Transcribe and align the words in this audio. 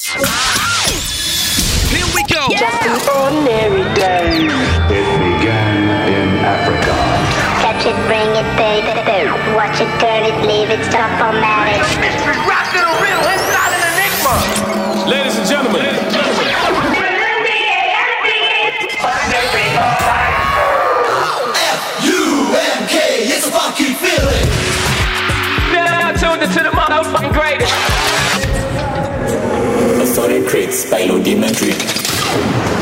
Here 0.00 0.16
we 2.16 2.24
go. 2.24 2.48
Just 2.56 2.80
an 2.88 2.96
ordinary 3.20 3.84
day. 3.92 4.48
It 4.88 5.04
began 5.20 6.08
in 6.08 6.40
Africa. 6.40 6.96
Catch 7.60 7.84
it, 7.84 7.92
bring 8.08 8.32
it, 8.32 8.48
baby. 8.56 8.96
Watch 9.54 9.76
it, 9.76 9.92
turn 10.00 10.24
it, 10.24 10.40
leave 10.48 10.70
it, 10.70 10.82
stop, 10.88 11.10
format 11.20 11.76
it. 11.76 11.84
Mystery 12.00 12.32
rock 12.48 12.72
and 12.72 12.88
real, 12.96 13.20
it's 13.28 13.44
not 13.52 13.76
an 13.76 13.84
enigma. 13.92 14.40
Ladies 15.10 15.36
and 15.36 15.46
gentlemen. 15.46 15.92
F-U-N-K, 22.00 22.96
it's 23.28 23.46
a 23.46 23.50
funky 23.50 23.92
feeling. 24.00 24.48
Now 25.74 26.12
tuned 26.12 26.42
into 26.42 26.62
the 26.62 26.70
motherfucking 26.70 27.34
greatest. 27.34 27.89
Crates 30.50 30.90
by 30.90 31.06
Dimitri. 31.22 32.79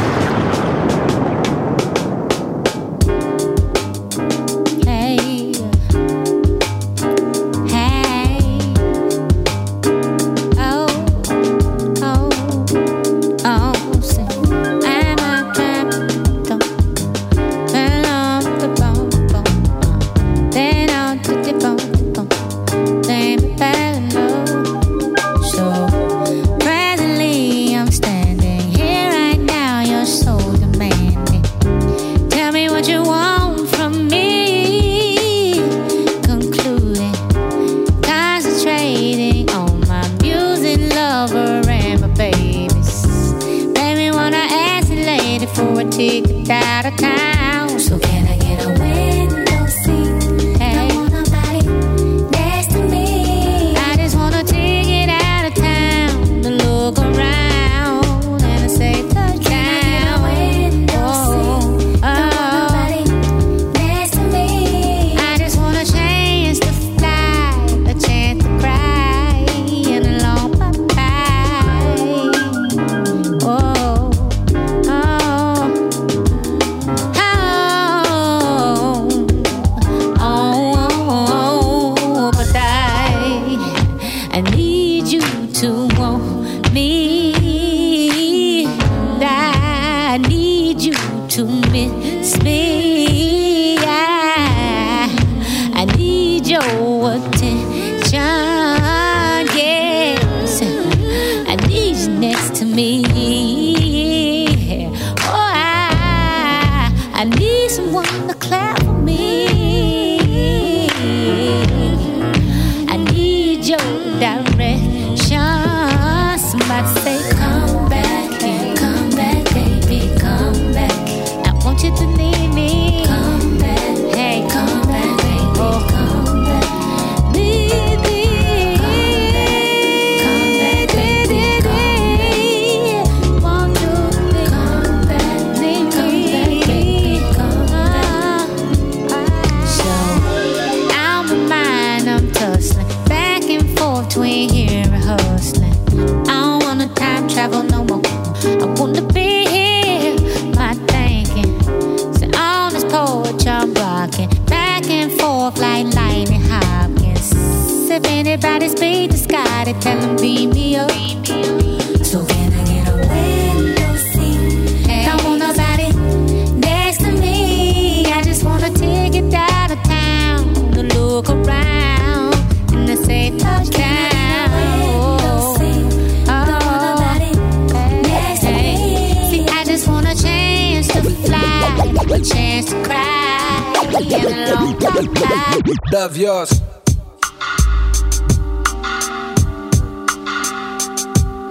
Love 185.92 186.16
yours. 186.16 186.50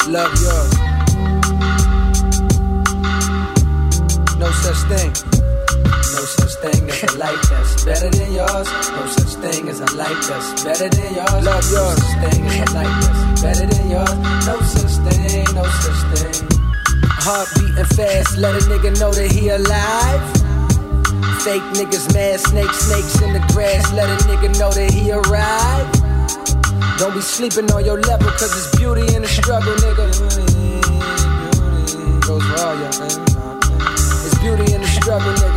Love 0.08 0.34
yours. 0.42 0.74
No 4.38 4.52
such 4.52 4.82
thing. 4.88 5.12
No 6.14 6.22
such 6.24 6.54
thing 6.62 6.90
as 6.90 7.04
a 7.04 7.18
life 7.18 7.42
that's 7.50 7.84
better 7.84 8.10
than 8.10 8.34
yours. 8.34 8.68
No 8.92 9.06
such 9.08 9.34
thing 9.42 9.70
as 9.70 9.80
a 9.80 9.96
life 9.96 10.28
that's 10.28 10.64
better 10.64 10.90
than 10.90 11.16
yours. 11.16 11.46
Love 11.46 11.72
yours. 11.72 11.74
No 11.74 11.96
such 11.96 12.32
thing 12.32 12.46
as 12.46 12.70
a 12.70 12.74
life 12.74 12.96
that's 13.04 13.42
better 13.42 13.66
than 13.68 13.90
yours. 13.90 14.46
No 14.48 14.60
such 14.62 14.96
thing. 15.08 15.56
No 15.56 15.64
such 15.64 16.02
thing. 16.16 16.48
Heart 17.20 17.50
beating 17.56 17.86
fast, 17.98 18.38
let 18.38 18.56
a 18.56 18.66
nigga 18.68 19.00
know 19.00 19.12
that 19.12 19.32
he 19.32 19.50
alive. 19.50 20.47
Fake 21.44 21.64
niggas 21.74 22.14
mad, 22.14 22.40
snakes, 22.40 22.80
snakes 22.80 23.22
in 23.22 23.34
the 23.34 23.40
grass. 23.54 23.92
Let 23.94 24.10
a 24.10 24.24
nigga 24.26 24.60
know 24.60 24.72
that 24.72 24.92
he 24.92 25.12
arrived. 25.12 26.02
Don't 27.00 27.14
be 27.14 27.22
sleeping 27.22 27.72
on 27.72 27.86
your 27.86 28.02
level, 28.02 28.30
cause 28.32 28.52
it's 28.58 28.76
beauty 28.76 29.16
in 29.16 29.22
the 29.22 29.28
struggle, 29.28 29.74
nigga. 29.86 30.06
Goes 32.26 32.44
for 32.44 32.60
all 32.60 32.76
y'all. 32.76 32.92
It's 34.26 34.38
beauty 34.40 34.74
in 34.74 34.82
the 34.82 34.88
struggle, 34.88 35.34
nigga. 35.34 35.57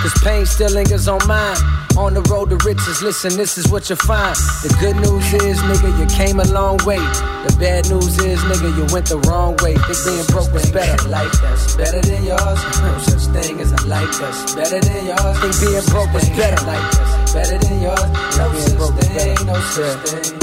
Cause 0.00 0.14
pain 0.22 0.46
still 0.46 0.70
lingers 0.70 1.08
on 1.08 1.20
mine. 1.26 1.56
On 1.96 2.14
the 2.14 2.22
road 2.32 2.50
to 2.50 2.56
riches, 2.64 3.02
listen, 3.02 3.36
this 3.36 3.58
is 3.58 3.68
what 3.68 3.90
you 3.90 3.96
find. 3.96 4.34
The 4.64 4.74
good 4.80 4.96
news 4.96 5.32
is, 5.34 5.60
nigga, 5.68 5.92
you 6.00 6.06
came 6.08 6.40
a 6.40 6.48
long 6.48 6.78
way. 6.84 7.00
The 7.44 7.54
bad 7.60 7.88
news 7.88 8.16
is, 8.18 8.40
nigga, 8.48 8.72
you 8.76 8.86
went 8.92 9.06
the 9.06 9.18
wrong 9.28 9.56
way. 9.60 9.76
Think 9.76 10.00
being 10.04 10.26
broke 10.32 10.52
was 10.52 10.70
better. 10.72 10.96
Life 11.08 11.32
that's 11.42 11.76
better 11.76 12.00
than 12.00 12.24
yours. 12.24 12.60
No 12.80 12.98
such 13.04 13.28
thing 13.36 13.60
as 13.60 13.72
a 13.72 13.86
life 13.86 14.08
that's 14.18 14.54
better 14.54 14.80
than 14.80 15.06
yours. 15.06 15.36
Think 15.40 15.54
being 15.60 15.86
broke 15.92 16.12
was 16.12 16.28
better. 16.32 16.60
Life 16.64 16.88
that's 16.96 17.32
better 17.32 17.58
than 17.60 17.76
yours. 17.80 18.08
No 18.40 18.46
such 18.56 19.04
thing, 19.04 19.36
no 19.46 19.56
such 19.60 20.08
thing. 20.08 20.38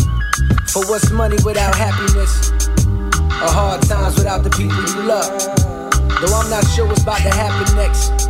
For 0.69 0.85
what's 0.85 1.09
money 1.09 1.37
without 1.43 1.73
happiness? 1.73 2.51
Or 3.41 3.49
hard 3.49 3.81
times 3.89 4.17
without 4.17 4.43
the 4.43 4.51
people 4.51 4.77
you 4.93 5.01
love? 5.09 5.33
Though 6.21 6.35
I'm 6.35 6.49
not 6.49 6.65
sure 6.75 6.85
what's 6.85 7.01
about 7.01 7.17
to 7.25 7.33
happen 7.33 7.75
next. 7.75 8.28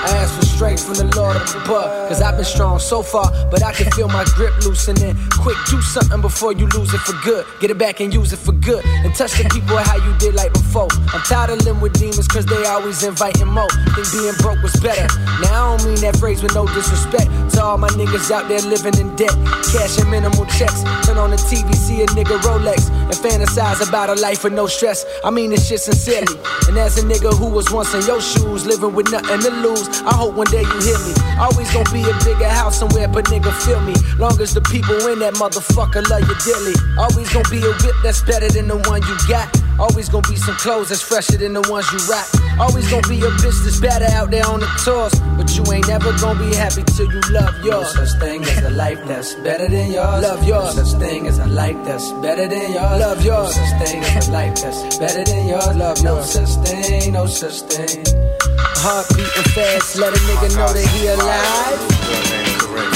I 0.00 0.16
ask 0.16 0.34
for 0.34 0.46
strength 0.46 0.86
from 0.86 0.94
the 0.96 1.14
Lord 1.14 1.36
above, 1.36 2.08
cause 2.08 2.22
I've 2.22 2.36
been 2.36 2.44
strong 2.44 2.78
so 2.78 3.02
far, 3.02 3.30
but 3.50 3.62
I 3.62 3.72
can 3.72 3.90
feel 3.92 4.08
my 4.08 4.24
grip 4.34 4.56
loosening. 4.64 5.14
Quick, 5.40 5.56
do 5.68 5.80
something 5.82 6.20
before 6.22 6.52
you 6.52 6.66
lose 6.68 6.92
it 6.94 7.00
for 7.00 7.12
good. 7.22 7.44
Get 7.60 7.70
it 7.70 7.78
back 7.78 8.00
and 8.00 8.12
use 8.12 8.32
it 8.32 8.38
for 8.38 8.52
good. 8.52 8.84
And 9.04 9.14
touch 9.14 9.32
the 9.36 9.44
people 9.52 9.76
how 9.76 9.96
you 9.96 10.16
did 10.18 10.34
like 10.34 10.52
before. 10.54 10.88
I'm 11.12 11.20
tired 11.28 11.50
of 11.50 11.64
living 11.64 11.82
with 11.82 11.98
demons, 12.00 12.28
cause 12.28 12.46
they 12.46 12.64
always 12.64 13.02
inviting 13.02 13.48
more. 13.48 13.68
Think 13.92 14.08
being 14.12 14.34
broke 14.40 14.62
was 14.62 14.72
better. 14.80 15.04
Now 15.44 15.74
I 15.74 15.76
don't 15.76 15.84
mean 15.84 16.00
that 16.00 16.16
phrase 16.16 16.42
with 16.42 16.54
no 16.54 16.66
disrespect 16.66 17.28
to 17.52 17.62
all 17.62 17.76
my 17.76 17.88
niggas 17.90 18.30
out 18.30 18.48
there 18.48 18.60
living 18.62 18.96
in 18.96 19.14
debt. 19.16 19.36
Cashing 19.68 20.08
minimal 20.08 20.46
checks. 20.46 20.80
Turn 21.04 21.18
on 21.18 21.30
the 21.30 21.36
TV, 21.36 21.74
see 21.74 22.00
a 22.02 22.06
nigga 22.16 22.40
Rolex, 22.40 22.88
and 22.88 23.16
fantasize 23.20 23.86
about 23.86 24.08
a 24.08 24.14
life 24.14 24.44
with 24.44 24.54
no 24.54 24.66
stress. 24.66 25.04
I 25.24 25.30
mean 25.30 25.50
this 25.50 25.68
shit 25.68 25.80
sincerely. 25.80 26.40
And 26.68 26.78
as 26.78 26.96
a 26.96 27.04
nigga 27.04 27.36
who 27.36 27.48
was 27.50 27.70
once 27.70 27.92
in 27.92 28.00
your 28.06 28.20
shoes, 28.20 28.64
living 28.64 28.94
with 28.94 29.10
nothing 29.12 29.40
to 29.40 29.50
lose, 29.50 29.89
I 30.06 30.14
hope 30.14 30.34
one 30.34 30.46
day 30.50 30.62
you 30.62 30.78
hear 30.80 30.98
me. 31.04 31.12
Always 31.38 31.70
gonna 31.72 31.90
be 31.92 32.02
a 32.02 32.14
bigger 32.24 32.48
house 32.48 32.78
somewhere, 32.78 33.08
but 33.08 33.26
nigga 33.26 33.52
feel 33.64 33.80
me. 33.80 33.94
Long 34.18 34.40
as 34.40 34.54
the 34.54 34.60
people 34.62 34.96
in 35.08 35.18
that 35.20 35.34
motherfucker 35.34 36.06
love 36.08 36.24
you 36.28 36.36
dearly. 36.44 36.74
Always 36.96 37.32
gonna 37.32 37.48
be 37.48 37.58
a 37.58 37.72
whip 37.82 37.96
that's 38.02 38.22
better 38.22 38.48
than 38.48 38.68
the 38.68 38.78
one 38.88 39.02
you 39.02 39.16
got. 39.28 39.48
Always 39.78 40.08
gonna 40.08 40.28
be 40.28 40.36
some 40.36 40.56
clothes 40.56 40.90
that's 40.90 41.00
fresher 41.02 41.38
than 41.38 41.54
the 41.54 41.62
ones 41.70 41.90
you 41.92 41.98
rock. 42.08 42.28
Always 42.60 42.88
gonna 42.90 43.06
be 43.08 43.20
a 43.20 43.30
bitch 43.40 43.64
that's 43.64 43.80
better 43.80 44.04
out 44.16 44.30
there 44.30 44.46
on 44.46 44.60
the 44.60 44.68
tours. 44.84 45.14
But 45.36 45.56
you 45.56 45.64
ain't 45.72 45.88
never 45.88 46.12
gonna 46.20 46.38
be 46.38 46.54
happy 46.54 46.82
till 46.84 47.10
you 47.10 47.20
love 47.32 47.54
yours. 47.64 47.94
No 47.94 48.04
such 48.04 48.20
thing 48.20 48.44
as 48.44 48.64
a 48.64 48.70
life 48.70 49.00
that's 49.06 49.34
better 49.36 49.68
than 49.68 49.90
yours. 49.90 50.22
Love 50.22 50.44
yours. 50.44 50.76
No 50.76 50.84
such 50.84 51.00
thing 51.00 51.26
as 51.26 51.38
a 51.38 51.46
life 51.46 51.76
that's 51.84 52.12
better 52.20 52.46
than 52.46 52.72
yours. 52.72 53.00
Love 53.00 53.24
yours. 53.24 53.56
No 53.56 53.64
such 53.64 53.88
thing 53.88 54.02
as 54.04 54.28
a 54.28 54.32
life 54.32 54.54
that's 54.60 54.98
better 54.98 55.24
than 55.24 55.48
yours. 55.48 55.76
Love 55.76 55.98
yours. 56.02 56.36
No 56.36 56.44
such 56.44 56.68
thing, 56.68 57.12
no 57.12 57.26
such 57.26 57.60
thing. 57.62 58.59
Heart 58.78 59.08
beating 59.16 59.50
fast, 59.52 59.96
let 59.98 60.14
a 60.14 60.20
nigga 60.30 60.54
know 60.56 60.70
that 60.70 60.86
he 60.94 61.08
alive. 61.10 61.80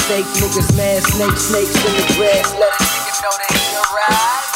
Fake 0.07 0.25
niggas 0.39 0.71
mad, 0.77 1.03
snake, 1.03 1.35
snakes 1.35 1.75
in 1.75 1.93
the 1.99 2.05
grass, 2.15 2.53
let 2.55 2.71
a 2.71 2.79
nigga 2.79 3.13
know 3.19 3.35
that 3.35 3.51
he 3.51 3.65
arrived. 3.75 4.55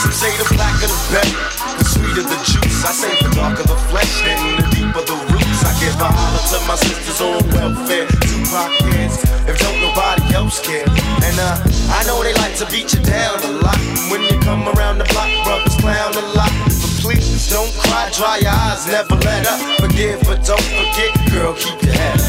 Some 0.00 0.14
say 0.16 0.32
the 0.40 0.46
blacker 0.54 0.88
the 0.88 0.98
better, 1.12 1.42
the 1.78 1.84
sweeter 1.84 2.24
the 2.26 2.38
juice. 2.42 2.82
I 2.82 2.90
say 2.90 3.12
the 3.22 3.30
darker 3.34 3.66
the 3.66 3.78
flesh, 3.90 4.10
then 4.24 4.38
the 4.58 4.64
deeper 4.74 5.04
the 5.04 5.18
roots. 5.30 5.60
I 5.62 5.74
give 5.78 5.94
a 6.00 6.08
holler 6.08 6.42
to 6.54 6.58
my 6.66 6.74
sisters 6.78 7.20
on 7.20 7.42
welfare, 7.54 8.06
Tupac 8.24 8.70
kids, 8.90 9.22
if 9.46 9.58
don't 9.62 9.78
nobody 9.78 10.34
else 10.34 10.58
care. 10.58 10.86
And 11.22 11.36
uh, 11.38 11.58
I 11.94 12.02
know 12.06 12.22
they 12.22 12.34
like 12.40 12.56
to 12.62 12.66
beat 12.66 12.94
you 12.94 13.02
down 13.02 13.42
a 13.42 13.52
lot. 13.62 13.78
When 14.10 14.22
you 14.26 14.38
come 14.40 14.66
around 14.74 14.98
the 14.98 15.06
block, 15.12 15.30
brothers 15.44 15.76
clown 15.78 16.14
a 16.14 16.24
lot. 16.34 16.77
Don't 17.08 17.72
cry, 17.80 18.10
dry 18.12 18.36
your 18.36 18.52
eyes, 18.52 18.86
never 18.86 19.16
let 19.24 19.46
up. 19.48 19.80
Forgive, 19.80 20.20
but 20.28 20.44
don't 20.44 20.60
forget, 20.60 21.08
girl, 21.32 21.54
keep 21.54 21.80
your 21.80 21.94
head. 21.94 22.20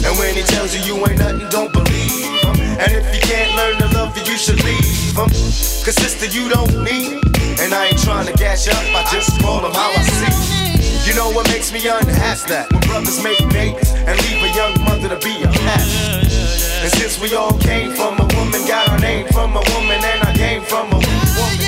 And 0.00 0.16
when 0.16 0.34
he 0.34 0.42
tells 0.42 0.74
you 0.74 0.80
you 0.80 0.96
ain't 1.04 1.18
nothing, 1.18 1.46
don't 1.50 1.70
believe 1.70 2.40
him. 2.40 2.56
And 2.80 2.88
if 2.88 3.04
you 3.14 3.20
can't 3.20 3.54
learn 3.54 3.76
to 3.84 3.94
love 3.94 4.16
you, 4.16 4.24
you 4.24 4.38
should 4.38 4.64
leave 4.64 5.12
him. 5.12 5.28
Cause 5.28 5.96
sister, 6.00 6.24
you 6.24 6.48
don't 6.48 6.72
need. 6.84 7.20
And 7.60 7.74
I 7.74 7.92
ain't 7.92 8.00
trying 8.00 8.24
to 8.26 8.32
gas 8.32 8.64
you 8.64 8.72
up, 8.72 9.04
I 9.04 9.04
just 9.12 9.38
call 9.42 9.60
him 9.60 9.72
how 9.72 9.92
I 9.92 10.02
see. 10.02 11.06
You 11.06 11.14
know 11.14 11.30
what 11.30 11.46
makes 11.48 11.70
me 11.70 11.86
unhappy? 11.86 12.48
That 12.48 12.72
when 12.72 12.80
brothers 12.88 13.22
make 13.22 13.38
babies 13.52 13.92
and 13.92 14.16
leave 14.24 14.40
a 14.40 14.48
young 14.56 14.72
mother 14.88 15.12
to 15.12 15.20
be 15.20 15.36
a 15.36 15.48
mess. 15.68 16.80
And 16.80 16.90
since 16.96 17.20
we 17.20 17.36
all 17.36 17.52
came 17.58 17.92
from 17.92 18.16
a 18.16 18.26
woman, 18.32 18.64
got 18.64 18.88
our 18.88 18.98
name 19.00 19.28
from 19.28 19.52
a 19.52 19.62
woman, 19.76 20.00
and 20.00 20.24
I 20.24 20.32
came 20.32 20.62
from 20.62 20.88
a 20.92 20.96
woman. 20.96 21.63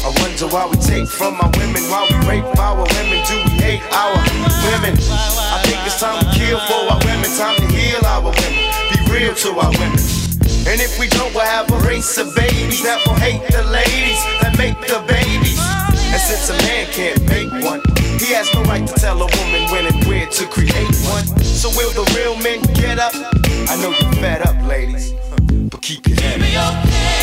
I 0.00 0.08
wonder 0.16 0.48
why 0.48 0.64
we 0.64 0.80
take 0.80 1.06
from 1.06 1.36
our 1.44 1.52
women, 1.60 1.84
why 1.92 2.08
we 2.08 2.16
rape 2.24 2.48
our 2.56 2.80
women, 2.80 3.20
do 3.28 3.36
we 3.44 3.52
hate 3.60 3.84
our 3.92 4.16
women? 4.72 4.96
I 4.96 5.60
think 5.68 5.76
it's 5.84 6.00
time 6.00 6.24
to 6.24 6.26
kill 6.32 6.56
for 6.64 6.88
our 6.88 6.96
women, 7.04 7.28
time 7.36 7.60
to 7.60 7.68
heal 7.68 8.00
our 8.08 8.24
women, 8.24 8.52
be 8.88 8.96
real 9.12 9.34
to 9.34 9.50
our 9.60 9.68
women. 9.76 10.00
And 10.64 10.80
if 10.80 10.98
we 10.98 11.06
don't, 11.08 11.28
we'll 11.36 11.44
have 11.44 11.70
a 11.70 11.76
race 11.84 12.16
of 12.16 12.34
babies 12.34 12.82
that 12.82 13.04
will 13.04 13.20
hate 13.20 13.44
the 13.52 13.60
ladies 13.68 14.16
that 14.40 14.56
make 14.56 14.80
the 14.88 15.04
babies. 15.04 15.60
And 16.08 16.20
since 16.20 16.48
a 16.48 16.56
man 16.64 16.88
can't 16.96 17.20
make 17.28 17.52
one, 17.60 17.84
he 18.16 18.32
has 18.32 18.48
no 18.56 18.64
right 18.64 18.86
to 18.88 18.94
tell 18.96 19.20
a 19.20 19.28
woman 19.28 19.68
when 19.68 19.84
and 19.84 20.00
where 20.08 20.24
to 20.24 20.44
create 20.48 20.96
one. 21.12 21.28
So 21.44 21.68
will 21.76 21.92
the 21.92 22.08
real 22.16 22.40
men 22.40 22.64
get 22.72 22.98
up? 22.98 23.12
I 23.68 23.76
know 23.84 23.92
you're 23.92 24.16
fed 24.16 24.48
up, 24.48 24.56
ladies, 24.64 25.12
but 25.68 25.82
keep 25.82 26.08
your 26.08 26.16
head 26.20 26.40
up. 26.56 26.72
Hey 26.88 27.20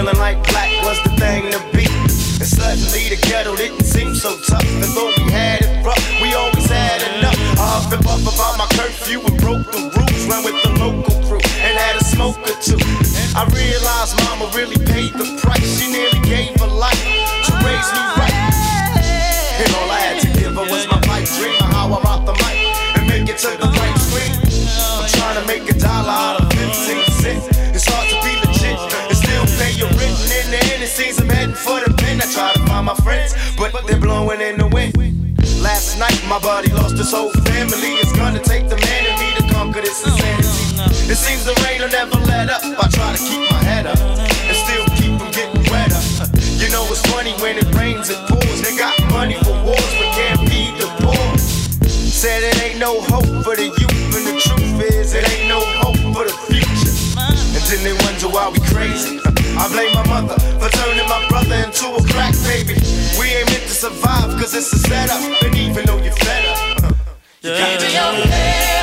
feeling 0.00 0.18
like 0.18 0.40
black 0.48 0.70
was 0.84 0.98
the 1.04 1.10
thing 1.20 1.44
to 1.52 1.60
be. 1.76 1.84
And 2.40 2.48
suddenly 2.48 3.12
the 3.12 3.20
kettle 3.20 3.54
didn't 3.54 3.84
seem 3.84 4.14
so 4.14 4.32
tough. 4.48 4.64
And 4.64 4.90
though 4.96 5.12
we 5.18 5.30
had 5.30 5.60
it 5.60 5.84
rough, 5.84 6.00
we 6.22 6.32
always 6.32 6.68
had 6.70 7.04
enough. 7.16 7.36
I 7.60 7.66
huffed 7.68 7.92
and 7.92 8.02
puffed 8.02 8.24
about 8.24 8.56
my 8.56 8.66
curfew 8.80 9.20
and 9.20 9.36
broke 9.36 9.66
the 9.68 9.92
rules. 9.92 10.22
Ran 10.24 10.40
with 10.44 10.56
the 10.64 10.72
local 10.80 11.12
crew 11.28 11.42
and 11.60 11.76
had 11.76 12.00
a 12.00 12.04
smoke 12.04 12.40
or 12.48 12.56
two. 12.64 12.80
I 13.36 13.44
realized 13.52 14.16
mama 14.24 14.48
really 14.56 14.80
paid 14.88 15.12
the 15.20 15.26
price. 15.36 15.68
She 15.76 15.92
nearly 15.92 16.20
gave 16.24 16.56
her 16.56 16.72
life 16.72 17.04
to 17.44 17.52
raise 17.60 17.88
me 17.92 18.02
right. 18.16 18.36
And 19.60 19.68
all 19.76 19.90
I 19.92 20.00
had 20.00 20.16
to 20.24 20.28
give 20.32 20.54
her 20.56 20.64
was 20.64 20.88
my 20.88 21.00
pipe 21.04 21.28
dream 21.36 21.60
of 21.60 21.68
how 21.76 21.92
I 21.92 22.00
rock 22.00 22.24
the 22.24 22.32
mic 22.40 22.56
and 22.96 23.04
make 23.04 23.28
it 23.28 23.36
to 23.44 23.52
the 23.52 23.68
right 23.68 23.98
screen. 24.00 24.32
I'm 24.96 25.08
trying 25.12 25.36
to 25.40 25.44
make 25.44 25.69
find 32.80 32.98
my 32.98 33.04
friends, 33.04 33.34
but 33.56 33.72
they're 33.86 34.00
blowing 34.00 34.40
in 34.40 34.56
the 34.56 34.66
wind. 34.68 34.94
Last 35.60 35.98
night, 35.98 36.16
my 36.28 36.38
body 36.40 36.72
lost 36.72 36.96
his 36.96 37.12
whole 37.12 37.32
family. 37.44 38.00
It's 38.00 38.12
gonna 38.12 38.40
take 38.40 38.68
the 38.68 38.76
man 38.76 39.02
in 39.04 39.14
me 39.20 39.28
to 39.36 39.54
conquer 39.54 39.80
this 39.80 40.04
insanity. 40.04 41.12
It 41.12 41.16
seems 41.16 41.44
the 41.44 41.54
rain 41.64 41.80
will 41.80 41.90
never 41.90 42.16
let 42.24 42.48
up. 42.48 42.62
I 42.64 42.88
try 42.88 43.12
to 43.16 43.20
keep 43.20 43.44
my 43.50 43.62
head 43.64 43.86
up 43.86 43.98
and 44.00 44.56
still 44.56 44.84
keep 44.96 45.12
from 45.20 45.30
getting 45.32 45.64
wetter. 45.70 46.00
You 46.56 46.68
know 46.72 46.84
it's 46.88 47.04
funny 47.12 47.32
when 47.44 47.58
it 47.58 47.68
rains 47.74 48.08
it 48.08 48.20
pours. 48.28 48.60
They 48.62 48.76
got 48.76 48.96
money 49.12 49.36
for 49.44 49.56
wars, 49.64 49.92
but 49.98 50.08
can't 50.16 50.40
feed 50.48 50.72
the 50.80 50.88
poor. 51.04 51.38
Said 51.88 52.42
it 52.42 52.56
ain't 52.62 52.78
no 52.78 53.00
hope 53.12 53.28
for 53.44 53.56
the 53.56 53.68
youth, 53.68 54.16
and 54.16 54.24
the 54.24 54.36
truth 54.40 54.80
is 54.88 55.14
it 55.14 55.28
ain't 55.28 55.48
no 55.48 55.60
hope 55.84 56.00
for 56.16 56.24
the 56.24 56.36
future. 56.48 56.94
And 57.20 57.62
then 57.68 57.80
they 57.84 57.92
wonder 58.04 58.28
why 58.28 58.48
we 58.48 58.60
crazy. 58.72 59.29
I 59.60 59.68
blame 59.68 59.92
my 59.92 60.06
mother 60.08 60.38
for 60.58 60.70
turning 60.70 61.06
my 61.06 61.20
brother 61.28 61.54
into 61.56 61.86
a 61.92 62.02
crack 62.12 62.32
baby. 62.48 62.80
We 63.20 63.26
ain't 63.28 63.50
meant 63.52 63.64
to 63.68 63.76
survive 63.76 64.32
cause 64.40 64.54
it's 64.54 64.72
a 64.72 64.78
setup. 64.78 65.20
And 65.44 65.54
even 65.54 65.84
though 65.84 65.98
you're 65.98 66.16
fed 66.16 66.46
up, 66.46 66.84
uh, 66.84 66.92
you 67.42 67.50
got 67.50 67.78
to 67.80 67.86
your 67.92 68.24
head 68.24 68.79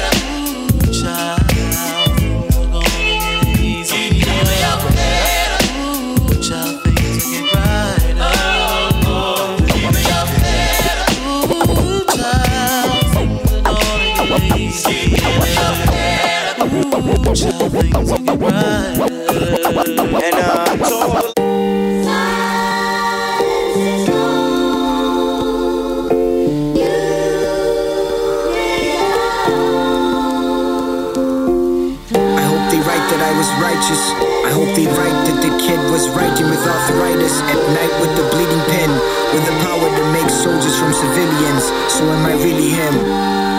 write 32.88 33.04
that 33.12 33.20
I 33.20 33.34
was 33.36 33.50
righteous. 33.60 34.00
I 34.48 34.52
hope 34.56 34.72
they 34.76 34.88
write 34.88 35.20
that 35.28 35.44
the 35.44 35.52
kid 35.60 35.80
was 35.92 36.08
writing 36.16 36.48
with 36.48 36.64
arthritis 36.64 37.42
at 37.44 37.60
night 37.76 37.92
with 38.00 38.16
the 38.16 38.24
bleeding 38.32 38.64
pen, 38.72 38.92
with 39.36 39.44
the 39.44 39.56
power 39.68 39.90
to 40.00 40.04
make 40.16 40.30
soldiers 40.32 40.80
from 40.80 40.94
civilians. 40.94 41.68
So 41.92 42.08
am 42.08 42.26
I 42.26 42.34
really 42.40 42.70
him? 42.72 43.57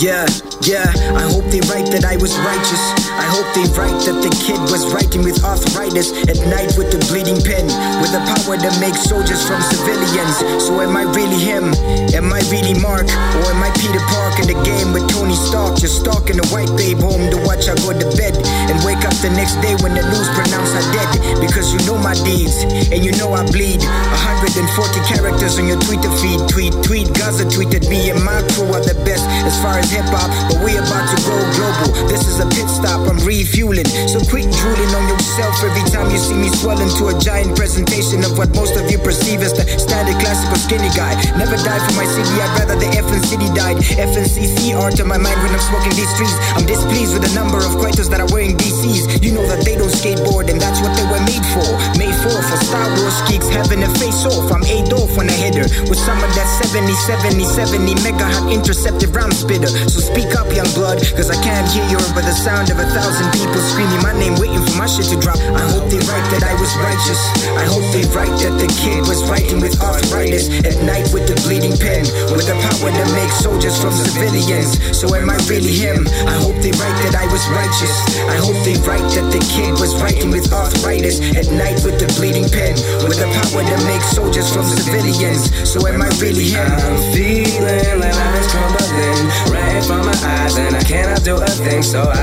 Yeah, 0.00 0.24
yeah, 0.62 0.88
I 1.16 1.24
hope 1.24 1.48
they 1.48 1.64
write 1.72 1.88
that 1.96 2.04
I 2.04 2.20
was 2.20 2.36
righteous. 2.44 2.82
I 3.16 3.24
hope 3.32 3.48
they 3.56 3.64
write 3.72 3.96
that 4.04 4.20
the 4.20 4.32
kid 4.44 4.60
was 4.68 4.84
writing 4.92 5.24
with 5.24 5.40
arthritis 5.40 6.12
at 6.28 6.36
night 6.52 6.76
with 6.76 6.92
the 6.92 7.00
bleeding 7.08 7.40
pen, 7.40 7.64
with 8.04 8.12
the 8.12 8.20
power 8.20 8.60
to 8.60 8.70
make 8.76 8.92
soldiers 8.92 9.40
from 9.40 9.60
civilians. 9.72 10.36
So 10.60 10.76
am 10.84 10.96
I 10.96 11.08
really 11.16 11.40
him? 11.40 11.72
Am 12.12 12.28
I 12.28 12.44
really 12.52 12.76
Mark? 12.76 13.08
Or 13.08 13.44
am 13.48 13.64
I 13.64 13.72
Peter 13.80 14.02
Park 14.12 14.36
in 14.40 14.52
the 14.52 14.58
game 14.60 14.92
with 14.92 15.08
Tony 15.08 15.36
Stark? 15.36 15.80
Just 15.80 16.04
stalking 16.04 16.36
the 16.36 16.46
white 16.52 16.70
babe 16.76 17.00
home 17.00 17.32
to 17.32 17.38
watch 17.48 17.64
her 17.64 17.76
go 17.80 17.96
to 17.96 18.08
bed 18.20 18.36
and 18.68 18.76
wake 18.84 19.00
up 19.08 19.16
the 19.24 19.32
next 19.32 19.56
day 19.64 19.72
when 19.80 19.96
the 19.96 20.04
news 20.12 20.28
pronounce 20.36 20.76
her 20.76 20.84
dead. 20.92 21.40
Because 21.40 21.72
you 21.72 21.80
know 21.88 21.96
my 21.96 22.12
deeds 22.20 22.60
and 22.92 23.00
you 23.00 23.16
know 23.16 23.32
I 23.32 23.48
bleed. 23.48 23.80
140 23.80 24.60
characters 25.08 25.56
on 25.56 25.72
your 25.72 25.80
Twitter 25.80 26.12
feed. 26.20 26.40
Tweet, 26.52 26.76
tweet. 26.84 27.08
Gaza 27.16 27.48
tweeted 27.48 27.88
me 27.88 28.12
and 28.12 28.20
my 28.20 28.44
crew 28.52 28.68
are 28.76 28.84
the 28.84 28.96
best 29.08 29.24
as 29.48 29.56
far 29.62 29.78
as 29.78 29.90
hip 29.90 30.04
hop, 30.12 30.30
but 30.50 30.58
we 30.66 30.74
about 30.74 31.06
to 31.06 31.18
go 31.22 31.38
global. 31.54 31.88
This 32.10 32.26
is 32.26 32.42
a 32.42 32.46
pit 32.50 32.66
stop, 32.66 33.06
I'm 33.06 33.22
refueling. 33.22 33.86
So 34.10 34.18
quit 34.26 34.50
drooling 34.50 34.92
on 34.98 35.06
yourself 35.06 35.54
every 35.62 35.86
time 35.94 36.10
you 36.10 36.18
see 36.18 36.34
me 36.34 36.50
swell 36.50 36.82
into 36.82 37.06
a 37.06 37.14
giant 37.22 37.54
presentation 37.54 38.26
of 38.26 38.34
what 38.34 38.50
most 38.58 38.74
of 38.74 38.90
you 38.90 38.98
perceive 38.98 39.46
as 39.46 39.54
the 39.54 39.62
standard 39.78 40.18
classical 40.18 40.58
skinny 40.58 40.90
guy. 40.98 41.14
Never 41.38 41.54
died 41.62 41.82
for 41.86 41.94
my 41.94 42.06
city, 42.10 42.34
I'd 42.42 42.50
rather 42.58 42.74
the 42.74 42.90
FN 42.90 43.22
city 43.22 43.46
died. 43.54 43.78
FNCC 43.94 44.74
art 44.74 44.98
to 44.98 45.04
my 45.06 45.16
mind 45.16 45.38
when 45.46 45.54
I'm 45.54 45.62
smoking 45.70 45.94
these 45.94 46.10
trees. 46.18 46.34
I'm 46.58 46.66
displeased 46.66 47.14
with 47.14 47.22
the 47.22 47.34
number 47.38 47.62
of 47.62 47.78
quietos 47.78 48.10
that 48.10 48.18
are 48.18 48.30
wearing 48.34 48.56
DCs. 48.56 49.22
You 49.22 49.30
know 49.36 49.46
that 49.46 49.62
they 49.62 49.76
don't 49.76 49.92
skateboard, 49.92 50.50
and 50.50 50.58
that's 50.58 50.80
what 50.82 50.96
they 50.96 51.06
were 51.06 51.22
made 51.22 51.44
for. 51.54 51.68
Made 51.94 52.16
for 52.24 52.34
for 52.34 52.58
Star 52.64 52.86
Wars 52.98 53.18
geeks 53.28 53.48
having 53.52 53.84
a 53.84 53.90
face 54.00 54.24
off. 54.26 54.50
I'm 54.50 54.64
Adolf 54.64 55.14
on 55.20 55.28
a 55.28 55.36
header 55.36 55.68
with 55.86 56.00
some 56.00 56.18
of 56.24 56.30
that 56.34 56.48
70, 56.64 56.90
70, 56.94 57.44
70 57.44 57.94
mega 58.02 58.24
hot 58.24 58.50
intercepted 58.50 59.14
round 59.14 59.34
spitter. 59.34 59.68
So 59.68 60.00
speak 60.00 60.32
up, 60.34 60.39
young 60.48 60.68
blood, 60.72 60.96
cause 61.12 61.28
I 61.28 61.36
can't 61.44 61.68
hear 61.68 61.84
you 61.92 62.00
over 62.00 62.24
the 62.24 62.32
sound 62.32 62.72
of 62.72 62.80
a 62.80 62.88
thousand 62.96 63.28
people 63.36 63.60
screaming 63.60 64.00
my 64.00 64.16
name, 64.16 64.40
waiting 64.40 64.64
for 64.64 64.76
my 64.80 64.88
shit 64.88 65.12
to 65.12 65.18
drop. 65.20 65.36
I 65.36 65.64
hope 65.68 65.92
they 65.92 66.00
write 66.08 66.24
that 66.32 66.44
I 66.46 66.56
was 66.56 66.72
righteous. 66.80 67.20
I 67.60 67.68
hope 67.68 67.84
they 67.92 68.06
write 68.16 68.32
that 68.40 68.56
the 68.56 68.70
kid 68.80 69.04
was 69.04 69.20
writing 69.28 69.60
with 69.60 69.76
arthritis 69.84 70.48
at 70.64 70.80
night 70.86 71.12
with 71.12 71.28
the 71.28 71.36
bleeding 71.44 71.76
pen, 71.76 72.08
with 72.32 72.48
the 72.48 72.56
power 72.56 72.88
to 72.88 73.04
make 73.12 73.32
soldiers 73.36 73.76
from 73.76 73.92
civilians. 73.92 74.80
So 74.96 75.12
am 75.12 75.28
I 75.28 75.36
really 75.50 75.76
him? 75.76 76.08
I 76.24 76.36
hope 76.40 76.56
they 76.64 76.72
write 76.80 76.96
that 77.04 77.14
I 77.20 77.26
was 77.28 77.44
righteous. 77.52 77.94
I 78.30 78.38
hope 78.40 78.56
they 78.64 78.80
write 78.88 79.04
that 79.18 79.28
the 79.28 79.42
kid 79.52 79.76
was 79.76 79.92
writing 80.00 80.30
with 80.30 80.48
arthritis 80.52 81.20
at 81.36 81.52
night 81.52 81.82
with 81.84 82.00
the 82.00 82.08
bleeding 82.16 82.48
pen, 82.48 82.78
with 83.04 83.20
the 83.20 83.28
power 83.28 83.60
to 83.60 83.76
make 83.84 84.02
soldiers 84.08 84.48
from 84.48 84.64
civilians. 84.64 85.52
So 85.68 85.84
am 85.86 86.00
I 86.00 86.08
really 86.22 86.54
him? 86.54 86.64
I'm 86.64 86.96
feeling 87.12 88.00
like 88.00 88.14
is 88.40 88.46
crumbling 88.52 89.20
right 89.52 89.82
from 89.84 90.06
my 90.06 90.29
eyes, 90.30 90.56
and 90.56 90.76
I 90.76 90.82
cannot 90.82 91.22
do 91.24 91.36
a 91.36 91.50
thing. 91.50 91.82
So 91.82 92.06
I 92.06 92.22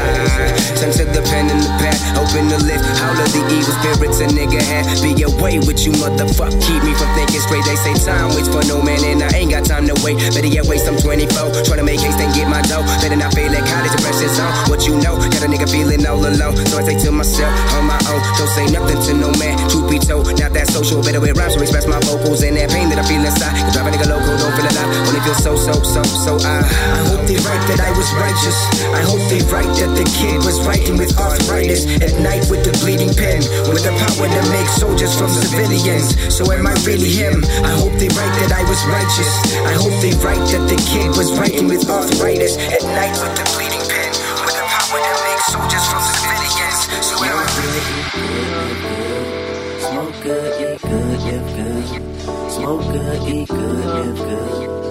turn 0.79 0.91
to 0.95 1.05
the 1.11 1.23
pen 1.27 1.51
in 1.51 1.59
the 1.59 1.71
pad, 1.81 1.97
open 2.15 2.47
the 2.47 2.59
lift, 2.63 2.85
howl 2.99 3.17
of 3.19 3.29
the 3.35 3.43
evil 3.51 3.73
spirits 3.83 4.19
a 4.23 4.27
nigga 4.31 4.61
had. 4.63 4.87
Be 5.03 5.11
away 5.23 5.59
with 5.59 5.83
you, 5.83 5.91
motherfucker. 5.99 6.55
Keep 6.63 6.81
me 6.83 6.93
from 6.95 7.11
thinking 7.17 7.41
straight. 7.43 7.65
They 7.67 7.75
say 7.75 7.95
time 8.07 8.31
waits 8.35 8.47
for 8.47 8.63
no 8.65 8.79
man, 8.81 9.03
and 9.03 9.23
I 9.23 9.29
ain't 9.35 9.51
got 9.51 9.65
time 9.65 9.85
to 9.87 9.95
wait. 10.03 10.17
Better 10.31 10.47
yet, 10.47 10.65
waste 10.65 10.85
some 10.85 10.97
24. 10.97 11.67
Trying 11.67 11.81
to 11.81 11.87
make 11.87 11.99
haste 11.99 12.19
and 12.19 12.31
get 12.33 12.47
my 12.47 12.61
dough. 12.65 12.85
Better 13.03 13.19
not 13.19 13.33
feel 13.35 13.51
like 13.51 13.65
college 13.67 13.91
depression 13.91 14.31
zone. 14.31 14.53
What 14.71 14.87
you 14.87 14.95
know, 15.03 15.19
got 15.19 15.43
a 15.43 15.49
nigga 15.49 15.67
feeling 15.67 16.05
all 16.07 16.21
alone. 16.23 16.55
So 16.71 16.79
I 16.79 16.83
say 16.87 16.97
to 17.05 17.11
myself, 17.11 17.51
on 17.75 17.85
my 17.85 17.99
own, 18.07 18.21
don't 18.39 18.51
say 18.55 18.65
nothing 18.71 18.99
to 19.07 19.11
no 19.13 19.29
man. 19.37 19.57
Truth 19.69 19.89
be 19.91 19.99
told, 19.99 20.27
not 20.39 20.53
that 20.53 20.67
social, 20.71 21.03
better 21.03 21.19
with 21.19 21.37
rhymes 21.37 21.55
to 21.55 21.61
express 21.61 21.87
my 21.87 21.99
vocals 22.07 22.43
and 22.43 22.55
that 22.57 22.69
pain 22.69 22.89
that 22.89 22.99
I 22.99 23.05
feel 23.05 23.23
inside. 23.23 23.53
Cause 23.57 23.73
drive 23.73 23.87
a 23.87 23.91
nigga 23.91 24.07
local, 24.07 24.33
don't 24.37 24.53
feel 24.55 24.67
alive. 24.69 25.06
Feel 25.17 25.33
so, 25.33 25.55
so, 25.57 25.73
so, 25.81 26.03
so 26.03 26.37
I. 26.45 26.61
I 26.61 27.01
hope 27.09 27.25
they 27.25 27.41
write 27.41 27.63
that 27.73 27.81
I 27.81 27.89
was 27.97 28.05
righteous. 28.13 28.57
I 28.93 29.01
hope 29.01 29.19
they 29.33 29.41
write 29.49 29.67
that 29.81 29.91
the 29.97 30.05
kid 30.13 30.37
was 30.45 30.61
writing 30.61 30.95
with 30.95 31.17
arthritis 31.17 31.89
at 32.05 32.13
night 32.21 32.45
with 32.53 32.61
the 32.61 32.71
bleeding 32.79 33.09
pen, 33.17 33.41
with 33.65 33.81
the 33.81 33.91
power 33.97 34.29
to 34.29 34.43
make 34.53 34.69
soldiers 34.77 35.17
from 35.17 35.33
civilians. 35.33 36.13
So 36.29 36.45
am 36.53 36.69
I 36.69 36.77
really 36.85 37.09
him? 37.09 37.41
I 37.65 37.73
hope 37.81 37.97
they 37.97 38.13
write 38.13 38.35
that 38.45 38.53
I 38.55 38.63
was 38.69 38.77
righteous. 38.85 39.31
I 39.65 39.73
hope 39.73 39.97
they 40.05 40.13
write 40.21 40.45
that 40.53 40.63
the 40.69 40.77
kid 40.85 41.09
was 41.17 41.33
writing 41.33 41.65
with 41.67 41.89
arthritis 41.89 42.53
at 42.55 42.85
night 42.85 43.17
with 43.17 43.33
the 43.35 43.45
bleeding 43.57 43.83
pen, 43.89 44.13
with 44.45 44.53
the 44.53 44.65
power 44.69 45.01
to 45.01 45.13
make 45.27 45.41
soldiers 45.49 45.85
from 45.89 46.01
civilians. 46.13 46.79
So 47.03 47.15
am 47.25 47.41
I 47.41 47.47
really 47.57 47.83
Smoke 49.81 50.15
good, 50.21 50.51
eat 50.61 50.81
good, 50.85 51.19
live 51.25 51.47
good. 51.57 51.85
Smoke 52.53 52.85
good, 52.93 53.19
eat 53.27 53.47
good, 53.49 53.81
live 53.81 54.15
good. 54.15 54.86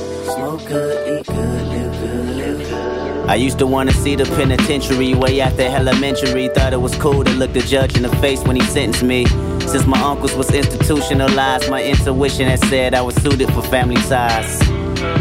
I 3.26 3.37
used 3.37 3.59
to 3.59 3.66
wanna 3.66 3.93
see 3.93 4.16
the 4.16 4.26
penitentiary 4.37 5.14
way 5.14 5.40
after 5.40 5.62
elementary. 5.62 6.49
Thought 6.49 6.75
it 6.75 6.81
was 6.81 6.95
cool 6.97 7.25
to 7.25 7.33
look 7.33 7.55
the 7.55 7.61
judge 7.61 7.97
in 7.97 8.02
the 8.02 8.14
face 8.16 8.43
when 8.43 8.57
he 8.57 8.62
sentenced 8.62 9.02
me. 9.02 9.25
Since 9.61 9.87
my 9.87 9.99
uncles 10.02 10.35
was 10.35 10.50
institutionalized, 10.52 11.71
my 11.71 11.83
intuition 11.83 12.49
had 12.49 12.61
said 12.66 12.93
I 12.93 13.00
was 13.00 13.14
suited 13.16 13.50
for 13.55 13.62
family 13.62 13.97
ties. 13.97 14.61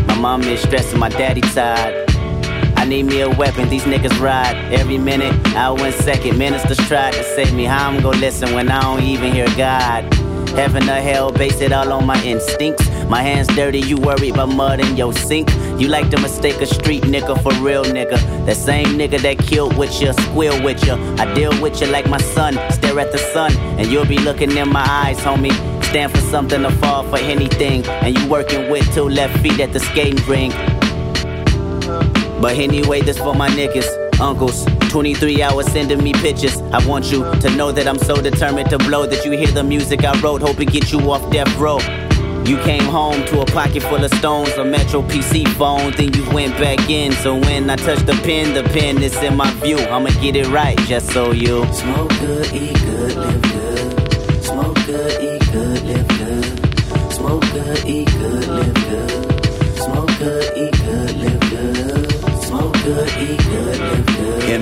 My 0.08 0.16
mom 0.20 0.42
is 0.44 0.62
stressing, 0.62 1.00
my 1.00 1.10
daddy 1.10 1.42
tired. 1.42 2.10
I 2.76 2.84
need 2.84 3.04
me 3.04 3.22
a 3.22 3.30
weapon, 3.30 3.70
these 3.70 3.84
niggas 3.84 4.20
ride 4.20 4.58
every 4.74 4.98
minute, 4.98 5.34
hour 5.56 5.80
and 5.80 5.96
second. 5.96 6.38
Ministers 6.38 6.78
tried 6.90 7.14
to 7.14 7.24
save 7.24 7.54
me, 7.54 7.64
how 7.64 7.90
I'm 7.90 8.02
gonna 8.02 8.18
listen 8.18 8.54
when 8.54 8.70
I 8.70 8.82
don't 8.82 9.02
even 9.02 9.32
hear 9.32 9.48
God? 9.56 10.25
Heaven 10.56 10.90
or 10.90 11.02
hell, 11.02 11.32
base 11.32 11.60
it 11.60 11.74
all 11.74 11.92
on 11.92 12.06
my 12.06 12.22
instincts. 12.24 12.88
My 13.10 13.22
hands 13.22 13.48
dirty, 13.50 13.82
you 13.82 13.98
worried 13.98 14.34
about 14.34 14.50
mud 14.50 14.80
in 14.80 14.96
your 14.96 15.14
sink. 15.14 15.50
You 15.78 15.90
like 15.90 16.10
to 16.12 16.20
mistake 16.20 16.62
a 16.62 16.66
street 16.66 17.04
nigga 17.04 17.36
for 17.44 17.54
real 17.62 17.84
nigga. 17.84 18.18
That 18.46 18.56
same 18.56 18.98
nigga 18.98 19.20
that 19.22 19.38
killed 19.40 19.78
with 19.78 20.02
you, 20.02 20.14
squeal 20.14 20.64
with 20.64 20.86
you. 20.86 20.94
I 20.94 21.34
deal 21.34 21.52
with 21.62 21.82
you 21.82 21.88
like 21.88 22.08
my 22.10 22.20
son, 22.20 22.54
stare 22.72 22.98
at 23.00 23.12
the 23.12 23.18
sun, 23.18 23.56
and 23.78 23.92
you'll 23.92 24.06
be 24.06 24.18
looking 24.18 24.56
in 24.56 24.70
my 24.70 24.86
eyes, 24.88 25.20
homie. 25.20 25.54
Stand 25.84 26.14
for 26.14 26.22
something 26.22 26.66
or 26.66 26.72
fall 26.72 27.04
for 27.04 27.18
anything. 27.18 27.86
And 27.86 28.18
you 28.18 28.28
working 28.28 28.70
with 28.70 28.92
two 28.94 29.10
left 29.10 29.38
feet 29.44 29.60
at 29.60 29.74
the 29.74 29.80
skating 29.80 30.26
rink. 30.26 30.54
But 32.42 32.56
anyway, 32.56 33.02
this 33.02 33.18
for 33.18 33.36
my 33.36 33.50
niggas, 33.50 34.05
uncles. 34.20 34.66
23 34.90 35.42
hours 35.42 35.66
sending 35.72 36.04
me 36.04 36.14
pictures. 36.14 36.62
I 36.74 36.86
want 36.88 37.12
you 37.12 37.24
to 37.40 37.50
know 37.52 37.72
that 37.72 37.88
I'm 37.88 38.00
so 38.00 38.22
determined 38.22 38.70
to 38.70 38.78
blow 38.78 39.06
that 39.06 39.26
you 39.26 39.32
hear 39.32 39.52
the 39.52 39.64
music 39.64 40.04
I 40.04 40.20
wrote, 40.22 40.42
hope 40.42 40.60
it 40.60 40.72
get 40.72 40.92
you 40.92 41.00
off 41.12 41.30
death 41.32 41.54
row. 41.58 41.80
You 42.46 42.58
came 42.60 42.84
home 42.84 43.26
to 43.26 43.42
a 43.42 43.46
pocket 43.46 43.82
full 43.82 44.04
of 44.04 44.14
stones, 44.14 44.52
a 44.52 44.64
Metro 44.64 45.02
PC 45.02 45.48
phone, 45.56 45.94
then 45.94 46.14
you 46.14 46.30
went 46.32 46.54
back 46.60 46.90
in. 46.90 47.12
So 47.14 47.40
when 47.40 47.68
I 47.70 47.76
touch 47.76 48.00
the 48.06 48.14
pen, 48.24 48.54
the 48.54 48.64
pen 48.70 49.02
is 49.02 49.16
in 49.24 49.36
my 49.36 49.50
view. 49.56 49.80
I'ma 49.80 50.10
get 50.22 50.36
it 50.36 50.48
right, 50.50 50.78
just 50.82 51.12
so 51.12 51.32
you 51.32 51.66
Smoke 51.74 52.10
good, 52.20 52.54
eat 52.54 52.80
good, 52.82 53.16
live 53.16 53.42
good. 53.42 54.44
Smoke 54.44 54.76
good, 54.86 55.24
eat 55.24 55.52
good, 55.52 55.82
live 55.86 56.08
good. 56.08 57.14
Smoke 57.14 57.42
good, 57.52 57.86
eat 57.86 58.08
good. 58.12 58.25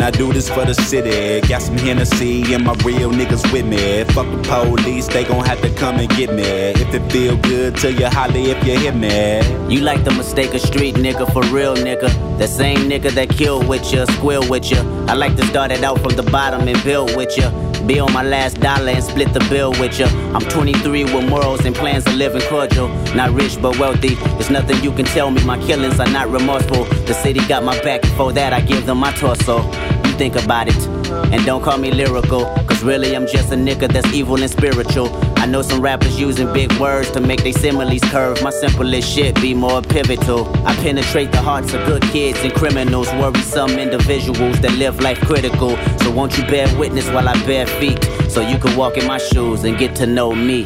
I 0.03 0.12
do 0.12 0.33
this 0.33 0.50
for 0.50 0.65
the 0.65 0.74
city. 0.74 1.39
Got 1.48 1.62
some 1.62 1.77
Hennessy 1.77 2.53
and 2.53 2.65
my 2.65 2.74
real 2.83 3.10
niggas 3.10 3.50
with 3.53 3.65
me. 3.65 4.03
Fuck 4.13 4.29
the 4.29 4.41
police, 4.50 5.07
they 5.07 5.24
gon' 5.24 5.45
have 5.45 5.62
to 5.62 5.69
come 5.75 5.95
and 5.95 6.10
get 6.10 6.33
me. 6.36 6.43
If 6.43 6.93
it 6.93 7.10
feel 7.10 7.38
good 7.38 7.77
to 7.77 7.93
you, 7.93 8.07
holler 8.07 8.33
if 8.36 8.67
you 8.67 8.77
hit 8.77 8.95
me. 8.95 9.39
You 9.74 9.79
like 9.79 10.03
to 10.03 10.12
mistake 10.12 10.53
a 10.53 10.60
street 10.60 10.95
nigga 10.95 11.31
for 11.31 11.41
real 11.53 11.77
nigga. 11.77 12.10
That 12.38 12.50
same 12.50 12.89
nigga 12.89 13.12
that 13.12 13.29
killed 13.29 13.65
with 13.69 13.93
you, 13.93 14.05
squeal 14.07 14.48
with 14.50 14.69
you. 14.72 14.79
I 15.07 15.13
like 15.13 15.38
to 15.38 15.45
start 15.45 15.72
it 15.72 15.86
out 15.86 16.01
from 16.01 16.17
the 16.17 16.24
bottom 16.24 16.67
and 16.67 16.83
build 16.83 17.15
with 17.15 17.38
you. 17.38 17.50
Be 17.88 18.00
on 18.00 18.12
my 18.13 18.24
last 18.24 18.60
dollar 18.62 18.91
and 18.91 19.03
split 19.03 19.33
the 19.33 19.45
bill 19.50 19.72
with 19.72 20.00
ya. 20.00 20.07
I'm 20.33 20.41
23 20.41 21.03
with 21.03 21.29
morals 21.29 21.65
and 21.65 21.75
plans 21.75 22.05
of 22.07 22.15
living 22.15 22.41
cordial. 22.43 22.88
Not 23.13 23.31
rich 23.31 23.62
but 23.62 23.77
wealthy. 23.77 24.15
There's 24.15 24.50
nothing 24.50 24.81
you 24.83 24.91
can 24.93 25.05
tell 25.05 25.31
me. 25.31 25.43
My 25.43 25.57
killings 25.60 26.00
are 26.00 26.10
not 26.10 26.29
remorseful. 26.29 26.86
The 27.05 27.13
city 27.13 27.45
got 27.48 27.63
my 27.63 27.77
back. 27.83 28.05
For 28.17 28.31
that, 28.33 28.53
I 28.53 28.62
give 28.62 28.86
them 28.86 29.00
my 29.00 29.12
torso. 29.13 29.60
You 30.05 30.12
think 30.17 30.36
about 30.36 30.67
it. 30.67 30.88
And 31.33 31.45
don't 31.45 31.63
call 31.63 31.77
me 31.77 31.91
lyrical, 31.91 32.45
cause 32.67 32.83
really 32.83 33.15
I'm 33.15 33.27
just 33.27 33.51
a 33.51 33.55
nigga 33.55 33.91
that's 33.91 34.12
evil 34.13 34.41
and 34.41 34.50
spiritual. 34.50 35.10
I 35.38 35.45
know 35.45 35.62
some 35.62 35.81
rappers 35.81 36.19
using 36.19 36.51
big 36.53 36.72
words 36.74 37.12
to 37.12 37.19
make 37.19 37.43
their 37.43 37.53
similes 37.53 38.01
curve. 38.12 38.41
My 38.43 38.50
simplest 38.50 39.10
shit 39.10 39.36
be 39.41 39.53
more 39.53 39.81
pivotal. 39.81 40.48
I 40.65 40.75
penetrate 40.75 41.31
the 41.31 41.41
hearts 41.41 41.74
of 41.74 41.86
good 41.86 42.03
kids 42.03 42.39
and 42.39 42.53
criminals, 42.53 43.07
worrisome 43.13 43.72
individuals 43.72 44.60
that 44.62 44.72
live 44.74 45.00
life 45.00 45.19
critical. 45.22 45.77
So 46.01 46.12
won't 46.12 46.38
you 46.38 46.45
bear 46.45 46.67
witness 46.77 47.10
while 47.10 47.27
I 47.27 47.33
bare 47.45 47.67
feet, 47.67 48.03
so 48.29 48.41
you 48.41 48.57
can 48.57 48.75
walk 48.77 48.98
in 48.98 49.07
my 49.07 49.17
shoes 49.17 49.63
and 49.63 49.77
get 49.77 49.95
to 49.98 50.05
know 50.05 50.33
me. 50.33 50.63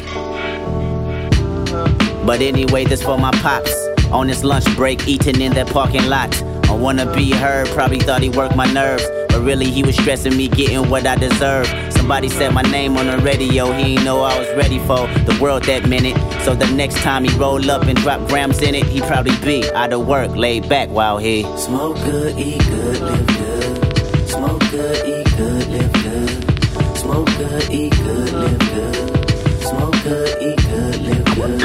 But 2.25 2.41
anyway, 2.41 2.83
this 2.83 3.01
for 3.01 3.17
my 3.17 3.31
pops. 3.31 3.73
On 4.11 4.27
this 4.27 4.43
lunch 4.43 4.65
break, 4.75 5.07
eating 5.07 5.41
in 5.41 5.53
that 5.53 5.67
parking 5.67 6.07
lot. 6.07 6.33
I 6.69 6.73
wanna 6.73 7.05
be 7.15 7.31
heard, 7.31 7.67
probably 7.69 7.99
thought 7.99 8.21
he 8.21 8.29
worked 8.29 8.55
my 8.55 8.71
nerves. 8.71 9.03
But 9.37 9.45
really, 9.45 9.69
he 9.69 9.83
was 9.83 9.95
stressing 9.95 10.35
me 10.35 10.47
getting 10.47 10.89
what 10.89 11.05
I 11.05 11.15
deserve. 11.15 11.67
Somebody 11.93 12.27
said 12.27 12.55
my 12.55 12.63
name 12.63 12.97
on 12.97 13.05
the 13.05 13.19
radio, 13.19 13.71
he 13.71 13.93
ain't 13.93 14.03
know 14.03 14.23
I 14.23 14.35
was 14.35 14.47
ready 14.55 14.79
for 14.79 15.05
the 15.29 15.37
world 15.39 15.61
that 15.65 15.87
minute. 15.87 16.17
So 16.43 16.55
the 16.55 16.65
next 16.71 16.95
time 17.03 17.23
he 17.23 17.37
roll 17.37 17.69
up 17.69 17.83
and 17.83 17.95
drop 17.99 18.27
grams 18.29 18.63
in 18.63 18.73
it, 18.73 18.85
he 18.85 18.99
probably 18.99 19.37
be 19.45 19.71
out 19.73 19.93
of 19.93 20.07
work, 20.07 20.35
laid 20.35 20.67
back 20.67 20.89
while 20.89 21.19
he 21.19 21.43
smoke 21.55 21.97
good, 21.97 22.35
eat 22.39 22.57
good, 22.65 22.99
live 22.99 23.27
good. 23.27 24.27
Smoke 24.27 24.59
good, 24.71 25.07
eat 25.07 25.37
good, 25.37 25.67
live 25.67 25.93
good. 25.93 26.97
Smoke 26.97 27.27
good, 27.37 27.71
eat 27.71 27.91
good, 27.91 28.33
live 28.33 28.59
good. 28.59 29.61
Smoke 29.61 30.03
good, 30.03 30.41
eat 30.41 30.57
good, 30.57 31.01
live 31.03 31.35
good. 31.35 31.59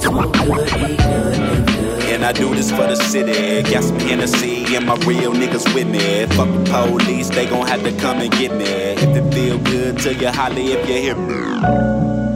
Smoke 0.00 0.36
eat 0.48 0.96
good, 0.96 1.38
live 1.38 1.66
good. 1.66 1.81
And 2.22 2.28
I 2.28 2.40
do 2.40 2.54
this 2.54 2.70
for 2.70 2.86
the 2.86 2.94
city. 2.94 3.68
Got 3.68 3.82
some 3.82 3.98
Hennessy 3.98 4.76
and 4.76 4.86
my 4.86 4.94
real 5.06 5.32
niggas 5.32 5.74
with 5.74 5.88
me. 5.88 6.24
Fuck 6.36 6.46
the 6.46 6.86
police, 6.88 7.28
they 7.30 7.46
gon' 7.46 7.66
have 7.66 7.82
to 7.82 7.90
come 7.96 8.20
and 8.20 8.30
get 8.30 8.52
me. 8.52 8.64
If 8.64 9.16
it 9.16 9.34
feel 9.34 9.58
good 9.58 9.98
to 10.02 10.14
you, 10.14 10.28
holler 10.28 10.54
if 10.56 10.88
you 10.88 10.94
hear 10.94 11.16
me. 11.16 12.31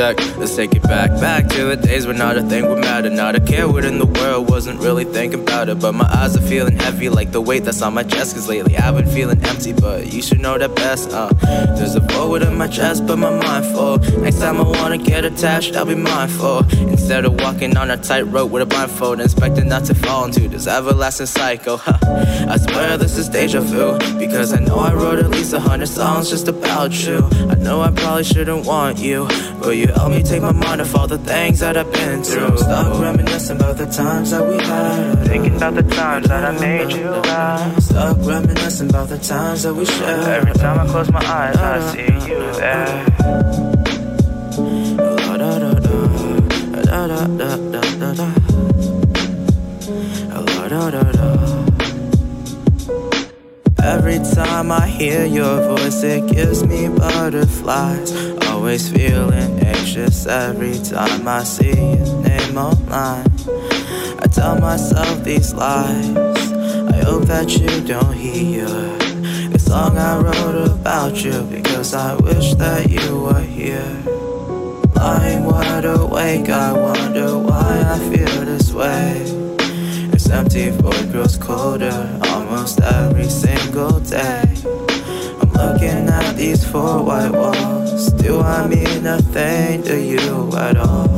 Check. 0.00 0.36
Let's 0.38 0.56
take 0.56 0.74
it 0.74 0.82
back, 0.82 1.10
back 1.20 1.46
to 1.48 1.64
the 1.64 1.76
days 1.76 2.06
when 2.06 2.16
not 2.16 2.38
a 2.38 2.42
thing 2.42 2.66
would 2.68 2.78
matter. 2.78 3.10
Not 3.10 3.36
a 3.36 3.40
care 3.40 3.68
what 3.68 3.84
in 3.84 3.98
the 3.98 4.06
world, 4.06 4.48
wasn't 4.48 4.80
really 4.80 5.04
thinking 5.04 5.40
about 5.42 5.68
it. 5.68 5.78
But 5.78 5.92
my 5.92 6.08
eyes 6.20 6.34
are 6.38 6.46
feeling 6.52 6.76
heavy, 6.78 7.10
like 7.10 7.32
the 7.32 7.40
weight 7.42 7.64
that's 7.64 7.82
on 7.82 7.92
my 7.92 8.02
chest. 8.02 8.34
Cause 8.34 8.48
lately 8.48 8.78
I've 8.78 8.96
been 8.96 9.06
feeling 9.18 9.44
empty, 9.44 9.74
but 9.74 10.10
you 10.10 10.22
should 10.22 10.40
know 10.40 10.56
that 10.56 10.74
best. 10.74 11.10
Uh, 11.12 11.28
there's 11.76 11.96
a 11.96 12.00
forward 12.12 12.42
in 12.42 12.56
my 12.56 12.66
chest, 12.66 13.06
but 13.06 13.18
my 13.18 13.30
mind 13.44 13.66
full. 13.66 13.98
Next 14.24 14.38
time 14.38 14.56
I 14.56 14.62
wanna 14.62 14.96
get 14.96 15.26
attached, 15.26 15.76
I'll 15.76 15.84
be 15.84 15.94
mindful. 15.94 16.58
Instead 16.94 17.26
of 17.26 17.38
walking 17.42 17.76
on 17.76 17.90
a 17.90 17.98
tightrope 17.98 18.50
with 18.50 18.62
a 18.62 18.66
blindfold, 18.66 19.20
expecting 19.20 19.68
not 19.68 19.84
to 19.84 19.94
fall 19.94 20.24
into 20.24 20.48
this 20.48 20.66
everlasting 20.66 21.26
cycle. 21.26 21.76
Huh. 21.76 21.98
I 22.54 22.56
swear 22.56 22.96
this 22.96 23.18
is 23.18 23.28
deja 23.28 23.60
vu, 23.60 23.98
because 24.18 24.54
I 24.54 24.60
know 24.60 24.76
I 24.76 24.94
wrote 24.94 25.18
at 25.18 25.28
least 25.28 25.52
a 25.52 25.60
hundred 25.60 25.88
songs 25.88 26.30
just 26.30 26.48
about 26.48 26.92
you. 27.04 27.18
I 27.52 27.54
know 27.56 27.82
I 27.82 27.90
probably 27.90 28.24
shouldn't 28.24 28.64
want 28.64 28.98
you, 28.98 29.28
Will 29.60 29.74
you 29.74 29.88
help 29.88 30.10
me 30.10 30.22
take 30.22 30.40
my 30.40 30.52
mind 30.52 30.80
off 30.80 30.94
all 30.96 31.06
the 31.06 31.18
things 31.18 31.60
that 31.60 31.76
I've 31.76 31.92
been 31.92 32.22
through? 32.22 32.56
Stop 32.56 33.00
reminiscing 33.00 33.56
about 33.56 33.76
the 33.76 33.86
times 33.86 34.30
that 34.30 34.48
we 34.48 34.56
had. 34.56 35.26
Thinking 35.26 35.56
about 35.56 35.74
the 35.74 35.82
times 35.82 36.28
that 36.28 36.44
I 36.44 36.58
made 36.58 36.92
you 36.92 37.10
laugh. 37.10 37.82
Stop 37.82 38.16
reminiscing 38.20 38.88
about 38.88 39.08
the 39.10 39.18
times 39.18 39.62
that 39.64 39.74
we 39.74 39.84
shared. 39.84 40.28
Every 40.28 40.54
time 40.54 40.78
I 40.80 40.90
close 40.90 41.10
my 41.12 41.20
eyes, 41.20 41.56
I 41.56 41.92
see 41.92 42.12
you 42.28 42.38
there. 42.54 43.04
Da, 44.96 45.36
da, 45.36 45.58
da, 45.58 45.74
da, 46.82 47.06
da, 47.06 47.56
da. 47.56 47.69
Every 53.90 54.20
time 54.20 54.70
I 54.70 54.86
hear 54.86 55.26
your 55.26 55.76
voice, 55.76 56.04
it 56.04 56.30
gives 56.32 56.64
me 56.64 56.88
butterflies. 56.88 58.12
Always 58.46 58.88
feeling 58.88 59.58
anxious 59.66 60.26
every 60.26 60.78
time 60.78 61.26
I 61.26 61.42
see 61.42 61.74
your 61.74 62.22
name 62.22 62.56
online. 62.56 63.26
I 64.22 64.28
tell 64.30 64.60
myself 64.60 65.24
these 65.24 65.52
lies. 65.54 66.16
I 66.16 67.02
hope 67.02 67.24
that 67.24 67.50
you 67.58 67.80
don't 67.84 68.12
hear 68.14 68.68
the 69.48 69.58
song 69.58 69.98
I 69.98 70.20
wrote 70.20 70.68
about 70.70 71.24
you 71.24 71.42
because 71.50 71.92
I 71.92 72.14
wish 72.14 72.54
that 72.54 72.88
you 72.88 73.22
were 73.22 73.42
here. 73.42 73.92
Lying 74.94 75.44
wide 75.46 75.84
awake, 75.84 76.48
I 76.48 76.72
wonder 76.72 77.36
why 77.36 77.82
I 77.94 77.98
feel 77.98 78.44
this 78.44 78.72
way. 78.72 79.24
It's 80.12 80.30
empty 80.30 80.70
void 80.70 81.10
grows 81.10 81.36
colder 81.36 82.29
almost 82.60 82.80
every 82.82 83.28
single 83.28 84.00
day. 84.00 84.42
I'm 85.40 85.50
looking 85.52 86.08
at 86.08 86.36
these 86.36 86.62
four 86.62 87.02
white 87.02 87.32
walls. 87.32 88.12
Do 88.12 88.40
I 88.40 88.66
mean 88.66 89.02
nothing 89.02 89.82
to 89.84 89.98
you 89.98 90.52
at 90.58 90.76
all? 90.76 91.08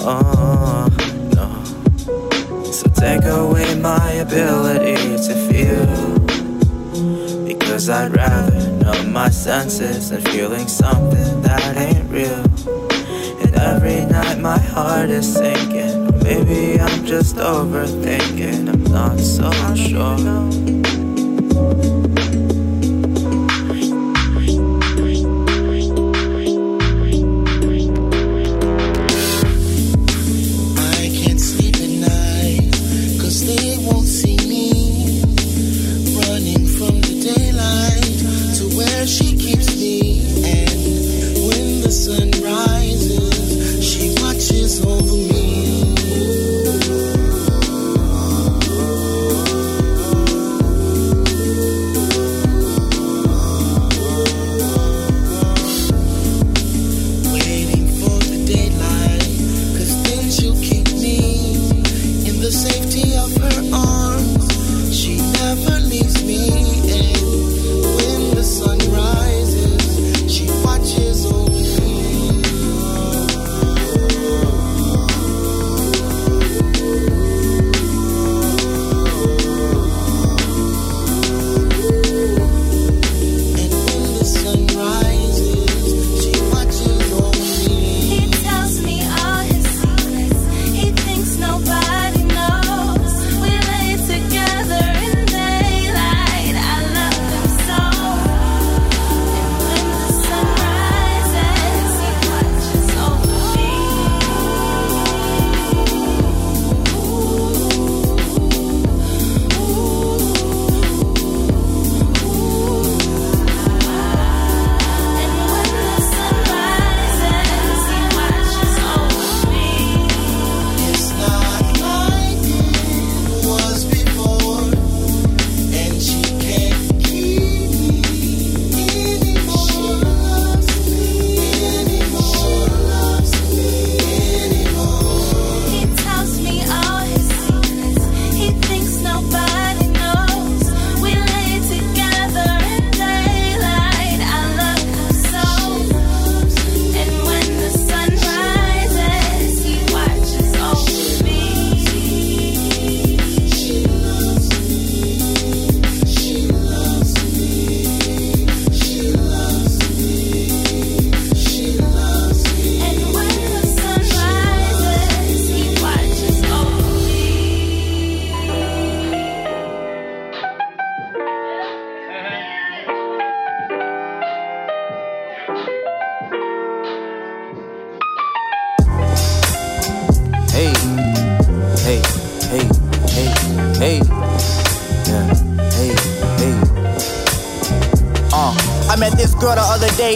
Oh, 0.00 0.88
no. 1.34 2.72
So 2.72 2.88
take 2.94 3.24
away 3.24 3.78
my 3.80 4.12
ability 4.12 4.96
to 5.26 5.34
feel. 5.48 5.88
Because 7.44 7.90
I'd 7.90 8.16
rather 8.16 8.70
numb 8.82 9.12
my 9.12 9.28
senses 9.28 10.08
than 10.08 10.22
feeling 10.22 10.68
something 10.68 11.42
that 11.42 11.76
ain't 11.76 12.10
real. 12.10 12.44
And 13.42 13.54
every 13.56 14.06
night 14.06 14.38
my 14.38 14.58
heart 14.58 15.10
is 15.10 15.34
sinking. 15.34 16.03
Maybe 16.24 16.80
I'm 16.80 17.04
just 17.04 17.36
overthinking, 17.36 18.70
I'm 18.72 18.82
not 18.84 19.20
so 19.20 19.50
sure. 19.74 20.16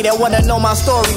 That 0.09 0.19
wanna 0.19 0.41
know 0.43 0.59
my 0.59 0.73
story. 0.73 1.08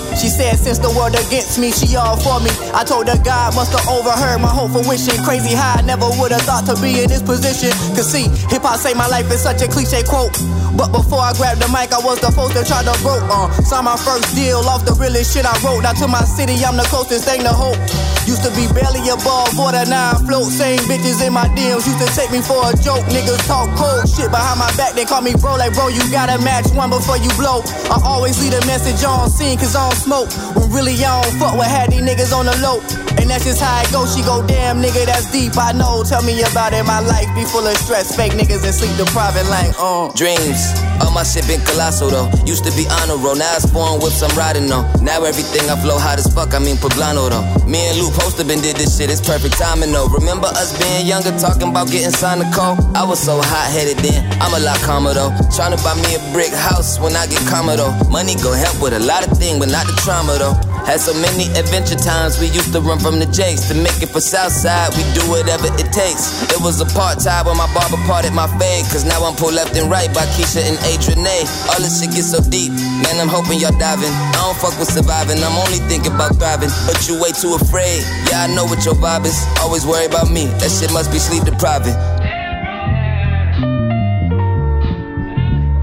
Said 0.42 0.58
since 0.58 0.80
the 0.82 0.90
world 0.98 1.14
against 1.14 1.62
me, 1.62 1.70
she 1.70 1.94
all 1.96 2.18
for 2.18 2.42
me. 2.42 2.50
I 2.74 2.82
told 2.82 3.06
her 3.06 3.20
God 3.22 3.54
must 3.54 3.78
have 3.78 3.86
overheard 3.86 4.42
my 4.42 4.50
hope 4.50 4.74
for 4.74 4.82
wishing. 4.90 5.14
Crazy 5.22 5.54
how 5.54 5.78
I 5.78 5.86
never 5.86 6.10
would 6.18 6.34
have 6.34 6.42
thought 6.50 6.66
to 6.66 6.74
be 6.82 6.98
in 6.98 7.06
this 7.14 7.22
position. 7.22 7.70
Cause 7.94 8.10
see, 8.10 8.26
hip 8.50 8.66
hop 8.66 8.82
say 8.82 8.98
my 8.98 9.06
life 9.06 9.30
is 9.30 9.46
such 9.46 9.62
a 9.62 9.70
cliche 9.70 10.02
quote. 10.02 10.34
But 10.74 10.90
before 10.90 11.22
I 11.22 11.38
grabbed 11.38 11.62
the 11.62 11.70
mic, 11.70 11.94
I 11.94 12.02
was 12.02 12.18
the 12.26 12.34
first 12.34 12.58
to 12.58 12.66
try 12.66 12.82
to 12.82 12.96
broke. 13.06 13.22
Uh, 13.30 13.54
signed 13.62 13.86
my 13.86 13.94
first 13.94 14.34
deal 14.34 14.66
off 14.66 14.82
the 14.82 14.98
realest 14.98 15.30
shit 15.30 15.46
I 15.46 15.54
wrote. 15.62 15.86
Now 15.86 15.94
to 16.02 16.10
my 16.10 16.26
city, 16.26 16.58
I'm 16.66 16.74
the 16.74 16.90
closest 16.90 17.30
thing 17.30 17.46
to 17.46 17.54
hope. 17.54 17.78
Used 18.26 18.42
to 18.42 18.50
be 18.58 18.66
barely 18.74 19.06
above 19.14 19.54
water, 19.54 19.86
now 19.86 20.18
I 20.18 20.26
float. 20.26 20.50
Same 20.50 20.82
bitches 20.90 21.22
in 21.22 21.38
my 21.38 21.46
DMs 21.54 21.86
used 21.86 22.02
to 22.02 22.10
take 22.18 22.34
me 22.34 22.42
for 22.42 22.66
a 22.66 22.74
joke. 22.82 23.06
Niggas 23.14 23.46
talk 23.46 23.70
cold 23.78 24.10
shit 24.10 24.34
behind 24.34 24.58
my 24.58 24.74
back, 24.74 24.98
they 24.98 25.06
call 25.06 25.22
me 25.22 25.38
bro. 25.38 25.54
Like, 25.54 25.78
bro, 25.78 25.94
you 25.94 26.02
gotta 26.10 26.42
match 26.42 26.66
one 26.74 26.90
before 26.90 27.22
you 27.22 27.30
blow. 27.38 27.62
I 27.94 28.02
always 28.02 28.42
leave 28.42 28.58
a 28.58 28.64
message 28.66 29.06
on 29.06 29.30
scene, 29.30 29.58
cause 29.62 29.78
I 29.78 29.86
don't 29.86 30.02
smoke. 30.02 30.31
When 30.56 30.72
really 30.72 30.96
I 31.04 31.22
don't 31.22 31.38
fuck 31.40 31.58
with 31.58 31.68
had 31.68 31.92
these 31.92 32.02
niggas 32.02 32.32
on 32.36 32.46
the 32.46 32.56
low. 32.62 32.80
And 33.20 33.30
that's 33.30 33.46
just 33.46 33.62
how 33.62 33.82
it 33.82 33.92
goes. 33.92 34.16
She 34.16 34.24
go, 34.24 34.46
damn 34.48 34.82
nigga, 34.82 35.06
that's 35.06 35.32
deep. 35.32 35.58
I 35.58 35.72
know. 35.72 36.04
Tell 36.04 36.24
me 36.24 36.42
about 36.42 36.74
it. 36.74 36.84
My 36.86 37.00
life 37.00 37.28
be 37.36 37.44
full 37.46 37.66
of 37.66 37.78
stress. 37.78 38.16
Fake 38.16 38.34
niggas 38.34 38.64
and 38.64 38.74
sleep 38.74 38.96
deprived 38.98 39.38
like, 39.50 39.74
uh. 39.78 40.10
Dreams. 40.14 40.74
All 41.02 41.10
my 41.10 41.24
shit 41.24 41.48
been 41.48 41.62
colossal 41.66 42.10
though. 42.14 42.30
Used 42.46 42.64
to 42.66 42.72
be 42.78 42.86
honor 43.02 43.18
roll, 43.18 43.34
now 43.34 43.58
it's 43.58 43.66
foreign 43.66 43.98
whips 43.98 44.22
I'm 44.22 44.30
riding 44.38 44.70
on. 44.72 44.86
Now 45.02 45.26
everything 45.26 45.66
I 45.66 45.76
flow 45.82 45.98
hot 45.98 46.22
as 46.22 46.30
fuck, 46.30 46.54
I 46.54 46.60
mean 46.60 46.78
poblano 46.78 47.26
though. 47.26 47.42
Me 47.66 47.90
and 47.90 47.98
Lou 47.98 48.14
Poster 48.14 48.46
been 48.46 48.62
did 48.62 48.78
this 48.78 48.98
shit, 48.98 49.10
it's 49.10 49.18
perfect 49.18 49.58
timing 49.58 49.92
though. 49.92 50.06
Remember 50.14 50.46
us 50.62 50.78
being 50.78 51.08
younger, 51.10 51.34
talking 51.42 51.74
about 51.74 51.90
getting 51.90 52.14
signed 52.14 52.46
to 52.46 52.48
call? 52.54 52.78
I 52.94 53.02
was 53.02 53.18
so 53.18 53.42
hot 53.42 53.74
headed 53.74 53.98
then, 54.06 54.22
I'm 54.38 54.54
a 54.54 54.62
lot 54.62 54.78
calmer 54.86 55.18
though. 55.18 55.34
Trying 55.50 55.74
to 55.74 55.82
buy 55.82 55.98
me 56.06 56.14
a 56.14 56.22
brick 56.38 56.54
house 56.54 57.02
when 57.02 57.18
I 57.18 57.26
get 57.26 57.42
calmer 57.50 57.82
though. 57.82 57.98
Money 58.14 58.38
go 58.38 58.54
help 58.54 58.78
with 58.78 58.94
a 58.94 59.02
lot 59.02 59.26
of 59.26 59.34
things, 59.42 59.58
but 59.58 59.74
not 59.74 59.90
the 59.90 59.98
trauma 60.12 60.36
though. 60.36 60.60
Had 60.84 61.00
so 61.00 61.16
many 61.24 61.48
adventure 61.56 61.96
times, 61.96 62.36
we 62.36 62.52
used 62.52 62.76
to 62.76 62.82
run 62.84 63.00
from 63.00 63.16
the 63.16 63.30
jakes. 63.32 63.72
To 63.72 63.76
make 63.80 64.04
it 64.04 64.12
for 64.12 64.20
Southside, 64.20 64.92
we 65.00 65.08
do 65.16 65.24
whatever 65.32 65.72
it 65.80 65.88
takes. 65.96 66.44
It 66.52 66.60
was 66.60 66.84
a 66.84 66.90
part 66.92 67.24
time 67.24 67.48
when 67.48 67.56
my 67.56 67.70
barber 67.72 67.96
parted 68.04 68.36
my 68.36 68.52
fade. 68.60 68.84
Cause 68.92 69.08
now 69.08 69.24
I'm 69.24 69.40
pulled 69.40 69.56
left 69.56 69.72
and 69.80 69.88
right 69.88 70.12
by 70.12 70.28
Keisha 70.36 70.68
and 70.68 70.76
Adrian 70.92 71.24
A. 71.24 71.48
All 71.72 71.80
this 71.80 72.04
shit 72.04 72.12
gets 72.12 72.36
so 72.36 72.44
deep, 72.44 72.76
man, 73.08 73.24
I'm 73.24 73.32
hoping 73.32 73.64
y'all 73.64 73.72
diving. 73.80 74.12
I 74.36 74.52
don't 74.52 74.60
fuck 74.60 74.76
with 74.76 74.92
surviving, 74.92 75.40
I'm 75.40 75.56
only 75.56 75.80
thinking 75.88 76.12
about 76.12 76.36
thriving. 76.36 76.74
But 76.84 77.00
you 77.08 77.16
way 77.16 77.32
too 77.32 77.56
afraid, 77.56 78.04
yeah, 78.28 78.44
I 78.44 78.48
know 78.52 78.68
what 78.68 78.84
your 78.84 79.00
vibe 79.00 79.24
is. 79.24 79.40
Always 79.64 79.88
worry 79.88 80.12
about 80.12 80.28
me, 80.28 80.52
that 80.60 80.76
shit 80.76 80.92
must 80.92 81.08
be 81.16 81.24
sleep 81.24 81.48
depriving. 81.48 81.96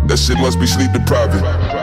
That 0.05 0.21
shit 0.21 0.37
must 0.37 0.61
be 0.61 0.67
sleep 0.67 0.93
depriving. 0.93 1.78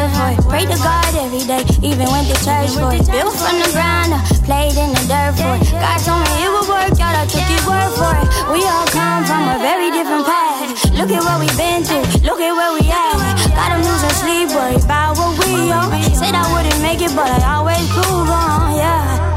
I 0.00 0.08
had 0.08 0.36
for 0.40 0.48
it. 0.48 0.48
Pray 0.48 0.64
to 0.64 0.78
God 0.80 1.12
every 1.14 1.44
day, 1.44 1.62
even 1.84 2.08
went 2.08 2.26
to 2.32 2.36
church 2.40 2.72
for 2.72 2.88
it. 2.96 3.04
Built 3.04 3.36
from 3.36 3.56
the 3.60 3.68
ground 3.76 4.16
up, 4.16 4.24
played 4.48 4.76
in 4.80 4.90
the 4.96 5.04
dirt 5.04 5.36
for 5.36 5.54
it. 5.60 5.68
God 5.76 5.98
told 6.00 6.24
me 6.24 6.32
it 6.40 6.50
would 6.50 6.68
work 6.68 6.96
out, 6.96 7.14
I 7.20 7.24
took 7.28 7.44
his 7.44 7.60
word 7.68 7.92
for 8.00 8.12
it. 8.16 8.28
We 8.48 8.64
all 8.64 8.88
come 8.88 9.28
from 9.28 9.44
a 9.52 9.58
very 9.60 9.92
different 9.92 10.24
path. 10.24 10.72
Look 10.96 11.10
at 11.12 11.20
what 11.20 11.36
we've 11.40 11.56
been 11.56 11.84
through, 11.84 12.04
look 12.24 12.40
at 12.40 12.52
where 12.56 12.72
we 12.72 12.88
at. 12.88 13.20
Got 13.52 13.76
them 13.76 13.84
losing 13.84 14.16
sleep, 14.16 14.48
worried 14.56 14.84
about 14.84 15.20
what 15.20 15.36
we 15.44 15.68
on. 15.68 15.92
Said 16.16 16.32
I 16.34 16.48
wouldn't 16.48 16.80
make 16.80 17.00
it, 17.04 17.12
but 17.14 17.28
I 17.28 17.60
always 17.60 17.84
prove 17.92 18.28
on, 18.28 18.76
yeah. 18.76 19.28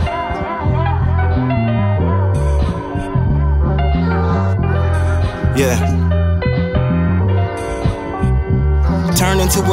Yeah. 5.55 5.92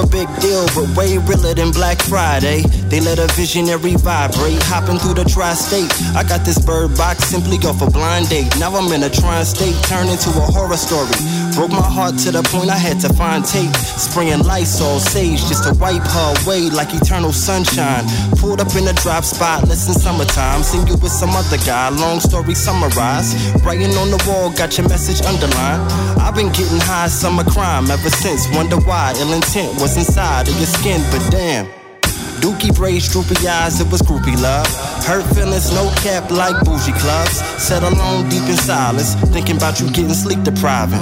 A 0.01 0.07
big 0.07 0.29
deal, 0.41 0.67
but 0.75 0.89
way 0.97 1.19
realer 1.19 1.55
than 1.55 1.71
Black 1.71 2.01
Friday. 2.01 2.63
They 2.89 3.01
let 3.01 3.19
a 3.19 3.29
visionary 3.35 3.95
vibrate, 3.97 4.63
hopping 4.65 4.99
through 4.99 5.15
the 5.15 5.25
tri-state. 5.25 5.93
I 6.17 6.25
got 6.25 6.45
this 6.45 6.59
bird 6.59 6.97
box 6.97 7.25
simply 7.25 7.59
off 7.69 7.83
a 7.83 7.91
blind 7.91 8.29
date. 8.29 8.49
Now 8.59 8.75
I'm 8.75 8.91
in 8.93 9.03
a 9.03 9.11
tri-state, 9.11 9.77
turned 9.85 10.11
into 10.11 10.31
a 10.31 10.47
horror 10.49 10.77
story. 10.77 11.13
Broke 11.55 11.71
my 11.71 11.85
heart 11.85 12.17
to 12.25 12.31
the 12.31 12.43
point 12.49 12.71
I 12.71 12.79
had 12.79 13.01
to 13.01 13.13
find 13.13 13.45
tape. 13.45 13.75
Spraying 13.77 14.45
Lysol 14.45 14.99
sage 14.99 15.41
just 15.47 15.65
to 15.65 15.75
wipe 15.79 16.03
her 16.03 16.29
away 16.43 16.71
like 16.71 16.95
eternal 16.95 17.33
sunshine. 17.33 18.05
Pulled 18.39 18.61
up 18.61 18.75
in 18.75 18.89
a 18.89 18.95
drop 18.95 19.25
spot, 19.25 19.69
less 19.69 19.87
than 19.87 19.95
summertime. 19.95 20.63
Seen 20.63 20.87
you 20.87 20.97
with 21.03 21.13
some 21.13 21.31
other 21.31 21.59
guy, 21.67 21.91
long 21.91 22.21
story 22.21 22.55
summarized. 22.55 23.37
Writing 23.65 23.93
on 23.99 24.11
the 24.11 24.21
wall, 24.27 24.51
got 24.51 24.79
your 24.79 24.89
message 24.89 25.21
underlined. 25.27 25.83
I've 26.21 26.35
been 26.35 26.53
getting 26.53 26.81
high 26.81 27.09
summer 27.09 27.45
crime 27.45 27.91
ever 27.91 28.11
since. 28.11 28.47
Wonder 28.55 28.79
why 28.87 29.15
ill 29.19 29.33
intent 29.33 29.81
was 29.81 29.90
inside 29.97 30.49
of 30.49 30.57
your 30.57 30.67
skin, 30.67 31.01
but 31.11 31.21
damn. 31.31 31.67
Dookie 32.41 32.75
braids, 32.75 33.13
droopy 33.13 33.47
eyes, 33.47 33.81
it 33.81 33.91
was 33.93 34.01
groupie 34.01 34.41
love. 34.41 34.67
Hurt 35.05 35.25
feelings, 35.35 35.73
no 35.73 35.91
cap 35.97 36.31
like 36.31 36.57
bougie 36.65 36.93
clubs. 36.93 37.37
Set 37.63 37.83
alone 37.83 38.29
deep 38.31 38.43
in 38.49 38.57
silence, 38.57 39.15
thinking 39.35 39.57
about 39.57 39.79
you 39.79 39.87
getting 39.91 40.15
sleep 40.15 40.43
depriving. 40.43 41.01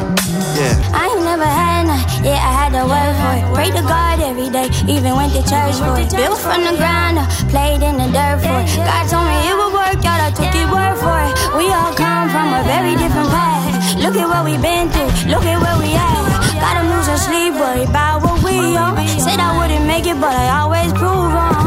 Yeah. 0.59 0.75
I 0.93 1.15
ain't 1.15 1.25
never 1.25 1.45
had 1.45 1.78
yeah, 2.23 2.39
I 2.39 2.53
had 2.61 2.71
to 2.77 2.85
work 2.87 3.15
for 3.21 3.33
it. 3.39 3.45
Pray 3.55 3.71
to 3.75 3.83
God 3.83 4.21
every 4.21 4.51
day, 4.51 4.69
even 4.87 5.17
went 5.17 5.33
to 5.35 5.43
church 5.43 5.77
for 5.81 5.99
it. 5.99 6.11
Built 6.11 6.39
from 6.39 6.65
the 6.65 6.75
ground 6.77 7.19
up, 7.19 7.29
played 7.51 7.83
in 7.83 7.97
the 7.99 8.09
dirt 8.11 8.43
for 8.43 8.59
it. 8.63 8.69
God 8.77 9.05
told 9.09 9.27
me 9.27 9.37
it 9.49 9.57
would 9.57 9.73
work 9.75 10.01
out, 10.07 10.21
I 10.21 10.31
took 10.35 10.53
his 10.53 10.69
word 10.71 10.97
for 11.03 11.17
it. 11.29 11.35
We 11.59 11.67
all 11.73 11.95
come 11.95 12.29
from 12.31 12.55
a 12.55 12.63
very 12.65 12.95
different 12.97 13.31
path. 13.31 13.99
Look 13.99 14.15
at 14.15 14.29
what 14.29 14.45
we've 14.45 14.63
been 14.63 14.89
through, 14.91 15.11
look 15.33 15.45
at 15.45 15.59
where 15.59 15.79
we 15.79 15.91
at. 15.95 16.23
Got 16.63 16.75
them 16.79 16.87
losing 16.91 17.19
sleep, 17.19 17.55
worried 17.55 17.89
about 17.89 18.23
what 18.23 18.43
we 18.43 18.77
on. 18.77 18.95
Said 19.19 19.41
I 19.41 19.59
wouldn't 19.59 19.87
make 19.87 20.07
it, 20.07 20.19
but 20.21 20.31
I 20.35 20.63
always 20.63 20.93
prove 20.93 21.35
on, 21.35 21.58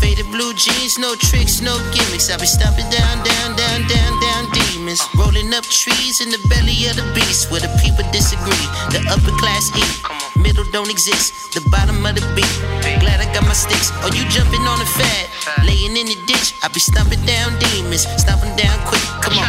faded 0.00 0.26
blue 0.30 0.52
jeans, 0.54 0.98
no 0.98 1.14
tricks, 1.14 1.60
no 1.60 1.76
gimmicks. 1.92 2.30
I 2.30 2.36
be 2.36 2.46
stomping 2.46 2.88
down, 2.90 3.24
down, 3.24 3.56
down, 3.56 3.80
down, 3.88 4.12
down 4.20 4.42
demons. 4.52 5.00
Rolling 5.16 5.52
up 5.54 5.64
trees 5.64 6.20
in 6.20 6.30
the 6.30 6.40
belly 6.48 6.86
of 6.88 6.96
the 6.96 7.06
beast 7.14 7.50
where 7.50 7.60
the 7.60 7.72
people 7.82 8.04
disagree. 8.12 8.66
The 8.92 9.04
upper 9.10 9.34
class 9.38 9.70
eat, 9.76 10.25
middle 10.46 10.64
don't 10.70 10.90
exist. 10.90 11.52
The 11.52 11.60
bottom 11.74 11.98
of 12.06 12.14
the 12.14 12.22
beat. 12.38 12.54
Glad 13.02 13.18
I 13.18 13.26
got 13.34 13.42
my 13.42 13.56
sticks. 13.58 13.90
Oh, 14.06 14.10
you 14.14 14.22
jumping 14.30 14.62
on 14.62 14.78
the 14.78 14.86
fat, 14.86 15.26
laying 15.66 15.98
in 15.98 16.06
the 16.06 16.18
ditch. 16.30 16.54
I 16.62 16.68
be 16.70 16.78
stomping 16.78 17.22
down 17.26 17.58
demons, 17.58 18.06
stomping 18.22 18.54
down 18.54 18.78
quick. 18.86 19.02
Come 19.26 19.34
on. 19.42 19.46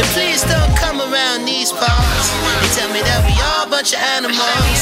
And 0.00 0.08
please 0.16 0.40
don't 0.48 0.72
come 0.80 0.98
around 1.04 1.44
these 1.44 1.70
parts. 1.70 2.26
They 2.64 2.70
tell 2.72 2.90
me 2.96 3.04
that 3.04 3.20
we 3.28 3.36
all 3.52 3.68
a 3.68 3.70
bunch 3.70 3.92
of 3.92 4.00
animals. 4.16 4.80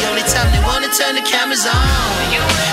The 0.00 0.06
only 0.08 0.24
time 0.24 0.48
they 0.56 0.62
wanna 0.64 0.88
turn 0.96 1.14
the 1.20 1.24
cameras 1.26 1.68
on 1.68 1.84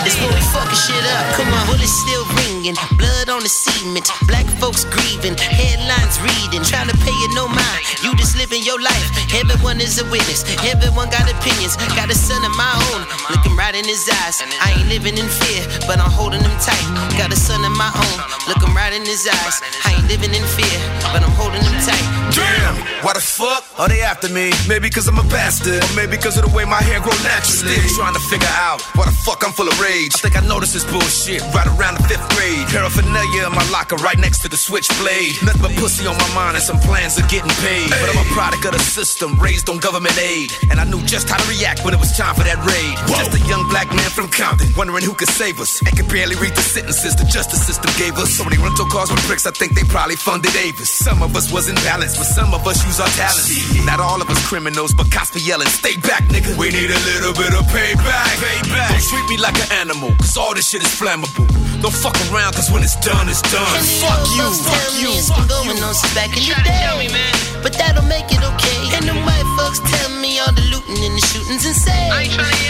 is 0.07 0.15
when 0.21 0.31
we 0.31 0.41
fucking 0.55 0.79
shit 0.79 1.05
up. 1.19 1.23
Come 1.35 1.51
on, 1.51 1.67
bullets 1.67 1.91
still 1.91 2.25
ringing, 2.39 2.77
blood 2.95 3.27
on 3.27 3.43
the 3.43 3.51
cement. 3.51 4.07
Black 4.25 4.47
folks 4.61 4.87
grieving, 4.87 5.35
headlines 5.35 6.15
reading, 6.23 6.63
trying 6.63 6.87
to 6.87 6.97
pay 7.03 7.17
it 7.25 7.31
no 7.35 7.45
mind. 7.51 7.81
You 8.01 8.15
just 8.15 8.37
living 8.37 8.63
your 8.63 8.79
life. 8.79 9.07
Everyone 9.35 9.81
is 9.81 9.99
a 9.99 10.05
witness. 10.09 10.45
Everyone 10.63 11.09
got 11.09 11.25
opinions. 11.29 11.75
Got 11.97 12.04
a 12.09 12.15
son 12.15 12.43
of 12.43 12.53
my 12.55 12.71
own, 12.91 13.01
looking 13.31 13.55
right 13.55 13.75
in 13.75 13.85
his 13.85 14.07
eyes. 14.23 14.41
I 14.61 14.75
ain't 14.77 14.89
living 14.89 15.17
in 15.17 15.27
fear, 15.27 15.65
but 15.87 15.99
I'm 15.99 16.11
holding 16.11 16.41
him 16.41 16.55
tight. 16.61 16.85
Got 17.17 17.33
a 17.33 17.35
son 17.35 17.63
of 17.65 17.73
my 17.77 17.89
own, 17.89 18.17
looking 18.47 18.73
right 18.75 18.93
in 18.93 19.05
his 19.05 19.27
eyes. 19.27 19.61
I 19.85 19.95
ain't 19.97 20.07
living 20.07 20.33
in 20.33 20.43
fear, 20.43 20.77
but 21.13 21.23
I'm 21.23 21.33
holding 21.33 21.63
him 21.63 21.77
tight. 21.81 22.05
Damn, 22.35 22.75
why 23.01 23.13
the 23.13 23.23
fuck 23.23 23.63
are 23.79 23.87
they 23.87 24.01
after 24.01 24.29
me? 24.29 24.51
Maybe 24.67 24.89
cause 24.89 25.07
I'm 25.07 25.17
a 25.17 25.27
bastard, 25.33 25.81
or 25.81 25.93
maybe 25.95 26.17
cause 26.17 26.37
of 26.37 26.45
the 26.45 26.53
way 26.53 26.65
my 26.65 26.81
hair 26.81 26.99
grow 26.99 27.15
naturally. 27.23 27.73
Still 27.79 28.03
trying 28.03 28.13
to 28.13 28.23
figure 28.27 28.53
out 28.59 28.81
why 28.93 29.05
the 29.05 29.15
fuck 29.25 29.41
I'm 29.45 29.53
full 29.53 29.67
of 29.67 29.79
rage. 29.79 30.13
I 30.15 30.29
think 30.29 30.35
I 30.37 30.45
noticed 30.45 30.73
this 30.73 30.85
bullshit 30.85 31.41
right 31.55 31.67
around 31.79 31.97
the 31.97 32.05
fifth 32.05 32.27
grade. 32.35 32.67
Paraphernalia 32.69 33.47
in 33.47 33.55
my 33.55 33.65
locker 33.71 33.95
right 33.97 34.17
next 34.19 34.43
to 34.43 34.49
the 34.49 34.57
switchblade. 34.57 35.41
Nothing 35.41 35.61
but 35.61 35.73
pussy 35.81 36.05
on 36.05 36.17
my 36.17 36.29
mind 36.35 36.55
and 36.59 36.63
some 36.63 36.79
plans 36.79 37.17
of 37.17 37.25
getting 37.29 37.51
paid. 37.65 37.89
But 37.89 38.13
I'm 38.13 38.21
a 38.21 38.29
product 38.35 38.65
of 38.65 38.73
the 38.73 38.83
system, 38.83 39.39
raised 39.39 39.69
on 39.69 39.79
government 39.79 40.17
aid. 40.19 40.51
And 40.69 40.79
I 40.79 40.85
knew 40.85 41.01
just 41.07 41.29
how 41.29 41.37
to 41.37 41.47
react 41.49 41.85
when 41.85 41.94
it 41.95 41.99
was 41.99 42.11
time 42.11 42.35
for 42.35 42.43
that 42.43 42.59
raid. 42.59 42.95
Just 43.07 43.31
a 43.31 43.41
young 43.47 43.63
black 43.71 43.87
man 43.95 44.11
from 44.11 44.27
Compton, 44.27 44.67
wondering 44.75 45.07
who 45.07 45.15
could 45.15 45.31
save 45.31 45.63
us. 45.63 45.79
And 45.79 45.95
could 45.95 46.11
barely 46.11 46.35
read 46.35 46.51
the 46.51 46.61
sentences 46.61 47.15
the 47.15 47.23
justice 47.23 47.63
system 47.63 47.87
gave 47.95 48.19
us. 48.19 48.35
So 48.35 48.43
many 48.43 48.59
rental 48.59 48.85
cars 48.91 49.07
with 49.07 49.23
bricks, 49.25 49.47
I 49.47 49.55
think 49.55 49.79
they 49.79 49.87
probably 49.87 50.19
funded 50.19 50.51
Avis. 50.59 50.91
Some 50.91 51.23
of 51.23 51.31
us 51.39 51.47
wasn't 51.51 51.79
balanced, 51.87 52.19
but 52.19 52.27
some 52.27 52.51
of 52.51 52.67
us 52.67 52.83
use 52.83 52.99
our 52.99 53.07
talents. 53.15 53.47
Not 53.87 54.03
all 54.03 54.19
of 54.19 54.27
us 54.27 54.39
criminals, 54.43 54.91
but 54.93 55.07
cops 55.09 55.31
be 55.31 55.39
yelling, 55.39 55.71
stay 55.71 55.95
back, 56.03 56.27
nigga. 56.27 56.51
We 56.59 56.69
need 56.75 56.91
a 56.91 57.01
little 57.15 57.31
bit 57.31 57.55
of 57.55 57.63
payback. 57.71 58.43
payback. 58.43 58.91
Don't 58.91 59.07
treat 59.07 59.27
me 59.31 59.37
like 59.39 59.55
an 59.55 59.87
animal, 59.87 60.11
cause 60.19 60.35
all 60.35 60.53
this 60.53 60.67
shit 60.67 60.83
is 60.83 60.91
flammable. 60.91 61.47
Don't 61.79 61.95
fuck 61.95 62.15
around, 62.27 62.59
cause 62.59 62.71
when 62.71 62.83
it's 62.83 62.99
done, 62.99 63.29
it's 63.31 63.41
done. 63.47 63.79
Fuck 64.03 64.23
you, 64.35 64.47
fuck 64.67 64.89
you. 64.99 65.11
It's 65.15 65.31
been 65.31 65.47
going 65.47 65.79
on 65.79 65.95
since 65.95 66.11
back 66.15 66.35
in 66.35 66.43
the 66.43 66.59
day. 66.63 67.45
But 67.63 67.73
that'll 67.73 68.05
make 68.05 68.29
it 68.29 68.43
okay. 68.43 68.79
And 68.93 69.09
the 69.09 69.15
white 69.25 69.49
folks 69.57 69.79
tell 69.79 70.09
me 70.21 70.39
all 70.39 70.53
the 70.53 70.61
looting 70.69 71.01
and 71.01 71.17
the 71.17 71.23
shooting's 71.25 71.65
insane. 71.75 72.07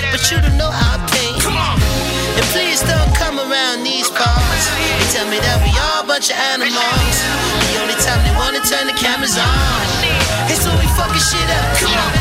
But 0.09 0.21
you 0.31 0.41
don't 0.41 0.57
know 0.57 0.71
how 0.73 0.97
I 0.97 0.99
pain. 1.13 1.37
Come 1.45 1.57
on. 1.57 1.77
And 2.37 2.45
please 2.49 2.81
don't 2.81 3.13
come 3.13 3.37
around 3.37 3.85
these 3.85 4.09
parts. 4.09 4.65
They 4.97 5.07
tell 5.13 5.29
me 5.29 5.37
that 5.37 5.61
we 5.61 5.69
all 5.77 6.01
a 6.01 6.07
bunch 6.09 6.33
of 6.33 6.37
animals. 6.53 7.15
The 7.69 7.77
only 7.85 7.97
time 8.01 8.19
they 8.25 8.33
wanna 8.33 8.61
turn 8.65 8.89
the 8.89 8.97
cameras 8.97 9.37
on 9.37 9.85
is 10.49 10.65
when 10.65 10.77
we 10.81 10.87
fucking 10.97 11.21
shit 11.21 11.49
up. 11.53 11.67
Come 11.77 11.93
on. 11.93 12.11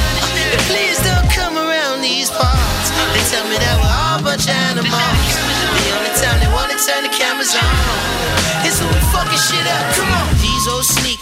And 0.53 0.63
please 0.69 1.01
don't 1.01 1.29
come 1.33 1.57
around 1.57 2.05
these 2.05 2.29
parts. 2.29 2.89
They 3.17 3.25
tell 3.33 3.47
me 3.49 3.57
that 3.57 3.75
we're 3.81 3.97
all 4.05 4.21
a 4.21 4.23
bunch 4.23 4.45
of 4.45 4.57
animals. 4.69 5.34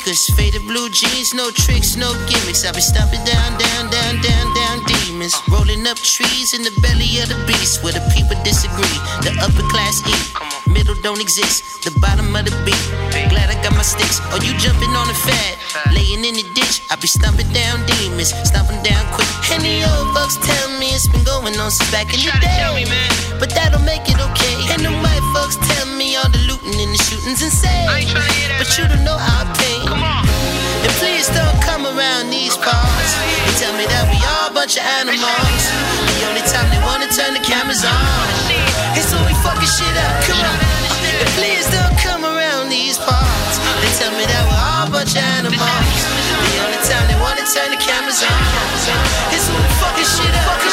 Sneakers, 0.03 0.35
faded 0.35 0.63
blue 0.67 0.89
jeans, 0.89 1.35
no 1.35 1.51
tricks, 1.51 1.97
no 1.97 2.13
gimmicks. 2.27 2.65
I 2.65 2.73
be 2.73 2.81
stomping 2.81 3.23
down, 3.25 3.59
down, 3.59 3.91
down, 3.91 4.15
down, 4.23 4.47
down 4.55 4.79
demons. 4.87 5.35
Rolling 5.51 5.87
up 5.87 5.97
trees 5.97 6.55
in 6.55 6.63
the 6.63 6.75
belly 6.83 7.23
of 7.23 7.29
the 7.29 7.39
beast 7.47 7.83
where 7.83 7.93
the 7.93 8.03
people 8.15 8.37
disagree. 8.43 8.99
The 9.23 9.33
upper 9.43 9.63
class 9.71 10.03
eat, 10.03 10.73
middle 10.73 10.95
don't 11.03 11.21
exist. 11.21 11.85
The 11.85 11.91
bottom 12.01 12.35
of 12.35 12.45
the 12.45 12.55
beat. 12.65 12.83
Glad 13.31 13.51
I 13.51 13.57
got 13.63 13.75
my 13.75 13.83
sticks. 13.83 14.21
Oh, 14.33 14.41
you 14.43 14.55
jumping 14.59 14.91
on 14.91 15.07
the 15.07 15.15
fat, 15.15 15.59
laying 15.95 16.25
in 16.25 16.35
the 16.35 16.47
ditch. 16.55 16.83
I 16.91 16.97
be 16.97 17.07
stomping 17.07 17.51
down 17.53 17.87
demons, 17.87 18.35
stomping 18.45 18.83
down 18.83 19.05
quick. 19.15 19.31
And 19.55 19.63
the 19.63 19.87
old 19.87 20.15
folks 20.17 20.37
tell 20.37 20.69
me 20.79 20.91
it's 20.91 21.07
been 21.07 21.25
going 21.25 21.55
on 21.59 21.71
since 21.71 21.91
back 21.91 22.11
in 22.11 22.21
the 22.21 22.33
day. 22.43 22.87
But 23.39 23.51
that'll 23.51 23.83
make 23.83 24.07
it 24.09 24.19
okay. 24.19 24.57
And 24.75 24.83
the 24.83 24.93
white 25.03 25.27
folks 25.35 25.57
tell 25.57 25.87
me 25.95 26.17
all 26.17 26.31
the 26.31 26.43
looting 26.51 26.75
and 26.79 26.91
the 26.91 27.01
shooting's 27.03 27.43
insane. 27.43 27.87
But 28.59 28.69
you 28.79 28.87
don't 28.89 29.05
know 29.05 29.19
how 29.19 29.43
And 30.01 30.93
please 30.97 31.29
don't 31.29 31.59
come 31.61 31.85
around 31.85 32.31
these 32.31 32.57
parts. 32.57 33.13
They 33.45 33.55
tell 33.61 33.75
me 33.77 33.85
that 33.85 34.09
we 34.09 34.17
all 34.25 34.49
a 34.49 34.55
bunch 34.55 34.81
of 34.81 34.85
animals. 35.01 35.63
The 36.17 36.25
only 36.33 36.45
time 36.49 36.69
they 36.73 36.81
wanna 36.81 37.09
turn 37.13 37.37
the 37.37 37.45
cameras 37.45 37.85
on 37.85 38.25
is 38.97 39.07
when 39.13 39.25
we 39.29 39.35
fucking 39.45 39.69
shit 39.69 39.97
up. 40.01 40.15
Come 40.25 40.41
on. 40.41 40.59
And 41.21 41.31
please 41.37 41.69
don't 41.69 41.97
come 42.01 42.25
around 42.25 42.73
these 42.73 42.97
parts. 42.97 43.57
They 43.85 43.93
tell 44.01 44.15
me 44.17 44.25
that 44.25 44.43
we're 44.49 44.65
all 44.65 44.87
a 44.89 44.93
bunch 44.93 45.13
of 45.13 45.25
animals. 45.37 45.61
The 45.61 46.57
only 46.65 46.81
time 46.89 47.05
they 47.11 47.19
wanna 47.21 47.45
turn 47.45 47.69
the 47.69 47.81
cameras 47.81 48.25
on 48.25 48.41
is 49.37 49.45
when 49.51 49.61
we 49.61 49.73
fucking 49.77 50.09
shit 50.09 50.33
up. 50.41 50.72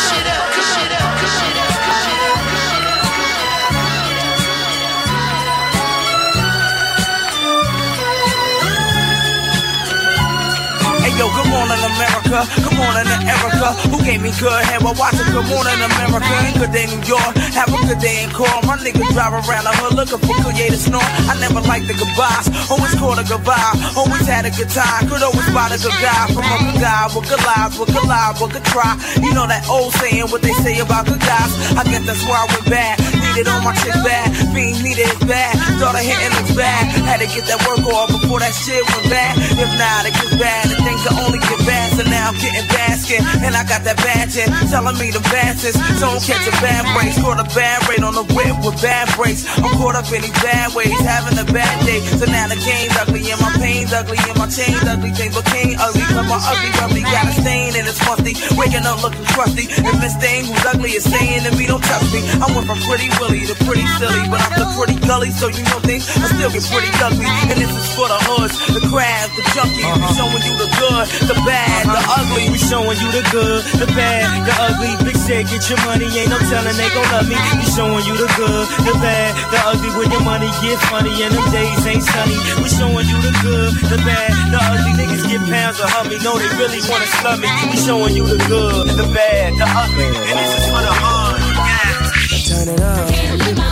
Yo, 11.19 11.38
morning 11.59 11.83
America, 11.91 12.39
good 12.63 12.77
morning 12.79 13.03
to 13.03 13.17
Erica, 13.19 13.69
who 13.91 13.99
gave 14.07 14.23
me 14.23 14.31
good 14.39 14.63
head 14.63 14.79
while 14.79 14.95
watching 14.95 15.27
Good 15.27 15.43
Morning 15.51 15.75
America. 15.75 16.31
Good 16.55 16.71
day 16.71 16.87
New 16.87 17.03
York, 17.03 17.35
have 17.51 17.67
a 17.67 17.79
good 17.83 17.99
day 17.99 18.23
in 18.23 18.31
court. 18.31 18.63
My 18.63 18.79
niggas 18.79 19.11
drive 19.11 19.35
around 19.35 19.67
the 19.67 19.75
hood 19.75 19.99
looking 19.99 20.23
for 20.23 20.35
creative 20.39 20.79
snort. 20.79 21.03
I 21.27 21.35
never 21.43 21.59
liked 21.59 21.91
the 21.91 21.99
goodbyes, 21.99 22.47
always 22.71 22.95
caught 22.95 23.19
a 23.19 23.27
good 23.27 23.43
vibe, 23.43 23.75
always 23.99 24.23
had 24.23 24.47
a 24.47 24.53
good 24.55 24.71
time. 24.71 25.11
Could 25.11 25.19
always 25.19 25.43
spot 25.51 25.75
a 25.75 25.79
good 25.83 25.99
guy 25.99 26.31
from 26.31 26.47
a 26.47 26.57
good 26.63 26.79
guy 26.79 27.11
with 27.11 27.27
good 27.27 27.43
lives, 27.43 27.75
with 27.75 27.91
good 27.91 28.07
lives, 28.07 28.39
with 28.39 28.51
good 28.55 28.65
try. 28.71 28.95
You 29.19 29.35
know 29.35 29.43
that 29.43 29.67
old 29.67 29.91
saying, 29.99 30.31
what 30.31 30.39
they 30.39 30.55
say 30.63 30.79
about 30.79 31.11
good 31.11 31.19
guys. 31.19 31.51
I 31.75 31.83
guess 31.83 32.07
that's 32.07 32.23
why 32.23 32.39
I 32.39 32.47
went 32.55 32.71
bad. 32.71 32.95
Needed 33.19 33.51
on 33.51 33.67
my 33.67 33.75
chick 33.75 33.99
bad, 33.99 34.31
being 34.55 34.79
needed 34.79 35.11
is 35.11 35.23
bad. 35.27 35.59
Started 35.75 36.07
hitting 36.07 36.31
looks 36.39 36.55
bad, 36.55 36.87
had 37.03 37.19
to 37.19 37.27
get 37.27 37.43
that 37.51 37.59
work 37.67 37.83
off 37.91 38.07
before 38.15 38.39
that 38.39 38.55
shit 38.55 38.79
went 38.95 39.11
bad. 39.11 39.35
If 39.59 39.71
not, 39.75 40.07
it 40.07 40.15
gets 40.15 40.35
bad, 40.39 40.71
and 40.71 40.79
things 40.87 41.03
will 41.03 41.19
only 41.27 41.39
get. 41.57 41.97
So 41.97 42.03
now 42.05 42.29
I'm 42.29 42.37
getting 42.37 42.67
basket, 42.69 43.21
and 43.41 43.55
I 43.55 43.63
got 43.65 43.83
that 43.83 43.97
badge 43.97 44.37
in, 44.37 44.47
telling 44.69 44.97
me 44.97 45.11
the 45.11 45.23
fastest. 45.31 45.79
So 45.99 46.09
don't 46.09 46.23
catch 46.23 46.45
a 46.47 46.55
bad 46.61 46.85
break, 46.93 47.13
scored 47.13 47.39
a 47.39 47.47
bad 47.55 47.85
rate 47.89 48.03
on 48.03 48.13
the 48.13 48.25
whip 48.35 48.55
with 48.63 48.77
bad 48.81 49.09
breaks. 49.17 49.45
I'm 49.57 49.71
caught 49.77 49.95
up 49.95 50.07
in 50.11 50.21
these 50.21 50.39
bad 50.43 50.73
ways, 50.75 50.95
having 51.01 51.37
a 51.39 51.47
bad 51.49 51.75
day. 51.85 51.99
So 52.19 52.25
now 52.29 52.47
the 52.47 52.59
game's 52.61 52.95
ugly, 52.97 53.25
and 53.31 53.39
my 53.41 53.51
pain's 53.57 53.93
ugly, 53.93 54.19
and 54.19 54.37
my 54.37 54.47
chain's 54.47 54.83
ugly. 54.85 55.11
Thing 55.15 55.33
became 55.33 55.75
ugly, 55.79 56.05
but 56.13 56.25
my 56.29 56.39
ugly 56.39 56.71
ugly 56.79 57.03
got 57.03 57.27
a 57.27 57.33
stain 57.33 57.75
and 57.75 57.85
it's 57.87 57.99
musty. 58.05 58.33
Waking 58.55 58.85
up 58.85 59.01
looking 59.03 59.25
crusty, 59.35 59.65
and 59.69 59.97
this 59.99 60.15
thing 60.19 60.45
who's 60.45 60.65
ugly 60.65 60.91
is 60.95 61.03
saying 61.03 61.43
to 61.43 61.51
me, 61.57 61.65
don't 61.65 61.83
trust 61.83 62.13
me. 62.13 62.21
I 62.39 62.47
went 62.53 62.67
from 62.67 62.79
pretty 62.87 63.09
willy 63.19 63.43
to 63.47 63.55
pretty 63.63 63.85
silly, 63.99 64.23
but 64.31 64.39
I'm 64.39 64.53
the 64.59 64.67
pretty 64.77 64.97
gully, 65.05 65.31
so 65.31 65.47
you 65.47 65.63
know 65.67 65.79
things 65.83 66.07
I 66.19 66.27
still 66.31 66.51
get 66.51 66.63
pretty 66.71 66.91
ugly. 67.03 67.27
And 67.51 67.57
this 67.57 67.71
is 67.71 67.87
for 67.95 68.07
the 68.07 68.19
hoods, 68.27 68.55
the 68.71 68.83
crabs, 68.87 69.31
the 69.35 69.43
junkies, 69.55 69.87
we 69.87 70.07
showing 70.15 70.43
you 70.45 70.55
the 70.59 70.69
good, 70.77 71.05
the 71.29 71.37
bad, 71.45 71.85
the 71.85 71.93
uh-huh. 71.93 72.25
ugly. 72.25 72.49
We 72.49 72.57
showing 72.57 72.97
you 72.97 73.09
the 73.13 73.21
good, 73.29 73.61
the 73.77 73.85
bad, 73.93 74.25
the 74.49 74.53
ugly. 74.65 74.97
Big 75.05 75.13
said, 75.13 75.45
get 75.45 75.61
your 75.69 75.77
money, 75.85 76.09
ain't 76.09 76.33
no 76.33 76.41
telling 76.49 76.73
they 76.73 76.89
gon' 76.89 77.05
love 77.13 77.29
me. 77.29 77.37
We 77.61 77.65
showing 77.69 78.01
you 78.09 78.17
the 78.17 78.29
good, 78.33 78.65
the 78.81 78.95
bad, 78.97 79.37
the 79.53 79.59
ugly. 79.69 79.93
When 79.93 80.09
your 80.09 80.25
money 80.25 80.49
get 80.65 80.81
funny 80.89 81.13
and 81.21 81.29
them 81.29 81.45
days 81.53 81.85
ain't 81.85 82.01
sunny. 82.01 82.37
We 82.65 82.67
showing 82.73 83.05
you 83.05 83.17
the 83.21 83.33
good, 83.45 83.71
the 83.93 84.01
bad, 84.01 84.33
the 84.49 84.57
ugly. 84.57 84.91
Niggas 84.97 85.23
get 85.29 85.41
pounds 85.45 85.77
of 85.77 85.93
hummy, 85.93 86.17
know 86.25 86.33
they 86.41 86.49
really 86.57 86.81
wanna 86.89 87.05
slum 87.21 87.45
me. 87.45 87.49
We 87.69 87.77
showing 87.77 88.17
you 88.17 88.25
the 88.25 88.41
good, 88.49 88.89
the 88.97 89.05
bad, 89.13 89.53
the 89.53 89.67
ugly. 89.69 90.09
And 90.09 90.33
this 90.33 90.51
is 90.57 90.65
for 90.65 90.81
the 90.81 90.93
hood. 90.97 91.37
Yeah. 91.61 92.09
Turn 92.49 92.67
it 92.73 92.81
up. 92.81 93.68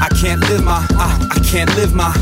I 0.00 0.08
can't 0.20 0.40
live 0.48 0.64
my 0.64 0.86
I, 0.92 1.28
I 1.30 1.38
can't 1.40 1.74
live 1.76 1.94
my 1.94 2.12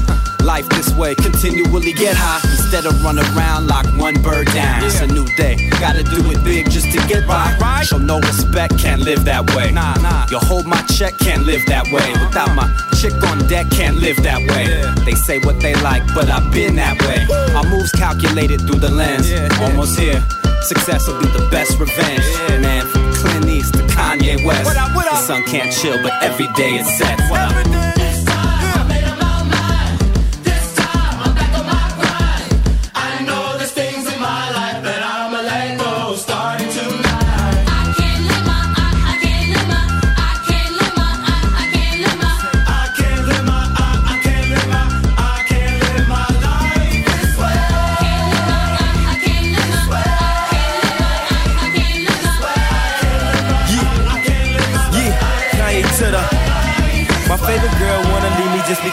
life 0.43 0.69
this 0.71 0.95
way. 0.95 1.15
Continually 1.15 1.93
get 1.93 2.17
high 2.17 2.41
instead 2.51 2.87
of 2.87 3.03
run 3.03 3.19
around 3.19 3.67
like 3.67 3.87
one 3.99 4.21
bird 4.23 4.47
down. 4.49 4.85
It's 4.85 5.01
a 5.01 5.07
new 5.07 5.27
day 5.37 5.57
gotta 5.81 6.03
do 6.05 6.31
it 6.31 6.43
big 6.45 6.71
just 6.71 6.91
to 6.93 6.99
get 7.09 7.27
by. 7.27 7.83
Show 7.85 7.99
no 7.99 8.21
respect 8.21 8.79
can't 8.79 9.03
live 9.03 9.25
that 9.25 9.55
way. 9.55 9.71
Nah 9.73 9.95
nah. 9.97 10.27
You 10.31 10.39
hold 10.39 10.67
my 10.67 10.81
check 10.83 11.19
can't 11.19 11.45
live 11.45 11.65
that 11.67 11.87
way. 11.87 12.13
Uh-huh. 12.13 12.27
Without 12.29 12.55
my 12.55 12.69
chick 13.01 13.15
on 13.31 13.47
deck 13.49 13.71
can't 13.71 13.97
live 13.97 14.17
that 14.23 14.41
way. 14.51 14.67
They 15.05 15.15
say 15.15 15.39
what 15.41 15.61
they 15.61 15.75
like 15.83 16.03
but 16.15 16.31
I've 16.31 16.53
been 16.53 16.77
that 16.77 17.01
way. 17.03 17.27
My 17.53 17.69
moves 17.69 17.91
calculated 17.93 18.61
through 18.61 18.81
the 18.81 18.91
lens. 18.91 19.31
Almost 19.61 19.99
here. 19.99 20.23
Success 20.63 21.09
will 21.09 21.21
be 21.21 21.27
the 21.27 21.49
best 21.51 21.79
revenge, 21.81 22.23
man. 22.63 23.02
From 24.13 24.21
Clint 24.21 24.35
East 24.35 24.43
to 24.43 24.43
Kanye 24.43 24.47
West, 24.47 24.75
the 24.75 25.17
sun 25.17 25.45
can't 25.45 25.73
chill, 25.73 26.03
but 26.03 26.23
every 26.23 26.47
day 26.49 26.75
it's 26.75 26.99
set. 26.99 27.19
What 27.31 27.41
up? 27.41 27.92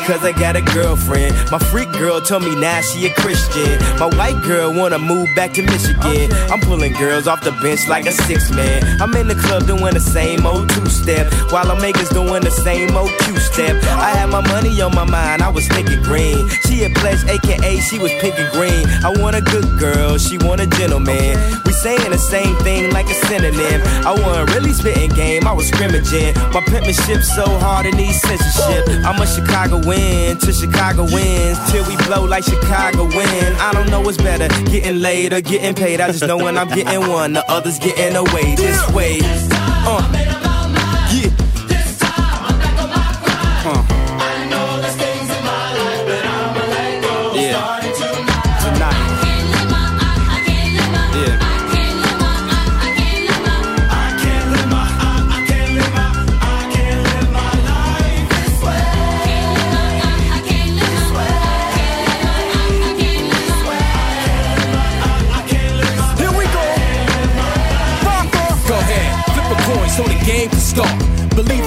Leave 0.09 0.21
me 0.23 0.23
just 0.23 0.23
because 0.23 0.23
I 0.25 0.39
got 0.39 0.55
a 0.55 0.61
girlfriend. 0.61 1.35
My 1.51 1.59
freak 1.59 1.91
girl 1.93 2.21
told 2.21 2.43
me 2.43 2.55
now 2.55 2.81
she 2.81 3.05
a 3.07 3.13
Christian. 3.13 3.79
My 3.99 4.07
white 4.17 4.41
girl 4.43 4.73
wanna 4.73 4.99
move 4.99 5.29
back 5.35 5.53
to 5.53 5.61
Michigan. 5.61 6.31
I'm 6.51 6.59
pulling 6.61 6.93
girls 6.93 7.27
off 7.27 7.43
the 7.43 7.51
bench 7.61 7.87
like 7.87 8.05
a 8.05 8.11
six 8.11 8.51
man. 8.51 9.01
I'm 9.01 9.13
in 9.15 9.27
the 9.27 9.35
club 9.35 9.65
doing 9.67 9.93
the 9.93 9.99
same 9.99 10.45
old 10.45 10.69
two 10.69 10.87
step, 10.87 11.31
while 11.51 11.69
I'm 11.71 11.81
makers 11.81 12.09
doing 12.09 12.43
the 12.43 12.51
same 12.51 12.95
old 12.95 13.11
Q 13.19 13.37
step. 13.37 13.75
I 13.83 14.11
had 14.11 14.29
my 14.29 14.41
money 14.41 14.81
on 14.81 14.93
my 14.95 15.05
mind, 15.05 15.41
I 15.41 15.49
was 15.49 15.67
thinking 15.67 16.01
green. 16.03 16.49
She 16.65 16.83
a 16.83 16.89
pledge, 16.89 17.23
aka 17.25 17.79
she 17.79 17.99
was 17.99 18.11
pink 18.21 18.37
and 18.39 18.51
green. 18.51 18.87
I 19.03 19.09
want 19.21 19.35
a 19.35 19.41
good 19.41 19.79
girl, 19.79 20.17
she 20.17 20.37
want 20.37 20.61
a 20.61 20.67
gentleman. 20.67 21.37
Saying 21.81 22.11
the 22.11 22.17
same 22.17 22.57
thing 22.57 22.91
like 22.91 23.05
a 23.05 23.13
synonym. 23.13 23.81
I 24.05 24.11
wasn't 24.11 24.53
really 24.53 24.73
spitting 24.73 25.11
game, 25.11 25.47
I 25.47 25.53
was 25.53 25.69
scrimmaging. 25.69 26.33
My 26.51 26.59
penmanship 26.67 27.23
so 27.23 27.45
hard 27.59 27.85
it 27.85 27.95
needs 27.95 28.19
censorship. 28.19 28.85
I'm 29.05 29.21
a 29.21 29.25
Chicago 29.25 29.77
win 29.87 30.37
to 30.39 30.51
Chicago 30.51 31.03
wins 31.03 31.57
till 31.71 31.87
we 31.87 31.95
blow 32.03 32.25
like 32.25 32.43
Chicago 32.43 33.05
win. 33.05 33.55
I 33.59 33.71
don't 33.73 33.89
know 33.89 34.01
what's 34.01 34.17
better, 34.17 34.49
getting 34.69 34.99
laid 34.99 35.31
or 35.31 35.39
getting 35.39 35.73
paid. 35.73 36.01
I 36.01 36.07
just 36.07 36.27
know 36.27 36.35
when 36.35 36.57
I'm 36.57 36.67
getting 36.67 37.09
one, 37.09 37.31
the 37.31 37.49
others 37.49 37.79
getting 37.79 38.13
away 38.17 38.55
this 38.55 38.91
way. 38.91 39.19
Uh. 39.23 40.38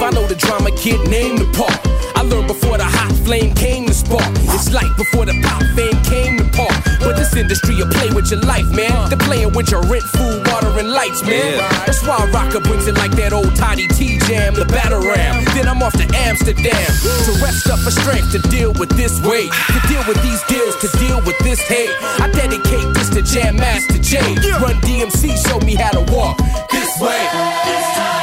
I 0.03 0.11
know 0.11 0.27
the 0.27 0.35
drama 0.35 0.69
kid 0.75 0.99
named 1.07 1.39
the 1.39 1.47
part. 1.55 1.79
I 2.19 2.27
learned 2.27 2.47
before 2.47 2.77
the 2.77 2.83
hot 2.83 3.15
flame 3.23 3.55
came 3.55 3.87
to 3.87 3.93
spark. 3.93 4.27
It's 4.51 4.67
like 4.75 4.91
before 4.99 5.23
the 5.23 5.31
pop 5.39 5.63
fame 5.79 5.95
came 6.03 6.35
to 6.43 6.47
park. 6.51 6.75
But 6.99 7.15
this 7.15 7.31
industry 7.39 7.75
you 7.75 7.87
play 7.87 8.11
with 8.11 8.27
your 8.27 8.43
life, 8.43 8.67
man. 8.75 8.91
They're 9.07 9.23
playing 9.23 9.55
with 9.55 9.71
your 9.71 9.79
rent, 9.87 10.03
food, 10.11 10.43
water, 10.51 10.75
and 10.75 10.91
lights, 10.91 11.23
man. 11.23 11.55
That's 11.87 12.03
why 12.03 12.19
Rocker 12.35 12.59
brings 12.59 12.87
it 12.87 12.99
like 12.99 13.15
that 13.15 13.31
old 13.31 13.55
Toddy 13.55 13.87
Tee 13.87 14.19
jam, 14.27 14.55
the 14.55 14.67
Batterram. 14.67 15.47
Then 15.55 15.71
I'm 15.71 15.81
off 15.81 15.95
to 15.95 16.07
Amsterdam 16.27 16.87
to 17.23 17.31
rest 17.39 17.71
up 17.71 17.79
for 17.79 17.91
strength 17.91 18.35
to 18.35 18.43
deal 18.51 18.75
with 18.75 18.91
this 18.99 19.23
weight, 19.23 19.55
to 19.71 19.79
deal 19.87 20.03
with 20.03 20.19
these 20.19 20.43
deals, 20.51 20.75
to 20.83 20.91
deal 20.99 21.23
with 21.23 21.39
this 21.47 21.63
hate. 21.63 21.95
I 22.19 22.27
dedicate 22.35 22.91
this 22.91 23.07
to 23.15 23.23
Jam 23.23 23.55
Master 23.55 24.03
Jay. 24.03 24.35
Run 24.59 24.75
DMC, 24.83 25.31
show 25.47 25.63
me 25.63 25.79
how 25.79 25.95
to 25.95 26.03
walk 26.11 26.35
this 26.75 26.91
way. 26.99 27.23
Uh. 27.31 28.22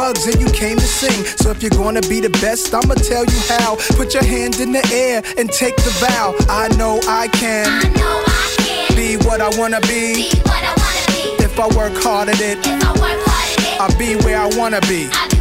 and 0.01 0.41
you 0.41 0.49
came 0.51 0.77
to 0.77 0.83
sing. 0.83 1.25
So 1.37 1.51
if 1.51 1.61
you're 1.61 1.69
gonna 1.69 2.01
be 2.01 2.19
the 2.19 2.29
best, 2.41 2.73
I'ma 2.73 2.95
tell 2.95 3.23
you 3.23 3.39
how. 3.47 3.75
Put 3.95 4.13
your 4.13 4.23
hand 4.23 4.59
in 4.59 4.71
the 4.71 4.83
air 4.91 5.21
and 5.37 5.49
take 5.49 5.75
the 5.75 5.91
vow. 5.99 6.33
I 6.49 6.69
know 6.75 6.99
I 7.07 7.27
can. 7.27 7.67
I 7.67 7.87
know 7.99 8.23
I 8.25 8.55
can. 8.57 8.95
Be 8.95 9.17
what 9.17 9.41
I 9.41 9.49
wanna 9.59 9.79
be. 9.81 10.15
be, 10.15 10.41
I 10.45 10.73
wanna 10.81 11.37
be. 11.37 11.43
If 11.43 11.59
I 11.59 11.67
work 11.75 11.93
hard 12.01 12.29
at 12.29 12.41
it, 12.41 12.57
I'll 13.79 13.97
be 13.97 14.15
where 14.25 14.39
I 14.39 14.47
wanna 14.57 14.81
be. 14.81 15.40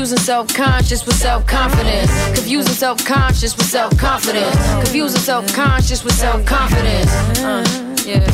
Confusing 0.00 0.24
self-conscious 0.24 1.04
with 1.04 1.16
self-confidence. 1.16 2.10
Confusing 2.34 2.72
self-conscious 2.72 3.54
with 3.54 3.66
self-confidence. 3.66 4.56
Confusing 4.82 5.20
self-conscious 5.20 6.04
with 6.04 6.14
self-confidence. 6.14 7.10
Uh, 7.38 7.94
yeah. 8.06 8.26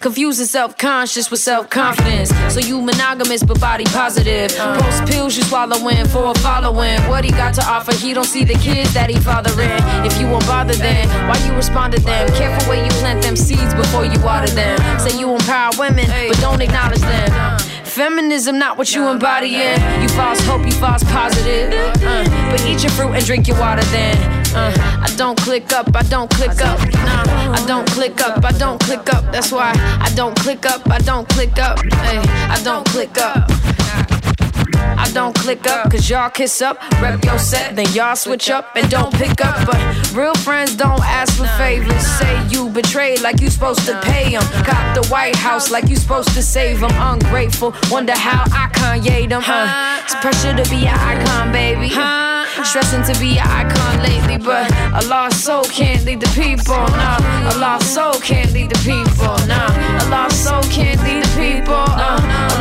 Confusing 0.00 0.44
self-conscious 0.44 1.30
with 1.30 1.40
self-confidence. 1.40 2.28
So 2.52 2.60
you 2.60 2.82
monogamous 2.82 3.42
but 3.42 3.58
body 3.58 3.84
positive. 3.84 4.54
Post 4.54 5.06
pills 5.06 5.34
you 5.34 5.44
swallowing 5.44 6.06
for 6.08 6.30
a 6.30 6.34
following. 6.40 7.00
What 7.08 7.24
he 7.24 7.30
got 7.30 7.54
to 7.54 7.64
offer, 7.64 7.94
he 7.94 8.12
don't 8.12 8.24
see 8.24 8.44
the 8.44 8.58
kids 8.58 8.92
that 8.92 9.08
he 9.08 9.18
fathering. 9.18 9.70
If 10.04 10.20
you 10.20 10.26
won't 10.26 10.44
bother 10.44 10.74
them, 10.74 11.08
why 11.26 11.42
you 11.46 11.54
respond 11.54 11.94
to 11.94 12.00
them? 12.02 12.28
Careful 12.34 12.68
where 12.68 12.84
you 12.84 12.90
plant 13.00 13.22
them 13.22 13.34
seeds 13.34 13.72
before 13.72 14.04
you 14.04 14.20
water 14.20 14.52
them. 14.52 14.78
Say 15.00 15.18
you 15.18 15.30
empower 15.30 15.70
women, 15.78 16.04
but 16.28 16.38
don't 16.40 16.60
acknowledge 16.60 17.00
them. 17.00 17.57
Feminism, 17.98 18.60
not 18.60 18.78
what 18.78 18.94
you 18.94 19.08
embodying. 19.08 19.74
You 20.00 20.08
false 20.10 20.38
hope, 20.46 20.64
you 20.64 20.70
false 20.70 21.02
positive. 21.02 21.74
Uh, 22.00 22.48
but 22.48 22.64
eat 22.64 22.84
your 22.84 22.92
fruit 22.92 23.10
and 23.10 23.26
drink 23.26 23.48
your 23.48 23.58
water 23.58 23.82
then. 23.86 24.16
Uh, 24.54 24.72
I 25.02 25.12
don't 25.16 25.36
click 25.36 25.72
up, 25.72 25.88
I 25.96 26.02
don't 26.02 26.30
click 26.30 26.62
up. 26.62 26.78
Nah, 26.92 27.52
I 27.54 27.64
don't 27.66 27.88
click 27.88 28.20
up, 28.20 28.44
I 28.44 28.52
don't 28.52 28.80
click 28.80 29.12
up. 29.12 29.32
That's 29.32 29.50
why 29.50 29.72
I 29.74 30.12
don't 30.14 30.36
click 30.38 30.64
up, 30.64 30.88
I 30.88 30.98
don't 30.98 31.28
click 31.28 31.58
up. 31.58 31.80
Hey, 31.82 32.18
I 32.48 32.60
don't 32.62 32.86
click 32.86 33.18
up. 33.18 33.50
I 34.98 35.10
don't 35.12 35.34
click 35.34 35.66
up, 35.66 35.90
cause 35.90 36.10
y'all 36.10 36.28
kiss 36.28 36.60
up, 36.60 36.76
rep 37.00 37.24
your 37.24 37.38
set, 37.38 37.76
then 37.76 37.86
y'all 37.92 38.16
switch 38.16 38.50
up 38.50 38.76
and 38.76 38.90
don't 38.90 39.14
pick 39.14 39.40
up. 39.44 39.64
But 39.64 40.12
real 40.12 40.34
friends 40.34 40.74
don't 40.74 41.00
ask 41.02 41.38
for 41.38 41.46
favors. 41.56 42.04
Say 42.18 42.34
you 42.48 42.68
betrayed 42.68 43.20
like 43.22 43.40
you 43.40 43.48
supposed 43.48 43.86
to 43.86 44.00
pay 44.02 44.32
them. 44.32 44.42
Cop 44.64 44.94
the 44.94 45.06
White 45.08 45.36
House 45.36 45.70
like 45.70 45.88
you 45.88 45.96
supposed 45.96 46.30
to 46.30 46.42
save 46.42 46.80
them. 46.80 46.90
Ungrateful, 46.94 47.74
wonder 47.90 48.12
how 48.12 48.42
I 48.52 48.68
Kanye 48.72 49.28
them. 49.28 49.42
Uh, 49.46 50.00
it's 50.02 50.14
pressure 50.16 50.54
to 50.56 50.68
be 50.68 50.86
an 50.86 50.98
icon, 50.98 51.52
baby. 51.52 51.88
Stressing 52.64 53.04
to 53.04 53.18
be 53.20 53.38
an 53.38 53.46
icon 53.46 54.02
lately, 54.02 54.36
but 54.36 54.70
a 54.92 55.06
lost 55.08 55.44
soul 55.44 55.62
can't 55.64 56.04
lead 56.04 56.20
the 56.20 56.28
people. 56.34 56.74
Nah, 56.74 57.54
a 57.54 57.58
lost 57.58 57.94
soul 57.94 58.14
can't 58.14 58.52
lead 58.52 58.70
the 58.70 58.78
people. 58.82 59.36
Nah, 59.46 59.70
a 60.02 60.10
lost 60.10 60.44
soul 60.44 60.62
can't 60.64 61.00
lead 61.04 61.22
the 61.22 61.32
people. 61.38 61.84
Uh, 61.86 62.18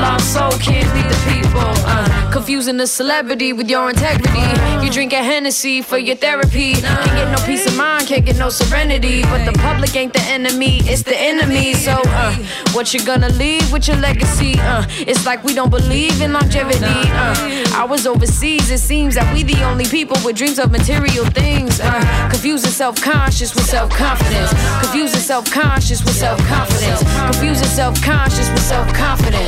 lost 0.07 0.33
soul 0.33 0.51
can't 0.51 0.87
lead 0.95 1.09
the 1.13 1.19
people. 1.31 1.71
Uh, 1.85 2.31
confusing 2.31 2.79
a 2.79 2.87
celebrity 2.87 3.51
with 3.53 3.69
your 3.69 3.89
integrity. 3.89 4.47
You 4.83 4.89
drink 4.91 5.11
a 5.13 5.21
Hennessy 5.31 5.81
for 5.81 5.97
your 5.97 6.15
therapy. 6.15 6.73
Can't 6.73 7.15
get 7.19 7.29
no 7.35 7.39
peace 7.45 7.65
of 7.67 7.75
mind, 7.75 8.07
can't 8.07 8.25
get 8.25 8.37
no 8.37 8.49
serenity. 8.49 9.23
But 9.23 9.41
the 9.49 9.53
public 9.67 9.95
ain't 9.95 10.13
the 10.13 10.25
enemy, 10.37 10.79
it's 10.91 11.03
the 11.03 11.17
enemy. 11.31 11.73
So, 11.73 11.95
uh, 12.21 12.35
what 12.73 12.93
you 12.93 13.03
gonna 13.05 13.29
leave 13.29 13.71
with 13.71 13.87
your 13.87 13.97
legacy? 13.97 14.53
Uh, 14.59 14.85
it's 15.11 15.25
like 15.25 15.43
we 15.43 15.53
don't 15.53 15.69
believe 15.69 16.21
in 16.21 16.33
longevity. 16.33 16.99
Uh, 17.21 17.81
I 17.81 17.85
was 17.89 18.07
overseas, 18.07 18.69
it 18.71 18.79
seems 18.79 19.15
that 19.15 19.27
we 19.33 19.43
the 19.43 19.63
only 19.63 19.85
people 19.85 20.17
with 20.23 20.35
dreams 20.35 20.59
of 20.59 20.71
material 20.71 21.25
things. 21.25 21.79
Uh, 21.79 22.29
confusing 22.29 22.71
self-conscious 22.71 23.55
with 23.55 23.65
self-confidence. 23.65 24.51
Confusing 24.83 25.19
self-conscious 25.19 26.03
with 26.05 26.15
self-confidence. 26.15 26.99
Confusing 27.31 27.71
self-conscious 27.81 28.49
with 28.49 28.63
self-confidence. 28.63 29.27
We 29.27 29.37
lying 29.37 29.46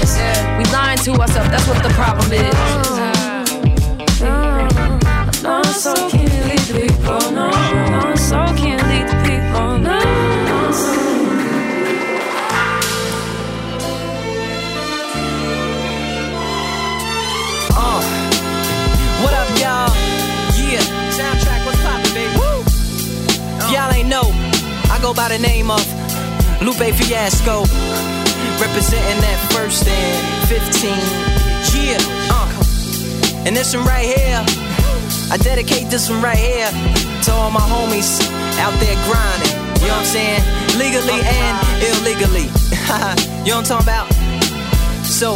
to 1.04 1.12
ourselves, 1.14 1.50
that's 1.50 1.68
what 1.68 1.82
the 1.82 1.90
problem 1.90 2.32
is. 2.34 2.56
No, 5.42 5.64
so 5.64 5.94
can't 6.10 6.34
lead 6.46 6.60
the 6.60 6.88
people. 6.88 7.32
No, 7.32 7.50
no, 7.50 8.16
so 8.16 8.36
can't 8.58 8.84
lead 8.90 9.08
the 9.08 9.16
people. 9.24 9.78
No. 9.80 9.98
Uh, 17.76 18.02
what 19.24 19.34
up, 19.34 19.50
y'all? 19.58 19.90
Yeah, 20.60 20.84
soundtrack, 21.16 21.66
what's 21.66 21.82
poppin', 21.82 22.14
baby? 22.14 22.36
Woo! 22.36 22.64
Y'all 23.72 23.94
ain't 23.94 24.10
know, 24.10 24.32
I 24.92 25.00
go 25.02 25.14
by 25.14 25.30
the 25.30 25.40
name 25.40 25.72
of 25.72 25.82
Lupe 26.62 26.94
Fiasco, 26.94 27.64
representing 28.60 29.22
that 29.22 29.40
first 29.52 29.88
and 29.88 30.48
15. 30.48 30.92
Yeah, 31.74 31.98
uh, 32.32 32.48
and 33.48 33.56
this 33.56 33.76
one 33.76 33.86
right 33.86 34.06
here, 34.06 34.44
I 35.32 35.38
dedicate 35.38 35.90
this 35.90 36.10
one 36.10 36.22
right 36.22 36.38
here 36.38 36.70
to 37.24 37.32
all 37.32 37.52
my 37.52 37.62
homies 37.62 38.20
out 38.60 38.76
there 38.80 38.96
grinding. 39.08 39.56
You 39.80 39.88
know 39.88 39.96
what 39.96 40.04
I'm 40.04 40.12
saying? 40.12 40.44
Legally 40.78 41.20
and 41.24 41.56
illegally. 41.88 42.48
you 43.48 43.56
know 43.56 43.64
what 43.64 43.72
I'm 43.72 43.80
talking 43.80 43.88
about? 43.88 44.08
So, 45.06 45.36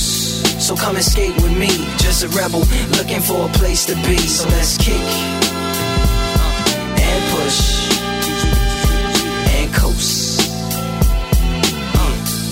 So 0.71 0.77
come 0.77 0.95
and 0.95 1.03
skate 1.03 1.35
with 1.41 1.51
me, 1.51 1.67
just 1.97 2.23
a 2.23 2.29
rebel 2.29 2.63
looking 2.95 3.19
for 3.19 3.49
a 3.49 3.51
place 3.59 3.85
to 3.87 3.95
be. 4.07 4.15
So 4.15 4.47
let's 4.47 4.77
kick 4.77 4.95
and 6.95 7.21
push 7.35 7.99
and 9.51 9.73
coast. 9.73 10.49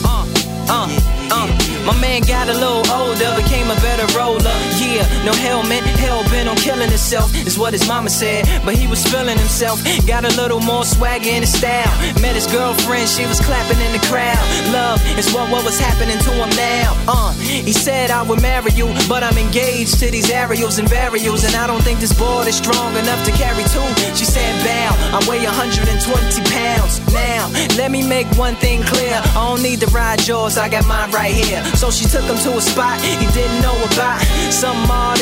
Uh, 0.04 0.26
uh, 0.68 1.00
uh. 1.32 1.86
My 1.86 1.98
man 2.02 2.22
got 2.24 2.50
a 2.50 2.54
little 2.54 2.84
older, 2.92 3.42
became 3.42 3.72
a 3.72 3.76
better 3.76 4.06
roller. 4.18 4.69
Yeah, 4.90 5.06
no 5.24 5.34
helmet, 5.34 5.84
hell 6.02 6.24
bent 6.34 6.50
on 6.50 6.56
killing 6.58 6.90
himself, 6.90 7.30
is 7.46 7.60
what 7.60 7.74
his 7.74 7.88
mama 7.88 8.10
said. 8.10 8.50
But 8.66 8.74
he 8.74 8.88
was 8.88 9.06
feeling 9.06 9.38
himself, 9.38 9.78
got 10.08 10.26
a 10.26 10.34
little 10.34 10.60
more 10.60 10.84
swagger 10.84 11.30
in 11.30 11.42
his 11.46 11.54
style. 11.54 11.94
Met 12.22 12.34
his 12.34 12.48
girlfriend, 12.48 13.08
she 13.08 13.26
was 13.28 13.40
clapping 13.40 13.80
in 13.86 13.92
the 13.94 14.04
crowd. 14.10 14.42
Love 14.74 15.00
is 15.18 15.32
what, 15.32 15.52
what 15.52 15.64
was 15.64 15.78
happening 15.80 16.18
to 16.18 16.32
him 16.32 16.50
now. 16.58 16.98
Uh, 17.08 17.34
he 17.34 17.72
said 17.72 18.10
I 18.10 18.24
would 18.24 18.42
marry 18.42 18.72
you, 18.72 18.88
but 19.08 19.22
I'm 19.24 19.38
engaged 19.38 20.00
to 20.00 20.10
these 20.10 20.32
aerials 20.32 20.80
and 20.80 20.88
varials, 20.88 21.46
and 21.46 21.56
I 21.56 21.68
don't 21.68 21.84
think 21.84 22.00
this 22.00 22.14
board 22.14 22.48
is 22.48 22.58
strong 22.58 22.98
enough 22.98 23.24
to 23.26 23.32
carry 23.32 23.64
two. 23.70 23.86
She 24.18 24.26
said, 24.26 24.50
Bow, 24.66 24.90
I 25.14 25.20
weigh 25.30 25.46
120 25.46 26.02
pounds. 26.50 26.98
Now, 27.14 27.46
let 27.78 27.92
me 27.92 28.02
make 28.08 28.26
one 28.38 28.56
thing 28.56 28.82
clear. 28.82 29.22
I 29.38 29.54
don't 29.54 29.62
need 29.62 29.82
to 29.82 29.88
ride 29.88 30.28
yours, 30.28 30.58
I 30.58 30.68
got 30.68 30.88
mine 30.88 31.12
right 31.12 31.34
here. 31.34 31.64
So 31.78 31.92
she 31.92 32.06
took 32.06 32.24
him 32.24 32.38
to 32.38 32.58
a 32.58 32.62
spot 32.62 33.00
he 33.02 33.28
didn't 33.34 33.62
know 33.62 33.78
about. 33.94 34.22
Some 34.52 34.79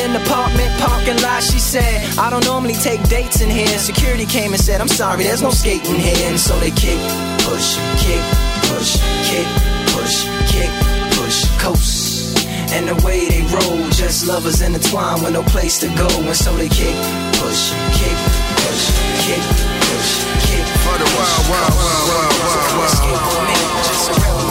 in 0.08 0.14
the 0.14 0.22
apartment 0.24 0.72
parking 0.80 1.22
lot. 1.22 1.44
She 1.44 1.60
said, 1.60 2.18
I 2.18 2.30
don't 2.30 2.46
normally 2.46 2.74
take 2.74 3.02
dates 3.10 3.42
in 3.42 3.50
here. 3.50 3.68
Security 3.78 4.26
came 4.26 4.54
and 4.54 4.62
said, 4.62 4.82
I'm 4.82 4.88
sorry, 4.88 5.24
there's 5.24 5.42
no 5.42 5.52
skating 5.52 5.96
here. 5.96 6.30
And 6.30 6.40
so 6.40 6.58
they 6.60 6.72
kick, 6.72 7.00
push, 7.44 7.78
kick, 8.00 8.24
push, 8.70 9.00
kick, 9.28 9.48
push, 9.94 10.16
kick, 10.52 10.72
push, 11.18 11.46
coast. 11.60 12.48
And 12.74 12.88
the 12.88 12.96
way 13.06 13.28
they 13.28 13.42
roll, 13.52 13.90
just 13.92 14.28
lovers 14.28 14.62
intertwined 14.62 15.24
with 15.24 15.34
no 15.34 15.44
place 15.44 15.80
to 15.80 15.88
go. 15.96 16.08
And 16.08 16.36
so 16.36 16.56
they 16.56 16.70
kick, 16.70 16.96
push, 17.40 17.74
kick, 18.00 18.18
push, 18.64 18.84
kick, 19.26 19.44
push, 19.88 20.12
kick. 20.48 20.66
For 20.86 20.98
the 21.02 21.10
world, 21.16 21.44
world, 21.52 21.74
world, 21.76 22.06
world, 22.10 22.36
world, 22.44 22.78
world. 22.78 23.28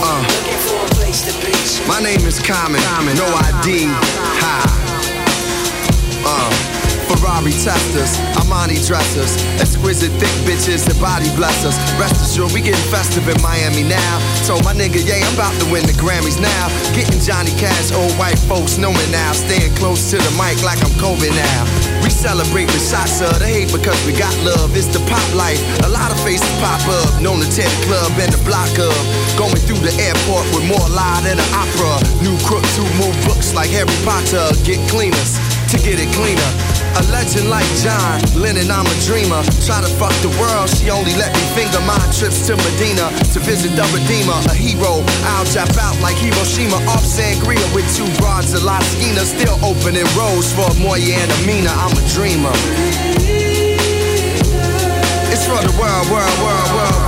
Uh. 0.03 0.47
My 1.87 2.01
name 2.01 2.27
is 2.27 2.39
Common, 2.39 2.81
no 3.15 3.25
ID. 3.25 3.85
Ha. 3.87 4.86
Uh. 6.27 6.67
Ferrari 7.07 7.55
testers, 7.55 8.19
Armani 8.35 8.75
dressers, 8.83 9.39
exquisite 9.63 10.11
thick 10.19 10.35
bitches 10.43 10.83
that 10.83 10.99
body 10.99 11.31
bless 11.39 11.63
us. 11.63 11.79
Rest 11.95 12.19
assured, 12.19 12.51
we 12.51 12.59
getting 12.59 12.83
festive 12.91 13.23
in 13.31 13.39
Miami 13.39 13.87
now. 13.87 14.19
Told 14.43 14.67
my 14.67 14.75
nigga, 14.75 14.99
yeah, 15.07 15.23
I'm 15.23 15.31
about 15.39 15.55
to 15.63 15.65
win 15.71 15.87
the 15.87 15.95
Grammys 15.95 16.35
now. 16.35 16.67
Getting 16.91 17.23
Johnny 17.23 17.55
Cash, 17.55 17.95
old 17.95 18.11
white 18.19 18.37
folks 18.51 18.75
know 18.75 18.91
me 18.91 19.05
now. 19.07 19.31
Staying 19.31 19.71
close 19.79 20.11
to 20.11 20.19
the 20.19 20.31
mic 20.35 20.59
like 20.67 20.83
I'm 20.83 20.91
Kobe 20.99 21.31
now. 21.31 21.61
We 22.03 22.11
celebrate 22.11 22.67
with 22.75 22.83
shots 22.83 23.23
of 23.23 23.39
the 23.39 23.47
hate 23.47 23.71
because 23.71 23.97
we 24.03 24.11
got 24.11 24.35
love. 24.43 24.75
It's 24.75 24.91
the 24.91 24.99
pop 25.07 25.23
life. 25.31 25.59
A 25.87 25.89
lot 25.89 26.11
of 26.11 26.19
faces 26.27 26.51
pop 26.59 26.83
up, 26.91 27.23
known 27.23 27.39
the 27.39 27.47
club 27.87 28.11
and 28.19 28.35
the 28.35 28.41
block 28.43 28.71
up. 28.83 28.99
Going 29.39 29.55
through 29.63 29.79
the 29.79 29.95
airport 29.95 30.43
with 30.51 30.67
more 30.67 30.87
lie 30.91 31.23
than 31.23 31.39
an 31.39 31.49
opera. 31.55 32.03
New 32.19 32.35
crooks 32.43 32.75
who 32.75 32.83
move 32.99 33.15
books 33.23 33.55
like 33.55 33.71
Harry 33.71 33.95
Potter. 34.03 34.51
Get 34.67 34.83
cleaners 34.91 35.56
to 35.69 35.77
get 35.83 35.99
it 35.99 36.07
cleaner. 36.15 36.51
A 36.97 37.03
legend 37.11 37.49
like 37.49 37.67
John 37.83 38.17
Lennon, 38.33 38.71
I'm 38.71 38.87
a 38.87 38.97
dreamer. 39.03 39.43
Try 39.67 39.83
to 39.83 39.91
fuck 39.99 40.15
the 40.23 40.31
world, 40.39 40.69
she 40.71 40.89
only 40.89 41.13
let 41.19 41.35
me 41.35 41.43
finger 41.53 41.81
my 41.83 41.99
trips 42.15 42.47
to 42.47 42.55
Medina 42.55 43.11
to 43.35 43.39
visit 43.43 43.75
the 43.75 43.85
Redeemer. 43.91 44.39
A 44.47 44.55
hero, 44.55 45.03
I'll 45.35 45.45
jump 45.45 45.75
out 45.77 45.99
like 45.99 46.15
Hiroshima 46.15 46.79
off 46.87 47.03
Sangria 47.03 47.63
with 47.75 47.85
two 47.93 48.07
broads 48.17 48.53
of 48.53 48.63
La 48.63 48.79
Esquina. 48.79 49.27
Still 49.27 49.59
opening 49.63 50.07
roads 50.15 50.55
for 50.55 50.71
Moya 50.79 51.19
and 51.19 51.31
Amina. 51.43 51.71
I'm 51.75 51.91
a 51.91 52.03
dreamer. 52.15 52.55
It's 55.29 55.45
for 55.45 55.59
the 55.59 55.73
world, 55.75 56.07
world, 56.09 56.37
world, 56.39 56.69
world. 56.73 57.06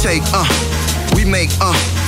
Take, 0.00 0.22
uh, 0.32 0.46
we 1.14 1.26
make, 1.26 1.50
uh, 1.60 1.99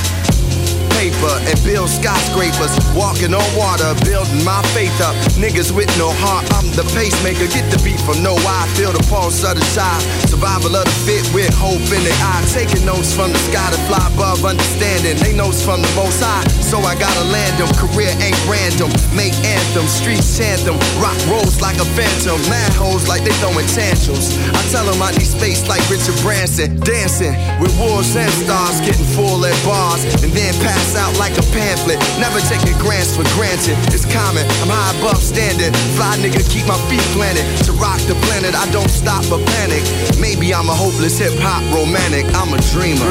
paper 1.22 1.38
and 1.46 1.58
build 1.64 1.88
skyscrapers. 1.88 2.74
Walking 2.94 3.34
on 3.34 3.46
water, 3.54 3.94
building 4.04 4.44
my 4.44 4.62
faith 4.74 4.94
up. 5.00 5.14
Niggas 5.38 5.70
with 5.70 5.90
no 5.98 6.10
heart, 6.10 6.44
I'm 6.58 6.66
the 6.74 6.82
pacemaker. 6.94 7.46
Get 7.46 7.70
the 7.70 7.78
beat 7.86 8.00
from 8.02 8.22
no 8.22 8.34
eye, 8.34 8.66
feel 8.74 8.92
the 8.92 9.02
pulse 9.06 9.44
of 9.46 9.54
the 9.54 9.66
child. 9.74 10.02
Survival 10.26 10.74
of 10.74 10.84
the 10.84 10.96
fit 11.06 11.24
with 11.34 11.52
hope 11.54 11.82
in 11.94 12.02
their 12.02 12.18
eye. 12.22 12.42
Taking 12.50 12.84
notes 12.84 13.14
from 13.14 13.30
the 13.30 13.38
sky 13.38 13.70
to 13.70 13.80
fly 13.86 14.02
above 14.14 14.44
understanding. 14.44 15.16
They 15.22 15.34
notes 15.34 15.62
from 15.62 15.82
the 15.82 15.92
most 15.94 16.18
high, 16.20 16.44
so 16.60 16.78
I 16.82 16.98
gotta 16.98 17.24
land 17.30 17.58
them. 17.58 17.70
Career 17.78 18.10
ain't 18.18 18.38
random. 18.50 18.90
Make 19.14 19.34
anthems, 19.46 19.94
streets 19.94 20.36
chant 20.36 20.66
them. 20.66 20.78
Rock 20.98 21.16
rolls 21.30 21.62
like 21.62 21.78
a 21.78 21.86
phantom. 21.94 22.38
Mad 22.50 22.72
hoes 22.74 23.06
like 23.06 23.22
they 23.22 23.34
throwing 23.38 23.66
tantrums. 23.70 24.34
I 24.50 24.60
tell 24.74 24.84
them 24.84 25.00
I 25.00 25.12
need 25.14 25.28
space 25.28 25.68
like 25.68 25.82
Richard 25.86 26.18
Branson. 26.22 26.80
Dancing 26.82 27.34
with 27.60 27.72
wolves 27.78 28.16
and 28.16 28.30
stars, 28.42 28.80
getting 28.82 29.06
full 29.14 29.44
at 29.46 29.56
bars. 29.64 30.02
And 30.22 30.32
then 30.32 30.52
pass 30.60 30.96
out 30.96 31.11
like 31.18 31.36
a 31.38 31.44
pamphlet. 31.52 31.98
Never 32.18 32.40
taking 32.40 32.76
grants 32.78 33.16
for 33.16 33.24
granted. 33.36 33.76
It's 33.92 34.06
common, 34.06 34.44
I'm 34.62 34.70
high 34.70 34.96
above 34.98 35.22
standard. 35.22 35.74
Fly 35.96 36.16
nigga, 36.18 36.42
keep 36.48 36.66
my 36.66 36.78
feet 36.88 37.04
planted. 37.16 37.44
To 37.66 37.72
rock 37.76 38.00
the 38.08 38.14
planet, 38.28 38.54
I 38.54 38.70
don't 38.70 38.90
stop 38.90 39.24
or 39.32 39.42
panic. 39.58 39.82
Maybe 40.20 40.54
I'm 40.54 40.68
a 40.68 40.74
hopeless 40.74 41.18
hip 41.18 41.34
hop 41.38 41.62
romantic. 41.74 42.26
I'm 42.34 42.52
a 42.54 42.60
dreamer. 42.72 43.04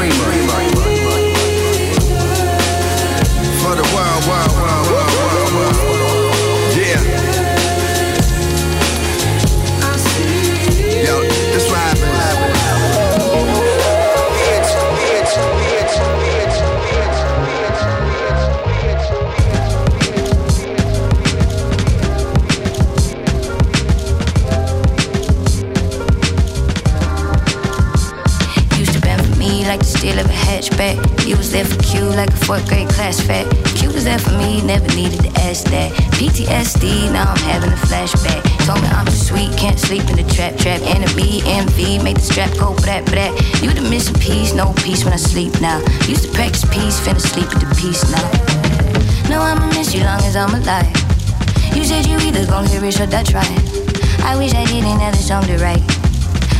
For 3.62 3.74
the 3.78 3.86
world, 3.94 4.22
world, 4.26 4.52
world, 4.58 4.86
world, 4.90 5.12
world, 5.14 5.76
world. 5.78 5.91
The 30.14 30.20
of 30.20 30.26
a 30.26 30.32
hatchback. 30.32 30.96
You 31.26 31.36
was 31.36 31.52
there 31.52 31.64
for 31.64 31.80
Q 31.82 32.02
like 32.04 32.30
a 32.30 32.36
fourth 32.44 32.68
grade 32.68 32.88
class 32.88 33.20
fat. 33.20 33.46
Q 33.76 33.90
was 33.92 34.04
there 34.04 34.18
for 34.18 34.32
me, 34.32 34.62
never 34.62 34.86
needed 34.94 35.20
to 35.24 35.30
ask 35.40 35.64
that. 35.70 35.92
PTSD, 36.18 37.12
now 37.12 37.30
I'm 37.32 37.42
having 37.48 37.72
a 37.72 37.80
flashback. 37.88 38.42
Told 38.66 38.82
me 38.82 38.88
I'm 38.88 39.06
too 39.06 39.12
sweet, 39.12 39.50
can't 39.56 39.78
sleep 39.78 40.08
in 40.10 40.16
the 40.16 40.28
trap 40.34 40.56
trap. 40.56 40.80
Enemy, 40.82 41.40
MV, 41.42 42.04
make 42.04 42.16
the 42.16 42.22
strap 42.22 42.50
go 42.58 42.74
brat 42.76 43.04
brat. 43.06 43.32
You 43.62 43.72
the 43.72 43.82
missing 43.88 44.18
piece, 44.20 44.52
no 44.54 44.72
peace 44.84 45.04
when 45.04 45.12
I 45.12 45.16
sleep 45.16 45.60
now. 45.60 45.78
Used 46.08 46.24
to 46.24 46.32
practice 46.32 46.64
peace, 46.66 47.00
finna 47.00 47.20
sleep 47.20 47.48
with 47.48 47.62
the 47.64 47.72
peace 47.80 48.02
now. 48.10 48.26
No, 49.30 49.40
I'ma 49.40 49.66
miss 49.68 49.94
you 49.94 50.04
long 50.04 50.20
as 50.24 50.36
I'm 50.36 50.54
alive. 50.54 50.92
You 51.74 51.84
said 51.84 52.06
you 52.06 52.18
either 52.18 52.46
gon' 52.46 52.66
hear 52.66 52.84
it 52.84 53.00
or 53.00 53.06
die 53.06 53.24
trying. 53.24 53.64
I 54.24 54.36
wish 54.36 54.52
I 54.54 54.64
didn't 54.66 55.00
have 55.00 55.16
the 55.16 55.22
song 55.22 55.44
to 55.46 55.56
write. 55.58 55.82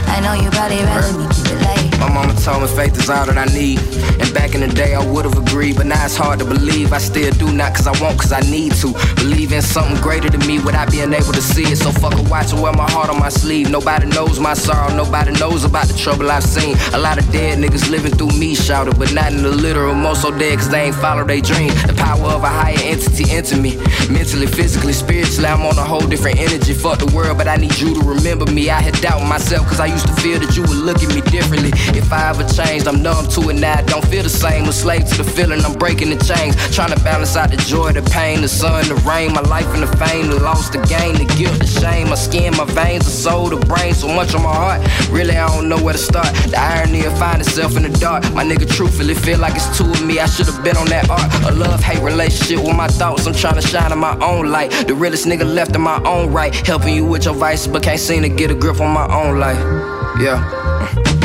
I 0.09 0.21
know 0.21 0.35
you 0.35 0.51
probably 0.51 0.83
rather 0.85 1.19
me 1.19 1.27
keep 1.35 1.47
it 1.53 1.61
light. 1.63 1.82
My 2.03 2.13
mama 2.13 2.35
told 2.41 2.63
me 2.63 2.69
faith 2.69 2.99
is 2.99 3.09
all 3.09 3.27
that 3.27 3.39
I 3.39 3.47
need. 3.55 3.79
And 4.19 4.35
back 4.35 4.57
in 4.57 4.61
the 4.61 4.67
day, 4.67 4.95
I 4.95 5.07
would've 5.07 5.39
agreed, 5.39 5.77
but 5.77 5.87
now 5.87 6.05
it's 6.05 6.17
hard 6.17 6.41
to 6.41 6.45
believe. 6.45 6.93
I 6.93 6.99
still 6.99 7.31
do 7.35 7.53
not 7.53 7.77
cause 7.77 7.87
I 7.87 7.95
want, 8.03 8.19
cause 8.19 8.33
I 8.33 8.41
need 8.41 8.73
to. 8.83 8.93
Believe 9.23 9.53
in 9.53 9.63
something 9.63 10.03
greater 10.03 10.29
than 10.29 10.45
me 10.45 10.59
without 10.59 10.91
being 10.91 11.13
able 11.13 11.33
to 11.33 11.41
see 11.41 11.63
it. 11.63 11.77
So 11.77 11.93
fuck 11.93 12.19
a 12.19 12.23
watch 12.23 12.53
and 12.53 12.61
wear 12.61 12.73
my 12.73 12.91
heart 12.91 13.09
on 13.09 13.21
my 13.21 13.29
sleeve. 13.29 13.71
Nobody 13.71 14.07
knows 14.07 14.41
my 14.41 14.55
sorrow, 14.55 14.93
nobody 14.97 15.31
knows 15.39 15.63
about 15.63 15.87
the 15.87 15.97
trouble 15.97 16.29
I've 16.29 16.43
seen. 16.43 16.77
A 16.93 16.99
lot 16.99 17.19
of 17.19 17.31
dead 17.31 17.59
niggas 17.61 17.89
living 17.89 18.11
through 18.11 18.37
me, 18.37 18.57
shouted, 18.57 18.99
but 18.99 19.13
not 19.15 19.33
in 19.33 19.45
the 19.45 19.51
literal. 19.51 19.95
Most 19.95 20.23
so 20.23 20.37
dead 20.37 20.59
cause 20.59 20.71
they 20.71 20.87
ain't 20.87 20.97
follow 20.97 21.25
their 21.25 21.41
dream. 21.41 21.69
The 21.87 21.95
power 21.97 22.27
of 22.35 22.43
a 22.43 22.49
higher 22.49 22.83
entity 22.83 23.31
into 23.31 23.57
me. 23.57 23.77
Mentally, 24.11 24.49
physically, 24.49 24.93
spiritually, 24.93 25.47
I'm 25.47 25.63
on 25.63 25.79
a 25.79 25.85
whole 25.85 26.07
different 26.09 26.41
energy. 26.41 26.75
Fuck 26.75 26.99
the 26.99 27.15
world, 27.15 27.39
but 27.39 27.47
I 27.47 27.57
need 27.57 27.79
you 27.79 27.95
to 27.95 28.01
remember 28.01 28.51
me. 28.51 28.71
I 28.71 28.81
had 28.81 29.01
doubt 29.01 29.23
myself 29.29 29.69
cause 29.69 29.79
I 29.79 29.87
used 29.87 30.09
to 30.09 30.15
feel 30.15 30.41
that 30.41 30.57
you 30.57 30.63
would 30.63 30.83
look 30.83 31.01
at 31.01 31.15
me 31.15 31.21
differently. 31.31 31.71
If 31.95 32.13
I 32.13 32.31
ever 32.31 32.45
changed, 32.45 32.89
I'm 32.89 33.03
numb 33.03 33.27
to 33.29 33.51
it 33.51 33.55
now. 33.55 33.79
I 33.79 33.83
don't 33.83 34.05
feel 34.07 34.23
the 34.23 34.31
same. 34.31 34.65
A 34.69 34.73
slave 34.73 35.07
to 35.11 35.23
the 35.23 35.25
feeling, 35.25 35.65
I'm 35.65 35.75
breaking 35.75 36.11
the 36.11 36.17
chains. 36.25 36.57
Trying 36.75 36.93
to 36.97 37.01
balance 37.05 37.37
out 37.37 37.51
the 37.51 37.57
joy, 37.57 37.93
the 37.93 38.03
pain, 38.03 38.41
the 38.41 38.49
sun, 38.49 38.89
the 38.89 38.95
rain. 39.09 39.33
My 39.33 39.43
life 39.43 39.67
and 39.75 39.83
the 39.83 39.97
fame, 39.97 40.29
the 40.29 40.41
loss, 40.41 40.71
the 40.71 40.79
gain, 40.87 41.15
the 41.15 41.27
guilt, 41.37 41.59
the 41.59 41.67
shame. 41.67 42.09
My 42.09 42.15
skin, 42.17 42.57
my 42.57 42.65
veins, 42.65 43.05
the 43.05 43.11
soul, 43.11 43.49
the 43.49 43.57
brain. 43.67 43.95
So 43.95 44.09
much 44.09 44.35
on 44.35 44.43
my 44.43 44.55
heart. 44.55 44.81
Really, 45.11 45.37
I 45.37 45.47
don't 45.49 45.69
know 45.69 45.83
where 45.83 45.93
to 45.93 45.99
start. 45.99 46.33
The 46.51 46.59
irony 46.59 47.05
of 47.05 47.17
finding 47.19 47.47
itself 47.47 47.77
in 47.77 47.83
the 47.83 47.91
dark. 47.99 48.25
My 48.33 48.45
nigga, 48.45 48.69
truthfully, 48.69 49.15
feel 49.15 49.39
like 49.39 49.55
it's 49.55 49.77
two 49.77 49.91
of 49.91 50.05
me. 50.05 50.19
I 50.19 50.27
should 50.27 50.47
have 50.47 50.63
been 50.65 50.77
on 50.77 50.87
that 50.89 51.09
art. 51.11 51.31
A 51.45 51.53
love 51.55 51.81
hate 51.83 52.03
relationship 52.03 52.65
with 52.65 52.77
my 52.77 52.89
thoughts. 52.89 53.27
I'm 53.27 53.35
trying 53.35 53.61
to 53.61 53.67
shine 53.67 53.93
in 53.93 53.99
my 53.99 54.19
own 54.21 54.51
light. 54.51 54.71
The 54.87 54.95
realest 54.95 55.27
nigga 55.27 55.45
left 55.45 55.75
in 55.75 55.83
my 55.83 56.03
own 56.05 56.33
right. 56.33 56.55
Helping 56.67 56.95
you 56.95 57.05
with 57.05 57.25
your 57.25 57.35
vices, 57.35 57.69
but 57.69 57.83
can't 57.83 58.01
seem 58.01 58.23
to 58.23 58.29
get 58.29 58.51
a 58.51 58.55
grip 58.55 58.81
on 58.81 58.93
my 58.93 59.07
own 59.13 59.39
life. 59.39 59.61
Yeah. 60.21 61.22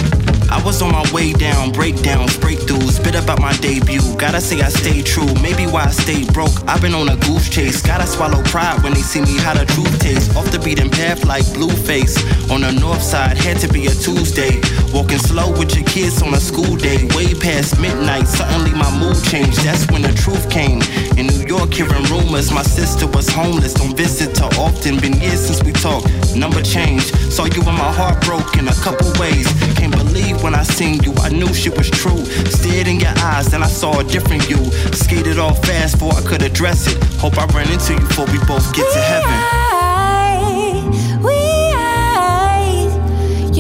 Was 0.68 0.82
on 0.82 0.92
my 0.92 1.10
way 1.14 1.32
down, 1.32 1.72
breakdowns, 1.72 2.36
breakthroughs, 2.36 3.02
bit 3.02 3.16
about 3.16 3.40
my 3.40 3.56
debut. 3.60 4.02
Gotta 4.18 4.42
say 4.42 4.60
I 4.60 4.68
stayed 4.68 5.06
true, 5.06 5.34
maybe 5.36 5.66
why 5.66 5.86
I 5.86 5.92
stayed 5.92 6.34
broke. 6.34 6.52
I've 6.68 6.82
been 6.82 6.94
on 6.94 7.08
a 7.08 7.16
goose 7.16 7.48
chase, 7.50 7.82
gotta 7.82 8.06
swallow 8.06 8.44
pride 8.44 8.84
when 8.84 8.94
they 8.94 9.00
see 9.00 9.22
me 9.22 9.38
how 9.38 9.54
the 9.54 9.66
truth 9.66 9.98
tastes. 10.02 10.36
Off 10.36 10.52
the 10.52 10.60
beaten 10.60 10.90
path 10.90 11.24
like 11.24 11.46
Blueface. 11.56 12.20
On 12.52 12.60
the 12.60 12.72
north 12.74 13.02
side, 13.02 13.38
had 13.38 13.60
to 13.62 13.70
be 13.72 13.88
a 13.88 13.92
Tuesday. 13.92 14.60
Walking 14.94 15.20
slow 15.20 15.52
with 15.52 15.76
your 15.76 15.86
kids 15.86 16.22
on 16.22 16.34
a 16.34 16.40
school 16.40 16.76
day. 16.76 17.08
Way 17.16 17.34
past 17.36 17.80
midnight, 17.80 18.28
suddenly 18.28 18.72
my 18.72 18.90
mood 19.00 19.22
changed. 19.26 19.60
That's 19.64 19.86
when 19.92 20.02
the 20.02 20.14
truth 20.14 20.50
came. 20.50 20.82
In 21.18 21.28
New 21.28 21.46
York, 21.46 21.74
hearing 21.74 22.04
rumors, 22.06 22.52
my 22.52 22.64
sister 22.64 23.06
was 23.08 23.30
homeless. 23.30 23.74
Don't 23.74 23.96
visit 23.96 24.38
her 24.40 24.50
often, 24.58 25.00
been 25.00 25.20
years 25.20 25.46
since 25.46 25.64
we 25.64 25.72
talked. 25.74 26.08
Number 26.36 26.62
changed, 26.62 27.16
saw 27.32 27.46
you 27.46 27.62
and 27.62 27.78
my 27.78 27.92
heart 27.92 28.22
broke 28.22 28.58
in 28.58 28.68
a 28.68 28.76
couple 28.76 29.12
ways. 29.20 29.48
Can't 29.76 29.96
believe 29.96 30.42
when 30.42 30.56
I 30.56 30.64
seen 30.64 31.04
you, 31.04 31.14
I 31.20 31.30
knew 31.30 31.54
shit 31.54 31.78
was 31.78 31.90
true. 31.90 32.24
Stared 32.50 32.88
in 32.88 33.00
your 33.00 33.14
eyes, 33.18 33.48
then 33.48 33.64
I 33.64 33.68
saw 33.68 34.00
a 34.00 34.04
different 34.04 34.50
you. 34.50 34.58
Skated 34.94 35.38
off 35.38 35.64
fast 35.66 36.00
before 36.00 36.14
I 36.14 36.22
could 36.22 36.42
address 36.42 36.88
it. 36.88 37.04
Hope 37.20 37.38
I 37.38 37.46
run 37.48 37.70
into 37.72 37.94
you 37.94 38.00
before 38.00 38.26
we 38.28 38.40
both 38.46 38.74
get 38.74 38.92
to 38.94 39.00
heaven. 39.00 39.67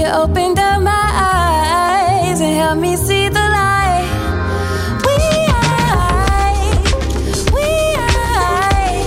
You 0.07 0.13
opened 0.13 0.57
up 0.59 0.81
my 0.81 0.91
eyes 0.91 2.39
and 2.39 2.55
helped 2.55 2.81
me 2.81 2.95
see 2.95 3.27
the 3.27 3.39
light. 3.39 4.07
We 5.05 5.17
are, 5.59 6.53
we 7.53 7.67
eyes, 7.99 9.05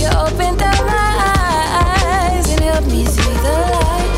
you 0.00 0.08
opened 0.24 0.62
up 0.62 0.80
my 0.86 1.10
eyes 1.34 2.46
and 2.52 2.60
helped 2.60 2.88
me 2.88 3.04
see 3.04 3.34
the 3.46 3.56
light. 3.74 4.12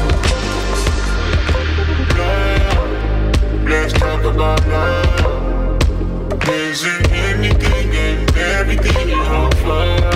Let's 3.69 3.93
talk 3.95 4.23
about 4.25 4.61
love. 4.69 5.83
Is 6.49 6.85
it 6.85 7.11
anything 7.11 7.97
and 7.97 8.37
everything 8.37 9.09
you 9.09 9.17
offer? 9.17 10.16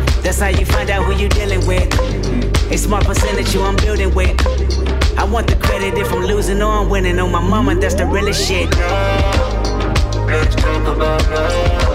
That's 0.21 0.39
how 0.39 0.49
you 0.49 0.65
find 0.65 0.89
out 0.89 1.03
who 1.05 1.13
you 1.13 1.27
dealing 1.29 1.65
with. 1.65 1.89
Mm. 1.89 2.71
A 2.71 2.77
smart 2.77 3.05
percentage 3.05 3.53
you 3.53 3.61
I'm 3.61 3.75
building 3.77 4.13
with. 4.13 4.39
I 5.17 5.23
want 5.23 5.47
the 5.47 5.55
credit 5.55 5.97
if 5.97 6.11
I'm 6.13 6.23
losing 6.23 6.61
or 6.61 6.71
I'm 6.71 6.89
winning. 6.89 7.19
On 7.19 7.31
my 7.31 7.41
mama, 7.41 7.75
that's 7.75 7.95
the 7.95 8.05
realest 8.05 8.47
shit. 8.47 8.69
Let's 10.27 10.55
talk 10.55 10.95
about 10.95 11.29
love. 11.29 11.90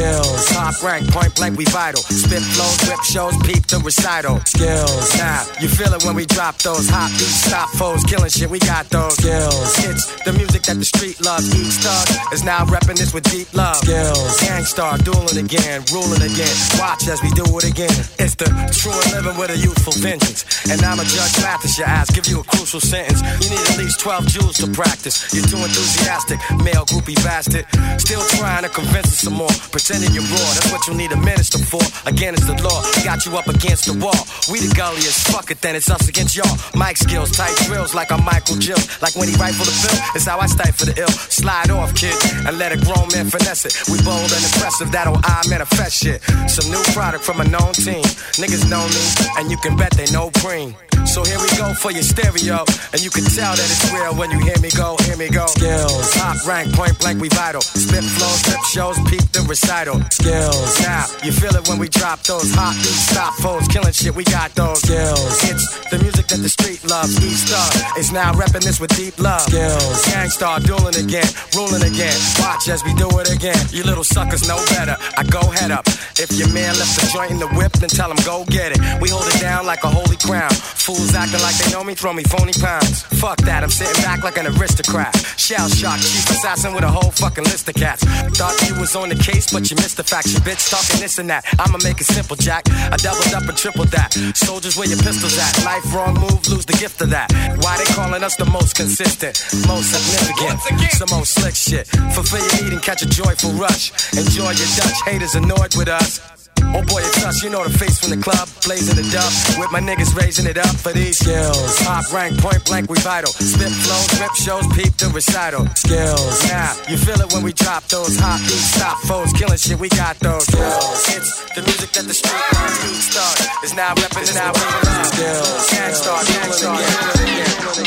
Skills, 0.00 0.46
top 0.48 0.82
rank, 0.82 1.12
point 1.12 1.34
blank, 1.36 1.58
we 1.58 1.66
vital. 1.66 2.00
Spit 2.00 2.40
flows, 2.40 2.80
whip 2.88 3.04
shows, 3.04 3.36
peep 3.44 3.68
the 3.68 3.76
recital. 3.84 4.40
Skills, 4.48 5.12
now 5.20 5.44
you 5.60 5.68
feel 5.68 5.92
it 5.92 6.00
when 6.08 6.16
we 6.16 6.24
drop 6.24 6.56
those 6.64 6.88
hot 6.88 7.12
beats, 7.20 7.44
stop 7.44 7.68
foes, 7.76 8.02
killing 8.04 8.30
shit. 8.32 8.48
We 8.48 8.60
got 8.60 8.88
those 8.88 9.12
skills. 9.20 9.76
It's 9.84 10.08
the 10.24 10.32
music 10.32 10.62
that 10.72 10.80
the 10.80 10.88
street 10.88 11.20
loves. 11.20 11.52
Each 11.52 11.84
thug 11.84 12.32
is 12.32 12.42
now 12.48 12.64
repping 12.64 12.96
this 12.96 13.12
with 13.12 13.28
deep 13.28 13.52
love. 13.52 13.76
Skills, 13.84 14.40
Gang 14.40 14.64
Starr, 14.64 14.96
dueling 15.04 15.36
again, 15.36 15.84
ruling 15.92 16.24
again. 16.24 16.54
Watch 16.80 17.04
as 17.04 17.20
we 17.20 17.28
do 17.36 17.44
it 17.60 17.68
again. 17.68 17.92
It's 18.16 18.40
the 18.40 18.48
true 18.72 18.96
living 19.12 19.36
with 19.36 19.52
a 19.52 19.58
youthful 19.60 19.92
vengeance. 20.00 20.48
And 20.64 20.80
I'm 20.80 20.96
a 20.96 21.04
judge, 21.04 21.36
math 21.44 21.60
is 21.68 21.76
your 21.76 21.92
ass, 21.92 22.08
give 22.08 22.24
you 22.24 22.40
a 22.40 22.44
crucial 22.48 22.80
sentence. 22.80 23.20
You 23.44 23.52
need 23.52 23.68
at 23.68 23.76
least 23.76 24.00
12 24.00 24.32
jewels 24.32 24.56
to 24.64 24.66
practice. 24.72 25.28
You're 25.36 25.44
too 25.44 25.60
enthusiastic, 25.60 26.40
male 26.64 26.88
groupie 26.88 27.20
bastard. 27.20 27.68
Still 28.00 28.24
trying 28.40 28.64
to 28.64 28.72
convince 28.72 29.12
us 29.12 29.20
some 29.28 29.36
more. 29.36 29.52
You're 29.90 30.22
raw, 30.22 30.50
that's 30.54 30.70
what 30.70 30.86
you 30.86 30.94
need 30.94 31.10
a 31.10 31.16
minister 31.16 31.58
for. 31.58 31.82
Again, 32.06 32.34
it's 32.34 32.46
the 32.46 32.54
law. 32.62 32.78
Got 33.02 33.26
you 33.26 33.34
up 33.34 33.48
against 33.48 33.90
the 33.90 33.94
wall. 33.98 34.22
We 34.46 34.62
the 34.62 34.70
gulliest, 34.70 35.26
fuck 35.26 35.50
it, 35.50 35.60
then 35.60 35.74
it's 35.74 35.90
us 35.90 36.06
against 36.08 36.36
y'all. 36.36 36.46
Mic 36.78 36.96
skills, 36.96 37.32
tight 37.32 37.56
drills 37.66 37.92
like 37.92 38.12
I'm 38.12 38.24
Michael 38.24 38.54
Jill. 38.54 38.78
Like 39.02 39.16
when 39.16 39.26
he 39.26 39.34
rifle 39.34 39.66
the 39.66 39.74
bill, 39.82 39.98
it's 40.14 40.26
how 40.30 40.38
I 40.38 40.46
stifle 40.46 40.86
the 40.86 40.94
ill. 40.94 41.10
Slide 41.10 41.70
off, 41.74 41.92
kid, 41.96 42.14
and 42.46 42.56
let 42.56 42.70
a 42.70 42.78
grown 42.78 43.10
man 43.10 43.26
finesse 43.34 43.66
it. 43.66 43.74
We 43.90 43.98
bold 44.06 44.30
and 44.30 44.42
impressive, 44.46 44.92
that'll 44.94 45.18
I 45.26 45.42
manifest 45.50 45.98
shit. 46.06 46.22
Some 46.46 46.70
new 46.70 46.82
product 46.94 47.24
from 47.24 47.40
a 47.40 47.46
known 47.50 47.74
team. 47.74 48.06
Niggas 48.38 48.70
know 48.70 48.86
me, 48.86 49.02
and 49.42 49.50
you 49.50 49.58
can 49.58 49.74
bet 49.74 49.90
they 49.98 50.06
know 50.14 50.30
cream. 50.38 50.78
So 51.10 51.24
here 51.24 51.40
we 51.42 51.48
go 51.58 51.74
for 51.74 51.90
your 51.90 52.06
stereo, 52.06 52.62
and 52.94 53.02
you 53.02 53.10
can 53.10 53.24
tell 53.26 53.58
that 53.58 53.66
it's 53.66 53.90
real 53.90 54.14
when 54.14 54.30
you 54.30 54.38
hear 54.38 54.58
me 54.62 54.70
go, 54.70 54.94
hear 55.02 55.16
me 55.16 55.30
go. 55.30 55.46
Skills, 55.50 56.14
top 56.14 56.38
rank, 56.46 56.70
point 56.74 56.94
blank, 57.00 57.18
we 57.18 57.28
vital. 57.30 57.62
Spit 57.62 58.04
flows, 58.04 58.40
rip 58.46 58.62
shows, 58.70 58.96
peep 59.10 59.24
the 59.34 59.42
recital. 59.48 59.79
Skills, 59.80 60.78
now 60.82 61.06
you 61.24 61.32
feel 61.32 61.56
it 61.56 61.66
when 61.66 61.78
we 61.78 61.88
drop 61.88 62.20
those 62.24 62.52
hot 62.52 62.76
stop 62.76 63.32
foes, 63.40 63.66
killing 63.68 63.92
shit. 63.92 64.14
We 64.14 64.24
got 64.24 64.52
those 64.52 64.82
skills. 64.82 65.40
It's 65.48 65.88
the 65.88 65.98
music 65.98 66.26
that 66.28 66.40
the 66.44 66.50
street 66.50 66.84
loves. 66.84 67.16
East 67.24 67.48
Thug 67.48 67.96
is 67.96 68.12
now 68.12 68.34
repping 68.34 68.60
this 68.60 68.78
with 68.78 68.94
deep 68.94 69.18
love. 69.18 69.40
Skills, 69.40 70.04
Gang 70.04 70.28
Starr 70.28 70.60
dueling 70.60 71.00
again, 71.00 71.24
ruling 71.56 71.80
again. 71.80 72.12
Watch 72.40 72.68
as 72.68 72.84
we 72.84 72.92
do 72.92 73.08
it 73.24 73.32
again. 73.32 73.56
You 73.72 73.84
little 73.84 74.04
suckers 74.04 74.46
know 74.46 74.60
better. 74.68 75.00
I 75.16 75.24
go 75.24 75.40
head 75.48 75.70
up. 75.70 75.88
If 76.20 76.28
your 76.36 76.52
man 76.52 76.76
left 76.76 77.00
the 77.00 77.08
joint 77.08 77.30
in 77.30 77.38
the 77.38 77.48
whip, 77.56 77.72
then 77.80 77.88
tell 77.88 78.12
him 78.12 78.20
go 78.20 78.44
get 78.52 78.76
it. 78.76 78.80
We 79.00 79.08
hold 79.08 79.24
it 79.32 79.40
down 79.40 79.64
like 79.64 79.82
a 79.84 79.88
holy 79.88 80.20
crown. 80.20 80.52
Fools 80.52 81.14
acting 81.14 81.40
like 81.40 81.56
they 81.56 81.72
know 81.72 81.84
me, 81.84 81.94
throw 81.94 82.12
me 82.12 82.24
phony 82.24 82.52
pounds. 82.52 83.00
Fuck 83.16 83.38
that, 83.48 83.64
I'm 83.64 83.72
sitting 83.72 83.96
back 84.04 84.24
like 84.24 84.36
an 84.36 84.46
aristocrat. 84.60 85.16
Shell 85.40 85.68
shock, 85.72 86.00
chief 86.04 86.28
assassin 86.28 86.74
with 86.74 86.84
a 86.84 86.92
whole 86.92 87.12
fucking 87.16 87.44
list 87.44 87.68
of 87.68 87.76
cats. 87.76 88.04
Thought 88.36 88.60
you 88.68 88.78
was 88.78 88.94
on 88.94 89.08
the 89.08 89.16
case, 89.16 89.50
but 89.50 89.59
you 89.68 89.76
missed 89.76 89.96
the 89.96 90.04
facts. 90.04 90.32
You 90.32 90.40
bitch 90.40 90.70
talking 90.70 91.00
this 91.00 91.18
and 91.18 91.28
that. 91.28 91.44
I'ma 91.58 91.78
make 91.82 92.00
it 92.00 92.06
simple, 92.06 92.36
Jack. 92.36 92.64
I 92.70 92.96
doubled 92.96 93.34
up 93.34 93.44
and 93.48 93.56
tripled 93.56 93.88
that. 93.88 94.14
Soldiers, 94.34 94.76
where 94.76 94.88
your 94.88 94.98
pistols 94.98 95.36
at? 95.36 95.52
Life 95.64 95.84
wrong 95.92 96.14
move, 96.14 96.40
lose 96.48 96.64
the 96.64 96.78
gift 96.78 97.00
of 97.02 97.10
that. 97.10 97.28
Why 97.60 97.76
they 97.76 97.88
calling 97.92 98.22
us 98.22 98.36
the 98.36 98.46
most 98.46 98.76
consistent, 98.76 99.36
most 99.66 99.92
significant, 99.92 100.60
some 100.92 101.10
old 101.12 101.26
slick 101.26 101.54
shit. 101.54 101.86
Fulfill 102.14 102.40
your 102.40 102.64
need 102.64 102.72
and 102.72 102.82
catch 102.82 103.02
a 103.02 103.08
joyful 103.08 103.50
rush. 103.52 103.92
Enjoy 104.16 104.50
your 104.50 104.70
Dutch 104.78 104.98
haters 105.04 105.34
annoyed 105.34 105.74
with 105.76 105.88
us. 105.88 106.39
Oh 106.72 106.82
boy, 106.86 107.02
it's 107.02 107.24
us, 107.24 107.42
you 107.42 107.50
know 107.50 107.64
the 107.64 107.76
face 107.76 107.98
from 107.98 108.10
the 108.10 108.22
club, 108.22 108.48
blazing 108.62 108.94
it 108.98 109.10
up. 109.18 109.32
With 109.58 109.72
my 109.72 109.80
niggas 109.80 110.14
raising 110.14 110.46
it 110.46 110.56
up 110.56 110.70
for 110.78 110.92
these 110.92 111.18
skills. 111.18 111.76
Top 111.82 112.06
rank, 112.12 112.38
point 112.38 112.64
blank, 112.64 112.88
we 112.88 112.98
vital. 113.00 113.32
Spit 113.32 113.72
flows, 113.82 114.20
rip 114.20 114.34
shows, 114.38 114.66
peep 114.74 114.94
the 114.96 115.10
recital. 115.10 115.66
Skills. 115.74 116.38
Now, 116.46 116.76
you 116.88 116.96
feel 116.96 117.20
it 117.20 117.32
when 117.32 117.42
we 117.42 117.52
drop 117.52 117.82
those 117.90 118.14
hot 118.18 118.38
beats, 118.46 118.78
stop 118.78 118.98
foes, 119.02 119.32
killing 119.32 119.58
shit, 119.58 119.78
we 119.78 119.88
got 119.88 120.18
those 120.20 120.46
skills. 120.46 121.10
It's 121.10 121.30
the 121.58 121.62
music 121.62 121.90
that 121.98 122.06
the 122.06 122.14
street 122.14 122.38
loves. 122.54 122.78
Each 122.86 123.10
star 123.10 123.34
is 123.64 123.74
now 123.74 123.94
repping, 123.94 124.22
is 124.22 124.34
now 124.34 124.52
repping 124.52 125.04
skills. 125.10 125.70
Gang 125.74 125.94
Starr, 125.94 126.22
gangstar, 126.22 127.80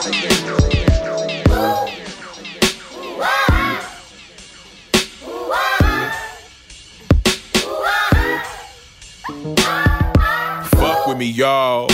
Fuck 0.00 0.06
with 0.06 0.19
y'all. 11.40 11.88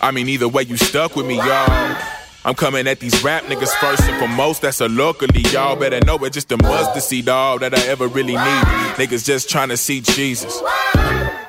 I 0.00 0.10
mean, 0.10 0.26
either 0.30 0.48
way, 0.48 0.62
you 0.62 0.78
stuck 0.78 1.16
with 1.16 1.26
me, 1.26 1.36
y'all. 1.36 1.96
I'm 2.46 2.54
coming 2.54 2.86
at 2.86 2.98
these 2.98 3.22
rap 3.22 3.44
niggas 3.44 3.74
first 3.74 4.02
and 4.04 4.18
foremost. 4.18 4.62
That's 4.62 4.80
a 4.80 4.88
locally, 4.88 5.42
y'all 5.52 5.76
better 5.76 6.00
know 6.06 6.16
it. 6.24 6.32
Just 6.32 6.50
a 6.50 6.56
mustard 6.56 7.02
seed, 7.02 7.26
dog, 7.26 7.60
that 7.60 7.74
I 7.74 7.86
ever 7.88 8.08
really 8.08 8.36
need. 8.36 8.64
Niggas 8.96 9.26
just 9.26 9.50
trying 9.50 9.68
to 9.68 9.76
see 9.76 10.00
Jesus. 10.00 10.62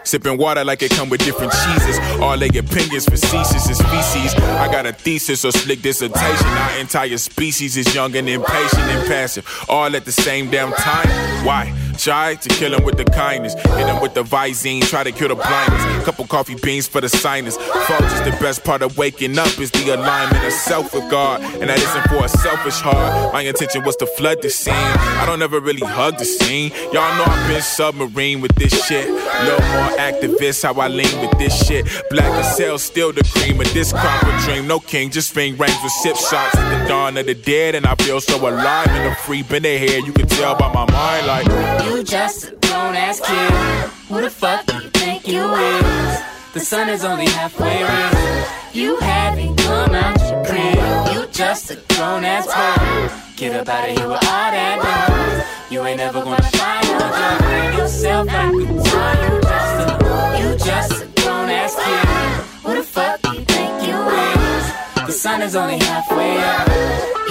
Sipping 0.04 0.38
water 0.38 0.64
like 0.64 0.82
it 0.82 0.92
come 0.92 1.10
with 1.10 1.24
different 1.24 1.52
cheeses. 1.52 2.00
All 2.22 2.38
their 2.38 2.50
opinions 2.50 3.06
facetious 3.06 3.70
as 3.70 3.82
feces. 3.82 4.34
I 4.36 4.72
got 4.72 4.86
a 4.86 4.94
thesis 4.94 5.46
or 5.46 5.52
slick 5.52 5.82
dissertation. 5.82 6.48
Our 6.48 6.80
entire 6.80 7.18
species 7.18 7.78
is 7.78 7.94
young 7.94 8.16
and 8.16 8.28
impatient 8.28 8.84
and 8.84 9.08
passive. 9.08 9.46
All 9.70 9.96
at 9.96 10.06
the 10.06 10.12
same 10.12 10.50
damn 10.50 10.72
time. 10.74 11.08
Why? 11.46 11.74
Try 11.98 12.36
to 12.36 12.50
kill 12.50 12.74
him 12.74 12.84
with 12.84 12.98
the 12.98 13.06
kindness. 13.06 13.54
Hit 13.54 13.88
him 13.88 14.02
with 14.02 14.16
the 14.16 14.24
Visine. 14.24 14.82
Try 14.82 15.04
to 15.04 15.12
kill 15.12 15.28
the 15.28 15.36
blindness. 15.36 16.04
Couple 16.04 16.26
coffee 16.26 16.56
beans 16.56 16.88
for 16.88 17.00
the 17.00 17.10
sinus. 17.10 17.58
Folks, 17.58 18.14
is 18.14 18.22
the 18.22 18.36
best 18.42 18.64
part 18.64 18.82
of 18.82 18.98
waking 18.98 19.38
up 19.38 19.60
is 19.60 19.70
the 19.72 19.94
alignment 19.94 20.44
of 20.44 20.52
self 20.52 20.94
with 20.94 21.10
God. 21.12 21.42
And 21.62 21.70
that 21.70 21.78
isn't 21.78 22.08
for 22.10 22.26
a 22.26 22.30
selfish 22.30 22.80
heart. 22.80 23.34
My 23.34 23.42
intention 23.42 23.84
was 23.84 23.96
to 23.98 24.08
flood 24.08 24.42
the 24.42 24.50
scene. 24.50 24.74
I 24.74 25.26
don't 25.28 25.42
ever 25.42 25.60
really 25.60 25.86
hug 25.86 26.18
the 26.18 26.26
scene. 26.26 26.72
Y'all 26.92 27.16
know 27.18 27.26
I've 27.26 27.48
been 27.48 27.62
submarine 27.62 28.42
with 28.42 28.56
this 28.56 28.74
shit. 28.88 29.08
Little 29.08 29.68
more 29.70 29.91
activist, 29.98 30.64
how 30.64 30.80
I 30.80 30.88
lean 30.88 31.20
with 31.22 31.38
this 31.38 31.66
shit. 31.66 31.86
Black 32.10 32.32
as 32.44 32.58
hell, 32.58 32.78
still 32.78 33.12
the 33.12 33.24
cream 33.24 33.60
of 33.60 33.72
this 33.74 33.92
crop 33.92 34.24
of 34.24 34.44
dream. 34.44 34.68
No 34.68 34.80
king, 34.80 35.12
just 35.12 35.34
fiend 35.34 35.60
range 35.60 35.78
with 35.84 35.92
sip 35.92 36.16
shots 36.16 36.56
at 36.56 36.84
the 36.84 36.88
dawn 36.88 37.18
of 37.18 37.26
the 37.26 37.36
dead. 37.36 37.76
And 37.76 37.86
I 37.86 37.96
feel 37.96 38.22
so 38.22 38.38
alive 38.38 38.88
in 38.88 39.08
a 39.12 39.16
free 39.16 39.44
been 39.44 39.64
here. 39.64 40.00
You 40.00 40.14
can 40.14 40.28
tell 40.28 40.56
by 40.56 40.72
my 40.74 40.90
mind, 40.92 41.28
like. 41.28 41.86
You 41.86 42.04
just 42.04 42.46
a 42.46 42.52
grown 42.68 42.96
ass 42.96 43.20
kid. 43.20 43.90
Who 44.10 44.22
the 44.22 44.30
fuck 44.30 44.66
do 44.66 44.76
you 44.76 44.90
think 44.90 45.28
you 45.28 45.44
is? 45.54 46.22
The 46.54 46.60
sun 46.60 46.90
is 46.90 47.06
only 47.06 47.26
halfway 47.26 47.82
risen. 47.82 48.44
You 48.74 48.98
haven't 48.98 49.58
come 49.58 49.96
out 49.96 50.20
your 50.20 50.44
crib. 50.46 51.16
You 51.16 51.28
just 51.32 51.72
a 51.72 51.76
grown 51.94 52.26
ass 52.26 52.46
boy. 52.48 53.31
Get 53.42 53.56
up 53.56 53.70
out 53.70 53.90
of 53.90 53.98
here 53.98 54.08
with 54.08 54.24
all 54.24 54.52
that 54.54 54.78
noise. 54.86 55.72
You 55.72 55.84
ain't 55.84 55.98
never 55.98 56.22
gonna 56.22 56.44
find 56.44 56.88
no 56.94 57.00
joy. 57.10 57.38
Bring 57.42 57.74
yourself 57.80 58.28
like 58.28 58.54
a 58.54 58.66
toy. 58.86 59.18
You 59.26 59.42
just 59.42 59.82
a, 59.82 60.38
you 60.38 60.50
just 60.58 61.02
a 61.02 61.08
grown 61.20 61.50
ass 61.50 61.74
kid. 61.74 62.06
Who 62.62 62.76
the 62.76 62.84
fuck 62.84 63.18
you 63.34 63.44
think 63.44 63.88
you 63.88 63.98
is? 63.98 65.08
The 65.08 65.12
sun 65.12 65.42
is 65.42 65.56
only 65.56 65.80
halfway 65.80 66.38
up. 66.38 66.68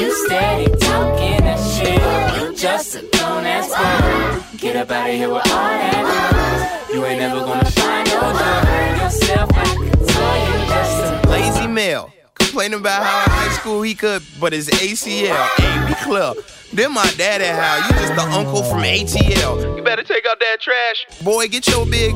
You 0.01 0.11
steady 0.27 0.67
talking 0.81 1.45
that 1.47 1.61
shit. 1.79 2.43
You 2.43 2.57
just 2.57 2.97
a 2.97 3.03
grown 3.15 3.47
ass 3.47 3.69
boy. 3.71 4.59
Get 4.59 4.75
up 4.75 4.91
out 4.91 5.09
of 5.09 5.15
here 5.15 5.29
with 5.29 5.47
all 5.47 5.75
that 5.79 6.03
noise. 6.11 6.93
You 6.93 7.05
ain't 7.07 7.21
never 7.21 7.39
gonna 7.39 7.71
find 7.71 8.09
no 8.09 8.21
joy. 8.35 8.61
Bring 8.67 8.97
yourself 8.99 9.49
like 9.53 9.79
a 9.79 9.97
toy. 10.11 10.39
You 10.43 10.59
just 10.75 11.25
a 11.25 11.31
Lazy 11.31 11.69
male. 11.69 12.11
Complaining 12.51 12.81
about 12.81 13.05
how 13.05 13.23
in 13.23 13.31
high 13.31 13.57
school 13.61 13.81
he 13.81 13.95
could, 13.95 14.23
but 14.41 14.53
his 14.53 14.69
ACL 14.71 15.49
ain't 15.61 15.87
be 15.87 15.95
clear. 16.03 16.33
Then 16.73 16.93
my 16.93 17.09
daddy 17.17 17.45
how 17.45 17.77
you 17.77 17.93
just 17.93 18.17
the 18.17 18.23
uncle 18.23 18.65
from 18.65 18.81
ATL. 18.81 19.77
You 19.77 19.83
better 19.85 20.03
take 20.03 20.27
out 20.27 20.41
that 20.41 20.57
trash. 20.61 21.07
Boy, 21.23 21.47
get 21.47 21.69
your 21.69 21.87
big 21.87 22.11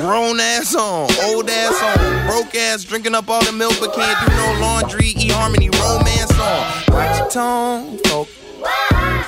grown 0.00 0.40
ass 0.40 0.74
on, 0.74 1.10
old 1.24 1.50
ass 1.50 1.82
on, 1.82 2.26
broke 2.26 2.54
ass, 2.54 2.84
drinking 2.84 3.14
up 3.14 3.28
all 3.28 3.44
the 3.44 3.52
milk 3.52 3.74
but 3.80 3.92
can't 3.92 4.18
do 4.26 4.34
no 4.34 4.60
laundry, 4.62 5.08
E 5.08 5.28
Harmony 5.28 5.68
romance 5.68 6.32
on. 6.32 6.94
Watch 6.94 7.18
your 7.18 7.28
tone, 7.28 7.98
folk. 8.04 8.28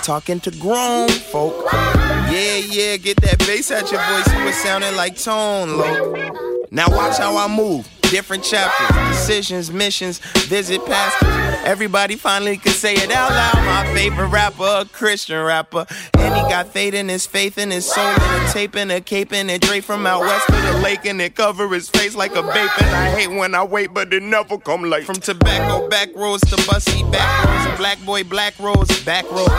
Talking 0.02 0.40
to 0.40 0.50
grown 0.52 1.10
folk. 1.10 1.70
Yeah, 1.72 2.56
yeah, 2.56 2.96
get 2.96 3.20
that 3.20 3.38
bass 3.40 3.70
out 3.70 3.92
your 3.92 4.00
voice. 4.00 4.34
You 4.34 4.44
was 4.46 4.56
sounding 4.56 4.96
like 4.96 5.22
Tone 5.22 5.76
Loc. 5.76 6.72
Now 6.72 6.88
watch 6.88 7.18
how 7.18 7.36
I 7.36 7.54
move. 7.54 7.86
Different 8.12 8.44
chapters, 8.44 9.08
decisions, 9.08 9.72
missions, 9.72 10.18
visit 10.48 10.84
pastors. 10.84 11.51
Everybody 11.64 12.16
finally 12.16 12.56
could 12.56 12.72
say 12.72 12.94
it 12.94 13.10
out 13.10 13.30
loud. 13.30 13.54
My 13.54 13.94
favorite 13.94 14.28
rapper, 14.28 14.64
a 14.64 14.84
Christian 14.84 15.42
rapper. 15.44 15.86
And 16.18 16.34
he 16.34 16.40
got 16.50 16.68
faith 16.68 16.92
in 16.94 17.08
his 17.08 17.24
faith 17.24 17.56
in 17.56 17.70
his 17.70 17.86
soul. 17.86 18.04
And 18.04 18.48
a 18.48 18.52
tape 18.52 18.74
and 18.74 18.90
a 18.90 19.00
cape 19.00 19.32
and 19.32 19.50
a 19.50 19.58
Dre 19.58 19.80
from 19.80 20.06
out 20.06 20.20
west 20.20 20.46
to 20.48 20.52
the 20.52 20.80
lake. 20.82 21.04
And 21.04 21.20
it 21.20 21.36
cover 21.36 21.68
his 21.68 21.88
face 21.88 22.16
like 22.16 22.32
a 22.32 22.42
bape. 22.42 22.82
And 22.82 22.90
I 22.90 23.10
hate 23.10 23.28
when 23.28 23.54
I 23.54 23.62
wait, 23.62 23.94
but 23.94 24.12
it 24.12 24.22
never 24.22 24.58
come 24.58 24.82
late. 24.82 25.04
From 25.04 25.16
tobacco 25.16 25.88
back 25.88 26.08
roads 26.16 26.42
to 26.50 26.56
bussy 26.68 27.04
back 27.10 27.44
roads. 27.44 27.78
Black 27.78 28.04
boy, 28.04 28.24
black 28.24 28.58
roads, 28.58 29.04
back 29.04 29.30
roads. 29.30 29.52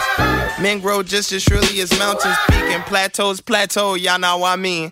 Men 0.59 0.79
grow 0.81 1.03
just 1.03 1.31
as 1.31 1.41
surely 1.41 1.79
as 1.79 1.97
mountains 1.97 2.35
peak 2.49 2.63
and 2.63 2.83
plateaus 2.83 3.39
plateau. 3.39 3.95
Y'all 3.95 4.19
know 4.19 4.37
what 4.39 4.49
I 4.49 4.55
mean. 4.57 4.91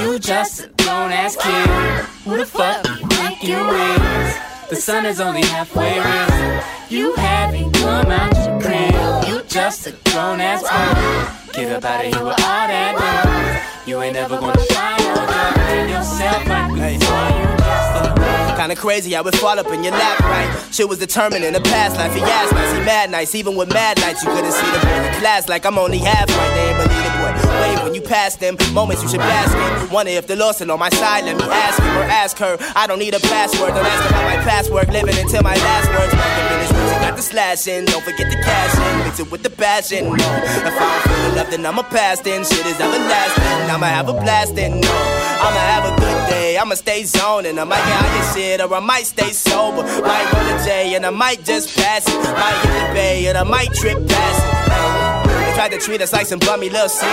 You 0.00 0.18
just 0.18 0.64
a 0.64 0.68
grown 0.82 1.12
ass 1.12 1.36
kid. 1.36 2.04
Who 2.24 2.38
the 2.38 2.46
fuck 2.46 2.86
you 2.86 3.06
think 3.08 3.42
you 3.42 3.56
is? 3.56 4.55
The 4.68 4.74
sun 4.74 5.06
is 5.06 5.20
only 5.20 5.42
halfway 5.42 5.94
risen. 5.94 6.60
You 6.90 7.14
haven't 7.14 7.72
come 7.74 8.10
out 8.10 8.34
your 8.34 8.60
crib. 8.60 9.28
You 9.28 9.42
just 9.46 9.86
a 9.86 9.92
grown 10.10 10.40
ass 10.40 10.62
boy. 10.62 11.52
Get 11.52 11.70
up 11.70 11.84
out 11.84 12.04
of 12.04 12.12
here 12.12 12.24
with 12.24 12.40
all 12.42 12.66
that 12.66 12.98
noise. 12.98 13.86
You 13.86 14.02
ain't 14.02 14.14
never 14.14 14.36
gonna 14.40 14.58
find 14.58 15.04
no 15.04 15.86
yourself 15.86 16.48
like 16.48 16.66
before 16.74 17.30
you 17.38 17.46
just 17.62 17.94
a 17.94 18.56
Kinda 18.56 18.74
crazy 18.74 19.12
how 19.12 19.22
it 19.22 19.36
fall 19.36 19.56
up 19.56 19.68
in 19.68 19.84
your 19.84 19.92
lap, 19.92 20.18
right? 20.20 20.50
Shit 20.72 20.88
was 20.88 20.98
determined 20.98 21.44
in 21.44 21.52
the 21.52 21.60
past 21.60 21.96
life. 21.96 22.12
He 22.12 22.20
ass 22.22 22.50
nice, 22.50 22.72
he 22.72 22.80
mad 22.80 23.10
nice. 23.10 23.36
Even 23.36 23.54
with 23.54 23.72
mad 23.72 24.00
nights, 24.00 24.24
you 24.24 24.30
couldn't 24.30 24.50
see 24.50 24.70
the 24.72 24.80
class 25.20 25.48
like 25.48 25.64
I'm 25.64 25.78
only 25.78 25.98
half 25.98 26.28
right. 26.28 26.54
They 26.54 26.70
ain't 26.70 26.78
believe 26.82 27.05
the. 27.76 27.84
Wave 27.84 27.86
when 27.86 27.94
you 27.94 28.02
pass 28.02 28.36
them 28.36 28.56
moments, 28.72 29.02
you 29.02 29.08
should 29.08 29.20
bask 29.20 29.56
in. 29.56 29.90
Wonder 29.92 30.12
if 30.12 30.26
the 30.26 30.36
Lord's 30.36 30.58
still 30.58 30.72
on 30.72 30.78
my 30.78 30.90
side. 30.90 31.24
Let 31.24 31.36
me 31.36 31.44
ask 31.44 31.82
him 31.82 31.96
or 31.96 32.02
ask 32.02 32.38
her. 32.38 32.56
I 32.74 32.86
don't 32.86 32.98
need 32.98 33.14
a 33.14 33.20
password. 33.20 33.70
Don't 33.70 33.86
ask 33.86 34.10
about 34.10 34.24
my 34.24 34.36
password. 34.44 34.92
Living 34.92 35.16
until 35.18 35.42
my 35.42 35.54
last 35.54 35.88
words. 35.90 36.12
In 36.12 36.58
this 36.60 36.72
music, 36.72 36.98
got 37.00 37.16
the 37.16 37.22
slash 37.22 37.66
in. 37.66 37.84
Don't 37.84 38.04
forget 38.04 38.30
the 38.30 38.36
cash 38.36 38.74
in. 38.76 39.04
Mix 39.04 39.20
it 39.20 39.30
with 39.30 39.42
the 39.42 39.50
passion. 39.50 40.04
No. 40.04 40.14
If 40.14 40.20
I 40.24 40.78
don't 40.78 41.02
feel 41.02 41.30
the 41.30 41.36
love, 41.36 41.50
then 41.50 41.66
I'ma 41.66 41.82
pass 41.82 42.20
then. 42.20 42.44
Shit 42.44 42.66
is 42.66 42.80
everlasting. 42.80 43.70
I'ma 43.70 43.86
have 43.86 44.08
a 44.08 44.12
blast 44.12 44.54
then. 44.54 44.80
No. 44.80 44.92
I'ma 45.40 45.60
have 45.60 45.84
a 45.92 45.96
good 46.00 46.30
day. 46.30 46.58
I'ma 46.58 46.74
stay 46.74 47.04
zoning. 47.04 47.58
I 47.58 47.64
might 47.64 47.76
get 47.76 48.00
high 48.02 48.34
shit 48.34 48.60
or 48.60 48.74
I 48.74 48.80
might 48.80 49.06
stay 49.06 49.32
sober. 49.32 49.82
Might 49.82 50.32
roll 50.32 50.56
a 50.56 50.64
J 50.64 50.94
and 50.96 51.06
I 51.06 51.10
might 51.10 51.44
just 51.44 51.76
pass 51.76 52.08
it. 52.08 52.16
Might 52.16 52.58
hit 52.62 52.88
the 52.88 52.94
bay 52.94 53.26
and 53.28 53.38
I 53.38 53.44
might 53.44 53.72
trip 53.72 54.06
past 54.08 54.44
it. 54.44 54.85
Tried 55.56 55.72
to 55.72 55.80
treat 55.80 56.04
us 56.04 56.12
like 56.12 56.28
some 56.28 56.38
bummy 56.44 56.68
little 56.68 56.84
sin. 56.84 57.08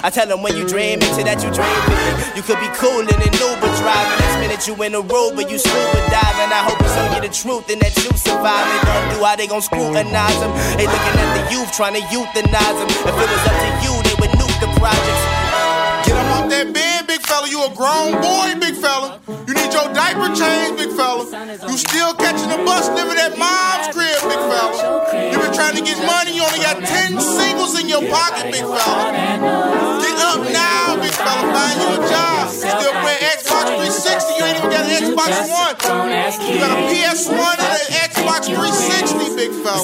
I 0.00 0.08
tell 0.08 0.24
them 0.24 0.40
when 0.40 0.56
you 0.56 0.64
dream 0.64 1.04
into 1.04 1.20
that 1.28 1.44
you 1.44 1.52
dream 1.52 1.80
big. 1.84 2.12
You 2.32 2.40
could 2.40 2.56
be 2.56 2.72
coolin' 2.80 3.12
in 3.12 3.28
Uber 3.36 3.70
driving. 3.76 4.16
Next 4.24 4.36
minute 4.40 4.64
you 4.64 4.72
in 4.80 4.96
a 4.96 5.04
but 5.04 5.52
you 5.52 5.60
scuba 5.60 6.00
diving. 6.08 6.48
I 6.48 6.64
hope 6.64 6.80
you 6.80 6.88
show 6.88 7.04
you 7.12 7.20
the 7.20 7.28
truth 7.28 7.68
and 7.68 7.84
that 7.84 7.92
you 8.00 8.08
survive. 8.16 8.64
They 8.72 8.80
don't 8.88 9.06
do 9.12 9.18
how 9.20 9.36
they 9.36 9.44
gon' 9.44 9.60
scrutinize 9.60 10.40
them. 10.40 10.48
They 10.80 10.88
looking 10.88 11.16
at 11.20 11.30
the 11.36 11.42
youth 11.52 11.68
trying 11.76 12.00
to 12.00 12.04
euthanize 12.08 12.76
them. 12.80 12.88
If 12.88 13.14
it 13.20 13.28
was 13.28 13.44
up 13.52 13.56
to 13.60 13.70
you, 13.84 13.92
they 14.00 14.16
would 14.16 14.32
nuke 14.32 14.56
the 14.64 14.70
projects. 14.80 15.24
Get 16.08 16.16
up 16.16 16.40
off 16.40 16.48
that 16.48 16.72
bed, 16.72 17.03
big 17.14 17.26
fella. 17.26 17.48
You 17.48 17.62
a 17.64 17.70
grown 17.70 18.12
boy, 18.20 18.58
big 18.58 18.74
fella. 18.74 19.20
You 19.46 19.54
need 19.54 19.72
your 19.72 19.86
diaper 19.94 20.34
changed, 20.34 20.76
big 20.78 20.90
fella. 20.98 21.22
You 21.70 21.76
still 21.78 22.12
catching 22.14 22.50
the 22.50 22.58
bus, 22.66 22.90
living 22.90 23.18
at 23.18 23.38
mom's 23.38 23.94
crib, 23.94 24.18
big 24.26 24.42
fella. 24.50 25.30
You 25.30 25.38
been 25.38 25.54
trying 25.54 25.76
to 25.76 25.82
get 25.82 25.98
money, 26.02 26.34
you 26.34 26.42
only 26.42 26.58
got 26.58 26.82
10 26.82 27.20
singles 27.20 27.78
in 27.80 27.88
your 27.88 28.02
pocket, 28.10 28.50
big 28.50 28.66
fella. 28.66 29.14
Get 30.02 30.18
up 30.26 30.42
now, 30.50 30.96
big 30.98 31.14
fella. 31.14 31.42
Find 31.54 31.76
you 31.82 31.88
a 31.94 32.08
job. 32.10 32.83
Still 33.74 33.82
playing 33.82 33.90
Xbox 33.90 34.14
360, 34.14 34.38
you 34.38 34.44
ain't 34.44 34.58
even 34.58 34.70
got 34.70 34.84
an 34.86 34.90
Xbox 35.02 35.30
One. 35.50 35.74
You 36.46 36.58
got 36.60 36.70
a 36.70 36.82
PS1 36.86 37.58
and 37.58 37.74
an 37.74 37.90
Xbox 38.06 38.46
360, 38.46 39.34
big 39.34 39.50
fella. 39.62 39.82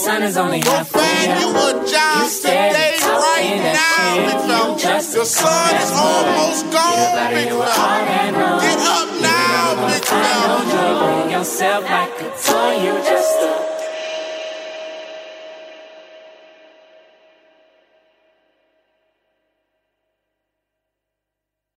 Go 0.63 0.85
find 0.85 1.31
you 1.41 1.51
a 1.51 1.85
job 1.91 2.31
today, 2.31 2.95
right 3.03 3.59
now, 3.75 4.17
big 4.27 4.41
fella. 4.47 4.79
Your 4.79 5.25
son 5.25 5.75
is 5.75 5.91
almost 5.91 6.71
gone, 6.71 7.35
big 7.35 7.49
fella. 7.49 8.61
Get 8.63 8.79
up 8.79 9.11
now, 9.21 9.89
big 9.89 10.05
fella. 10.05 11.31
yourself 11.31 11.85
like 11.85 12.21
a 12.21 12.31
toy. 12.43 12.85
You 12.85 12.95
just 13.05 13.70